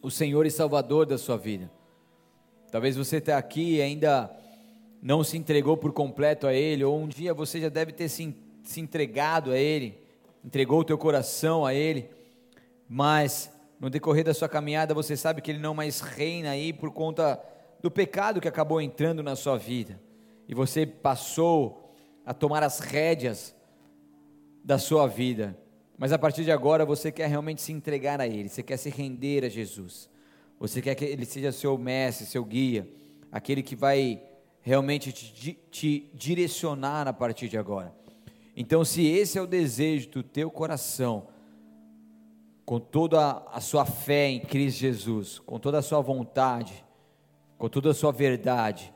o 0.03 0.11
Senhor 0.11 0.45
e 0.45 0.51
Salvador 0.51 1.07
da 1.07 1.17
sua 1.17 1.37
vida. 1.37 1.71
Talvez 2.73 2.97
você 2.97 3.19
está 3.19 3.39
aqui 3.39 3.77
e 3.77 3.83
ainda 3.83 4.37
não 5.03 5.25
se 5.25 5.39
entregou 5.39 5.77
por 5.77 5.93
completo 5.93 6.47
a 6.47 6.53
Ele, 6.53 6.85
ou 6.85 6.99
um 6.99 7.09
dia 7.09 7.33
você 7.33 7.61
já 7.61 7.69
deve 7.69 7.93
ter 7.93 8.09
se, 8.09 8.37
se 8.63 8.81
entregado 8.81 9.51
a 9.51 9.57
Ele, 9.57 9.99
entregou 10.45 10.81
o 10.81 10.85
teu 10.85 10.99
coração 10.99 11.65
a 11.65 11.73
Ele, 11.73 12.11
mas 12.89 13.51
no 13.79 13.89
decorrer 13.89 14.25
da 14.25 14.35
sua 14.35 14.49
caminhada 14.49 14.93
você 14.93 15.17
sabe 15.17 15.41
que 15.41 15.51
Ele 15.51 15.59
não 15.59 15.75
mais 15.75 16.01
reina 16.01 16.51
aí 16.51 16.73
por 16.73 16.91
conta 16.91 17.43
do 17.83 17.91
pecado 17.91 18.41
que 18.41 18.49
acabou 18.49 18.81
entrando 18.81 19.23
na 19.23 19.35
sua 19.35 19.57
vida, 19.57 19.99
e 20.47 20.55
você 20.55 20.85
passou 20.85 21.95
a 22.27 22.35
tomar 22.35 22.63
as 22.63 22.81
rédeas 22.81 23.55
da 24.63 24.79
sua 24.79 25.07
vida, 25.07 25.57
mas 25.97 26.13
a 26.13 26.19
partir 26.19 26.45
de 26.45 26.53
agora 26.53 26.85
você 26.85 27.11
quer 27.11 27.29
realmente 27.29 27.63
se 27.63 27.73
entregar 27.73 28.21
a 28.21 28.27
Ele, 28.27 28.51
você 28.51 28.63
quer 28.63 28.77
se 28.77 28.91
render 28.91 29.45
a 29.45 29.49
Jesus, 29.49 30.11
você 30.59 30.83
quer 30.83 30.95
que 30.95 31.07
Ele 31.07 31.25
seja 31.25 31.51
seu 31.53 31.79
mestre, 31.79 32.27
seu 32.27 32.45
guia, 32.45 32.87
aquele 33.33 33.63
que 33.63 33.75
vai 33.75 34.23
realmente 34.63 35.13
te, 35.13 35.59
te 35.71 36.11
direcionar 36.15 37.09
a 37.09 37.13
partir 37.13 37.49
de 37.49 37.57
agora. 37.57 37.95
Então, 38.57 38.85
se 38.85 39.07
esse 39.07 39.39
é 39.39 39.43
o 39.43 39.47
desejo 39.47 40.11
do 40.11 40.23
teu 40.23 40.51
coração, 40.51 41.29
com 42.65 42.79
toda 42.79 43.43
a 43.53 43.61
sua 43.61 43.85
fé 43.85 44.29
em 44.29 44.41
Cristo 44.41 44.81
Jesus, 44.81 45.39
com 45.41 45.59
toda 45.59 45.79
a 45.79 45.83
sua 45.83 46.01
vontade, 46.01 46.85
com 47.59 47.69
toda 47.69 47.91
a 47.91 47.95
sua 47.95 48.13
verdade, 48.13 48.93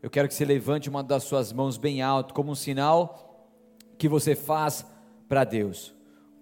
eu 0.00 0.08
quero 0.08 0.28
que 0.28 0.34
você 0.34 0.44
levante 0.44 0.88
uma 0.88 1.02
das 1.02 1.24
suas 1.24 1.52
mãos 1.52 1.76
bem 1.76 2.00
alto, 2.00 2.32
como 2.32 2.52
um 2.52 2.54
sinal 2.54 3.48
que 3.98 4.08
você 4.08 4.36
faz 4.36 4.86
para 5.28 5.44
Deus, 5.44 5.94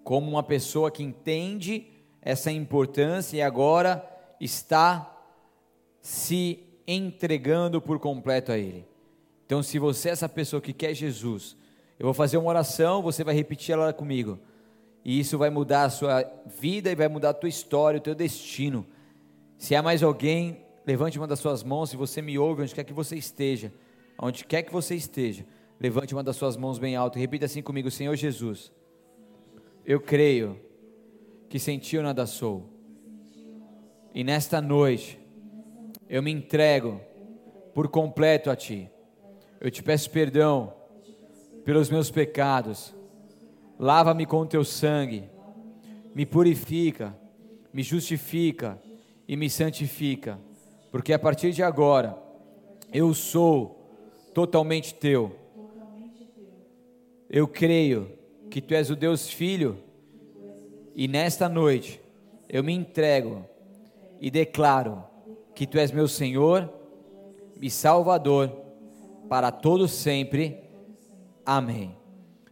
como 0.03 0.29
uma 0.29 0.43
pessoa 0.43 0.91
que 0.91 1.03
entende 1.03 1.87
essa 2.21 2.51
importância 2.51 3.37
e 3.37 3.41
agora 3.41 4.07
está 4.39 5.13
se 6.01 6.66
entregando 6.87 7.81
por 7.81 7.99
completo 7.99 8.51
a 8.51 8.57
Ele. 8.57 8.85
Então, 9.45 9.61
se 9.61 9.77
você 9.77 10.09
é 10.09 10.11
essa 10.13 10.29
pessoa 10.29 10.61
que 10.61 10.73
quer 10.73 10.93
Jesus, 10.93 11.57
eu 11.99 12.05
vou 12.05 12.13
fazer 12.13 12.37
uma 12.37 12.49
oração, 12.49 13.01
você 13.01 13.23
vai 13.23 13.35
repetir 13.35 13.73
ela 13.73 13.91
comigo. 13.91 14.39
E 15.03 15.19
isso 15.19 15.37
vai 15.37 15.49
mudar 15.49 15.83
a 15.83 15.89
sua 15.89 16.23
vida 16.59 16.91
e 16.91 16.95
vai 16.95 17.07
mudar 17.07 17.29
a 17.29 17.33
tua 17.33 17.49
história, 17.49 17.97
o 17.97 18.01
teu 18.01 18.13
destino. 18.13 18.85
Se 19.57 19.75
há 19.75 19.81
mais 19.81 20.03
alguém, 20.03 20.65
levante 20.85 21.17
uma 21.17 21.27
das 21.27 21.39
suas 21.39 21.63
mãos, 21.63 21.89
se 21.89 21.97
você 21.97 22.21
me 22.21 22.37
ouve, 22.37 22.61
onde 22.61 22.75
quer 22.75 22.83
que 22.83 22.93
você 22.93 23.15
esteja, 23.15 23.71
onde 24.19 24.45
quer 24.45 24.63
que 24.63 24.71
você 24.71 24.95
esteja, 24.95 25.45
levante 25.79 26.13
uma 26.13 26.23
das 26.23 26.35
suas 26.35 26.57
mãos 26.57 26.77
bem 26.77 26.95
alto 26.95 27.17
e 27.17 27.21
repita 27.21 27.45
assim 27.45 27.61
comigo: 27.61 27.89
Senhor 27.89 28.15
Jesus, 28.15 28.71
eu 29.85 29.99
creio 29.99 30.59
que 31.49 31.57
sem 31.57 31.79
ti 31.79 31.95
eu 31.95 32.03
nada 32.03 32.25
sou. 32.25 32.69
E 34.13 34.23
nesta 34.23 34.61
noite, 34.61 35.19
eu 36.09 36.23
me 36.23 36.31
entrego 36.31 37.01
por 37.73 37.87
completo 37.89 38.49
a 38.49 38.55
Ti. 38.55 38.89
Eu 39.59 39.69
te 39.69 39.83
peço 39.83 40.09
perdão 40.09 40.73
pelos 41.65 41.89
meus 41.89 42.09
pecados. 42.09 42.93
Lava-me 43.79 44.25
com 44.25 44.41
o 44.41 44.45
Teu 44.45 44.63
sangue. 44.63 45.23
Me 46.15 46.25
purifica, 46.25 47.15
me 47.73 47.83
justifica 47.83 48.81
e 49.27 49.35
me 49.35 49.49
santifica. 49.49 50.39
Porque 50.91 51.13
a 51.13 51.19
partir 51.19 51.51
de 51.51 51.61
agora, 51.61 52.17
eu 52.93 53.13
sou 53.13 53.91
totalmente 54.33 54.93
Teu. 54.93 55.35
Eu 57.29 57.47
creio 57.47 58.17
que 58.49 58.61
Tu 58.61 58.73
és 58.73 58.89
o 58.89 58.95
Deus 58.95 59.29
Filho. 59.29 59.77
E 60.95 61.07
nesta 61.07 61.49
noite, 61.49 62.01
eu 62.49 62.63
me 62.63 62.73
entrego 62.73 63.45
e 64.19 64.31
declaro 64.31 65.03
que 65.57 65.65
tu 65.65 65.79
és 65.79 65.91
meu 65.91 66.07
Senhor 66.07 66.71
e 67.59 67.67
Salvador 67.67 68.55
para 69.27 69.51
todos 69.51 69.91
sempre. 69.91 70.61
Amém. 71.43 71.97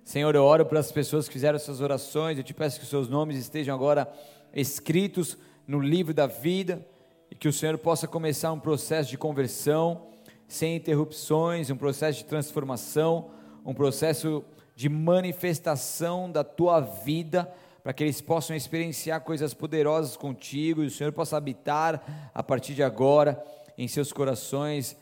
Senhor, 0.04 0.34
eu 0.34 0.44
oro 0.44 0.66
para 0.66 0.80
as 0.80 0.92
pessoas 0.92 1.28
que 1.28 1.34
fizeram 1.34 1.56
essas 1.56 1.82
orações, 1.82 2.36
eu 2.36 2.44
te 2.44 2.52
peço 2.52 2.80
que 2.80 2.84
os 2.84 2.90
seus 2.90 3.08
nomes 3.08 3.38
estejam 3.38 3.76
agora 3.76 4.12
escritos 4.52 5.38
no 5.68 5.80
livro 5.80 6.16
da 6.16 6.26
vida 6.26 6.84
e 7.30 7.36
que 7.36 7.48
o 7.48 7.54
Senhor 7.54 7.78
possa 7.78 8.08
começar 8.08 8.52
um 8.52 8.60
processo 8.60 9.12
de 9.12 9.20
conversão 9.20 10.08
sem 10.48 10.76
interrupções, 10.76 11.70
um 11.70 11.78
processo 11.78 12.18
de 12.18 12.26
transformação, 12.26 13.30
um 13.64 13.76
processo 13.76 14.44
de 14.76 14.90
manifestação 14.90 16.32
da 16.32 16.44
tua 16.44 16.80
vida 16.80 17.54
para 17.86 17.94
que 17.94 18.04
eles 18.04 18.20
possam 18.20 18.56
experienciar 18.56 19.22
coisas 19.22 19.54
poderosas 19.54 20.18
contigo 20.18 20.82
e 20.82 20.88
o 20.88 20.90
Senhor 20.90 21.14
possa 21.14 21.38
habitar 21.38 22.32
a 22.34 22.42
partir 22.42 22.74
de 22.74 22.82
agora 22.82 23.40
em 23.78 23.88
seus 23.88 24.12
corações, 24.12 24.98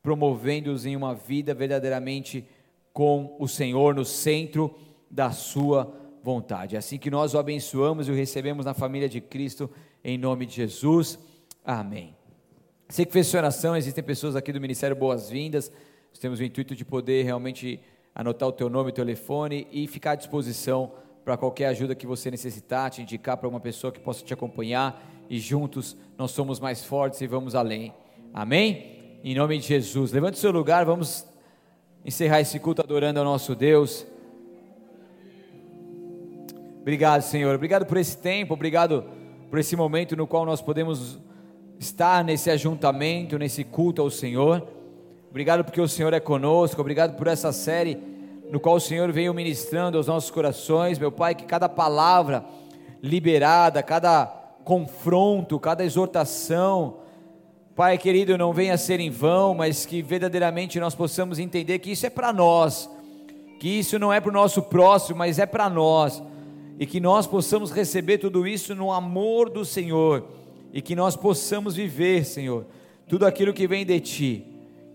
promovendo-os 0.00 0.86
em 0.86 0.94
uma 0.94 1.16
vida 1.16 1.52
verdadeiramente 1.52 2.46
com 2.92 3.34
o 3.40 3.48
Senhor 3.48 3.92
no 3.92 4.04
centro 4.04 4.72
da 5.10 5.32
sua 5.32 5.92
vontade. 6.22 6.76
É 6.76 6.78
assim 6.78 6.96
que 6.96 7.10
nós 7.10 7.34
o 7.34 7.40
abençoamos 7.40 8.06
e 8.06 8.12
o 8.12 8.14
recebemos 8.14 8.64
na 8.64 8.72
família 8.72 9.08
de 9.08 9.20
Cristo, 9.20 9.68
em 10.04 10.16
nome 10.16 10.46
de 10.46 10.54
Jesus. 10.54 11.18
Amém. 11.64 12.14
Sei 12.88 13.04
que 13.04 13.12
fez 13.12 13.26
sua 13.26 13.40
oração, 13.40 13.76
existem 13.76 14.04
pessoas 14.04 14.36
aqui 14.36 14.52
do 14.52 14.60
Ministério 14.60 14.94
Boas-Vindas, 14.94 15.72
nós 16.08 16.20
temos 16.20 16.38
o 16.38 16.44
intuito 16.44 16.76
de 16.76 16.84
poder 16.84 17.24
realmente 17.24 17.80
anotar 18.14 18.48
o 18.48 18.52
teu 18.52 18.70
nome 18.70 18.90
e 18.90 18.94
telefone 18.94 19.66
e 19.72 19.88
ficar 19.88 20.12
à 20.12 20.14
disposição 20.14 20.92
para 21.28 21.36
qualquer 21.36 21.66
ajuda 21.66 21.94
que 21.94 22.06
você 22.06 22.30
necessitar, 22.30 22.90
te 22.90 23.02
indicar 23.02 23.36
para 23.36 23.46
uma 23.46 23.60
pessoa 23.60 23.92
que 23.92 24.00
possa 24.00 24.24
te 24.24 24.32
acompanhar 24.32 24.98
e 25.28 25.38
juntos 25.38 25.94
nós 26.16 26.30
somos 26.30 26.58
mais 26.58 26.82
fortes 26.82 27.20
e 27.20 27.26
vamos 27.26 27.54
além. 27.54 27.92
Amém? 28.32 29.20
Em 29.22 29.34
nome 29.34 29.58
de 29.58 29.66
Jesus. 29.66 30.10
Levante 30.10 30.36
o 30.36 30.38
seu 30.38 30.50
lugar, 30.50 30.86
vamos 30.86 31.26
encerrar 32.02 32.40
esse 32.40 32.58
culto 32.58 32.80
adorando 32.80 33.18
ao 33.18 33.26
nosso 33.26 33.54
Deus. 33.54 34.06
Obrigado, 36.80 37.20
Senhor. 37.20 37.54
Obrigado 37.54 37.84
por 37.84 37.98
esse 37.98 38.16
tempo, 38.16 38.54
obrigado 38.54 39.04
por 39.50 39.58
esse 39.58 39.76
momento 39.76 40.16
no 40.16 40.26
qual 40.26 40.46
nós 40.46 40.62
podemos 40.62 41.18
estar 41.78 42.24
nesse 42.24 42.48
ajuntamento, 42.48 43.38
nesse 43.38 43.64
culto 43.64 44.00
ao 44.00 44.08
Senhor. 44.08 44.66
Obrigado 45.28 45.62
porque 45.62 45.78
o 45.82 45.88
Senhor 45.88 46.14
é 46.14 46.20
conosco, 46.20 46.80
obrigado 46.80 47.18
por 47.18 47.26
essa 47.26 47.52
série 47.52 47.98
no 48.50 48.58
qual 48.58 48.76
o 48.76 48.80
Senhor 48.80 49.12
veio 49.12 49.34
ministrando 49.34 49.96
aos 49.96 50.06
nossos 50.06 50.30
corações, 50.30 50.98
meu 50.98 51.12
Pai, 51.12 51.34
que 51.34 51.44
cada 51.44 51.68
palavra 51.68 52.44
liberada, 53.02 53.82
cada 53.82 54.26
confronto, 54.64 55.58
cada 55.58 55.84
exortação, 55.84 56.98
Pai 57.78 57.96
querido, 57.96 58.36
não 58.36 58.52
venha 58.52 58.74
a 58.74 58.76
ser 58.76 58.98
em 58.98 59.08
vão, 59.08 59.54
mas 59.54 59.86
que 59.86 60.02
verdadeiramente 60.02 60.80
nós 60.80 60.96
possamos 60.96 61.38
entender 61.38 61.78
que 61.78 61.92
isso 61.92 62.06
é 62.06 62.10
para 62.10 62.32
nós, 62.32 62.90
que 63.60 63.68
isso 63.68 64.00
não 64.00 64.12
é 64.12 64.20
para 64.20 64.30
o 64.30 64.32
nosso 64.32 64.62
próximo, 64.62 65.18
mas 65.18 65.38
é 65.38 65.46
para 65.46 65.70
nós, 65.70 66.20
e 66.76 66.84
que 66.84 66.98
nós 66.98 67.24
possamos 67.24 67.70
receber 67.70 68.18
tudo 68.18 68.48
isso 68.48 68.74
no 68.74 68.90
amor 68.90 69.48
do 69.48 69.64
Senhor, 69.64 70.26
e 70.72 70.82
que 70.82 70.96
nós 70.96 71.14
possamos 71.14 71.76
viver, 71.76 72.24
Senhor, 72.24 72.66
tudo 73.08 73.24
aquilo 73.24 73.54
que 73.54 73.68
vem 73.68 73.86
de 73.86 74.00
Ti, 74.00 74.44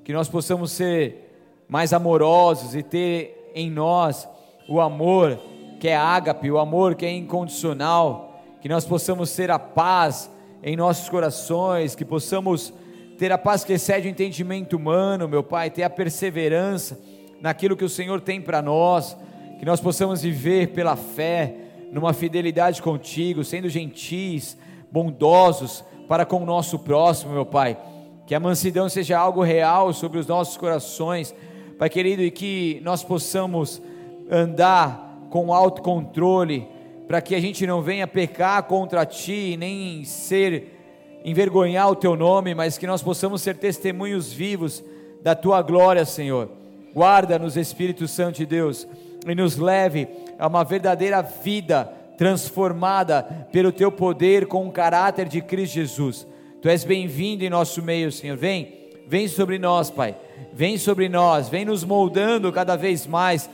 que 0.04 0.12
nós 0.12 0.28
possamos 0.28 0.74
ser 0.74 1.64
mais 1.70 1.93
amorosos 1.93 2.76
e 2.76 2.84
ter 2.84 3.43
em 3.54 3.70
nós 3.70 4.28
o 4.68 4.80
amor 4.80 5.39
que 5.80 5.88
é 5.88 5.95
ágape, 5.95 6.49
o 6.49 6.58
amor 6.58 6.95
que 6.95 7.06
é 7.06 7.12
incondicional, 7.12 8.41
que 8.62 8.70
nós 8.70 8.86
possamos 8.86 9.36
ter 9.36 9.51
a 9.51 9.60
paz 9.60 10.32
em 10.64 10.78
nossos 10.78 11.10
corações, 11.10 11.95
que 11.95 12.06
possamos 12.06 12.74
ter 13.18 13.32
a 13.32 13.38
paz 13.38 13.64
que 13.64 13.74
excede 13.74 14.08
o 14.08 14.12
entendimento 14.12 14.78
humano, 14.78 15.28
meu 15.28 15.43
Pai, 15.43 15.70
ter 15.70 15.84
a 15.84 15.89
perseverança 15.89 16.99
naquilo 17.41 17.76
que 17.76 17.84
o 17.84 17.89
Senhor 17.89 18.22
tem 18.22 18.39
para 18.39 18.62
nós, 18.62 19.18
que 19.60 19.66
nós 19.66 19.82
possamos 19.82 20.22
viver 20.22 20.70
pela 20.70 20.95
fé, 20.95 21.56
numa 21.91 22.14
fidelidade 22.14 22.82
contigo, 22.82 23.43
sendo 23.43 23.70
gentis, 23.70 24.58
bondosos 24.91 25.84
para 26.08 26.26
com 26.26 26.41
o 26.41 26.45
nosso 26.45 26.80
próximo, 26.80 27.34
meu 27.34 27.45
Pai. 27.45 27.78
Que 28.26 28.34
a 28.34 28.39
mansidão 28.39 28.88
seja 28.88 29.20
algo 29.20 29.43
real 29.43 29.91
sobre 29.91 30.18
os 30.18 30.28
nossos 30.28 30.56
corações, 30.56 31.36
Pai 31.78 31.90
querido, 31.90 32.22
e 32.22 32.32
que 32.32 32.80
nós 32.84 33.04
possamos 33.04 33.82
andar 34.30 35.28
com 35.30 35.54
autocontrole, 35.54 36.68
para 37.08 37.22
que 37.22 37.36
a 37.36 37.40
gente 37.40 37.66
não 37.66 37.82
venha 37.82 38.08
pecar 38.08 38.64
contra 38.64 39.06
Ti, 39.06 39.58
nem 39.58 40.06
ser 40.06 41.22
envergonhar 41.26 41.90
o 41.90 41.96
Teu 41.96 42.16
nome, 42.16 42.54
mas 42.54 42.78
que 42.78 42.88
nós 42.88 43.02
possamos 43.02 43.42
ser 43.42 43.58
testemunhos 43.58 44.32
vivos 44.32 44.84
da 45.22 45.36
Tua 45.36 45.62
glória, 45.62 46.06
Senhor. 46.06 46.50
Guarda-nos, 46.94 47.58
Espírito 47.58 48.08
Santo 48.08 48.38
de 48.38 48.46
Deus, 48.46 48.88
e 49.28 49.34
nos 49.34 49.58
leve 49.58 50.08
a 50.38 50.48
uma 50.48 50.64
verdadeira 50.64 51.22
vida 51.22 51.86
transformada 52.18 53.24
pelo 53.52 53.72
Teu 53.72 53.92
poder 53.92 54.46
com 54.46 54.68
o 54.68 54.72
caráter 54.72 55.28
de 55.28 55.42
Cristo 55.42 55.74
Jesus. 55.74 56.28
Tu 56.62 56.70
és 56.70 56.84
bem-vindo 56.84 57.44
em 57.44 57.50
nosso 57.50 57.82
meio, 57.82 58.12
Senhor. 58.12 58.38
Vem, 58.38 58.74
vem 59.08 59.28
sobre 59.28 59.58
nós, 59.58 59.90
Pai. 59.90 60.16
Vem 60.52 60.78
sobre 60.78 61.08
nós, 61.08 61.48
vem 61.50 61.66
nos 61.66 61.84
moldando 61.84 62.52
cada 62.52 62.76
vez 62.76 63.08
mais, 63.08 63.50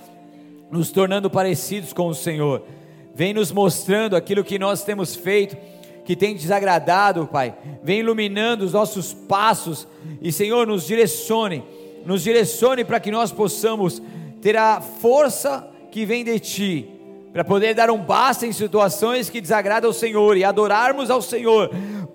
nos 0.71 0.91
tornando 0.91 1.29
parecidos 1.29 1.93
com 1.93 2.07
o 2.07 2.15
Senhor. 2.15 2.63
Vem 3.13 3.33
nos 3.33 3.51
mostrando 3.51 4.15
aquilo 4.15 4.43
que 4.43 4.57
nós 4.57 4.83
temos 4.83 5.15
feito, 5.15 5.57
que 6.05 6.15
tem 6.15 6.35
desagradado, 6.35 7.27
Pai. 7.27 7.53
Vem 7.83 7.99
iluminando 7.99 8.63
os 8.63 8.73
nossos 8.73 9.13
passos 9.13 9.87
e, 10.21 10.31
Senhor, 10.31 10.65
nos 10.65 10.87
direcione, 10.87 11.63
nos 12.05 12.23
direcione 12.23 12.83
para 12.83 12.99
que 12.99 13.11
nós 13.11 13.31
possamos 13.31 14.01
ter 14.41 14.55
a 14.55 14.81
força 14.81 15.67
que 15.91 16.05
vem 16.05 16.23
de 16.23 16.39
Ti, 16.39 16.89
para 17.33 17.43
poder 17.43 17.73
dar 17.75 17.91
um 17.91 17.97
basta 17.97 18.45
em 18.45 18.51
situações 18.51 19.29
que 19.29 19.41
desagradam 19.41 19.89
ao 19.89 19.93
Senhor 19.93 20.37
e 20.37 20.43
adorarmos 20.43 21.09
ao 21.09 21.21
Senhor 21.21 21.69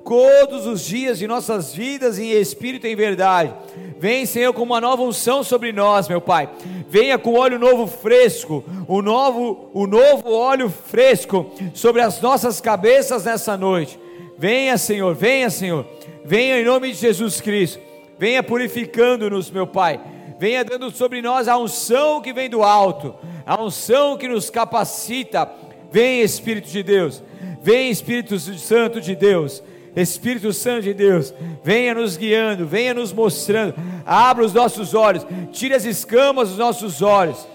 todos 0.04 0.66
os 0.66 0.84
dias 0.84 1.18
de 1.18 1.26
nossas 1.26 1.74
vidas 1.74 2.18
em 2.18 2.30
espírito 2.30 2.86
e 2.86 2.92
em 2.92 2.96
verdade. 2.96 3.54
Vem, 3.98 4.26
Senhor, 4.26 4.52
com 4.52 4.62
uma 4.62 4.80
nova 4.80 5.02
unção 5.02 5.42
sobre 5.42 5.72
nós, 5.72 6.08
meu 6.08 6.20
Pai. 6.20 6.48
Venha 6.88 7.18
com 7.18 7.34
óleo 7.34 7.58
novo 7.58 7.86
fresco, 7.86 8.64
o 8.86 9.00
novo, 9.00 9.70
o 9.72 9.86
novo 9.86 10.32
óleo 10.32 10.68
fresco 10.68 11.50
sobre 11.72 12.02
as 12.02 12.20
nossas 12.20 12.60
cabeças 12.60 13.24
nessa 13.24 13.56
noite. 13.56 13.98
Venha, 14.36 14.76
Senhor, 14.76 15.14
venha, 15.14 15.48
Senhor. 15.48 15.86
Venha 16.24 16.60
em 16.60 16.64
nome 16.64 16.92
de 16.92 16.98
Jesus 16.98 17.40
Cristo. 17.40 17.80
Venha 18.18 18.42
purificando-nos, 18.42 19.50
meu 19.50 19.66
Pai. 19.66 20.00
Venha 20.38 20.64
dando 20.64 20.90
sobre 20.90 21.22
nós 21.22 21.48
a 21.48 21.56
unção 21.56 22.20
que 22.20 22.32
vem 22.32 22.50
do 22.50 22.62
alto, 22.62 23.14
a 23.46 23.62
unção 23.62 24.16
que 24.16 24.28
nos 24.28 24.50
capacita. 24.50 25.50
Vem, 25.90 26.20
Espírito 26.20 26.68
de 26.68 26.82
Deus. 26.82 27.22
Vem, 27.62 27.90
Espírito 27.90 28.38
Santo 28.38 29.00
de 29.00 29.14
Deus 29.14 29.62
Espírito 29.96 30.52
Santo 30.52 30.82
de 30.82 30.94
Deus, 30.94 31.32
venha 31.62 31.94
nos 31.94 32.16
guiando, 32.16 32.66
venha 32.66 32.92
nos 32.92 33.12
mostrando, 33.12 33.74
abra 34.04 34.44
os 34.44 34.52
nossos 34.52 34.92
olhos, 34.92 35.24
tire 35.52 35.74
as 35.74 35.84
escamas 35.84 36.48
dos 36.48 36.58
nossos 36.58 37.00
olhos, 37.00 37.46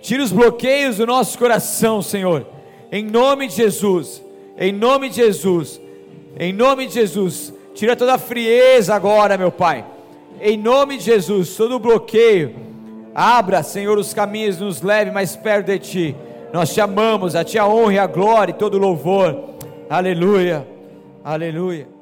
tire 0.00 0.22
os 0.22 0.30
bloqueios 0.30 0.98
do 0.98 1.06
nosso 1.06 1.36
coração, 1.36 2.00
Senhor, 2.00 2.46
em 2.92 3.04
nome 3.04 3.48
de 3.48 3.56
Jesus, 3.56 4.22
em 4.56 4.72
nome 4.72 5.08
de 5.08 5.16
Jesus, 5.16 5.80
em 6.38 6.52
nome 6.52 6.86
de 6.86 6.94
Jesus, 6.94 7.52
tira 7.74 7.96
toda 7.96 8.14
a 8.14 8.18
frieza 8.18 8.94
agora, 8.94 9.36
meu 9.36 9.50
Pai, 9.50 9.84
em 10.40 10.56
nome 10.56 10.96
de 10.96 11.04
Jesus, 11.04 11.56
todo 11.56 11.74
o 11.74 11.80
bloqueio, 11.80 12.54
abra, 13.12 13.64
Senhor, 13.64 13.98
os 13.98 14.14
caminhos, 14.14 14.60
nos 14.60 14.80
leve 14.80 15.10
mais 15.10 15.34
perto 15.34 15.66
de 15.66 15.78
Ti, 15.80 16.16
nós 16.52 16.72
te 16.72 16.80
amamos, 16.80 17.34
a 17.34 17.42
Ti 17.42 17.58
a 17.58 17.66
honra 17.66 17.94
e 17.94 17.98
a 17.98 18.06
glória 18.06 18.52
e 18.52 18.54
todo 18.54 18.74
o 18.74 18.78
louvor, 18.78 19.56
aleluia. 19.88 20.78
Aleluia. 21.24 21.99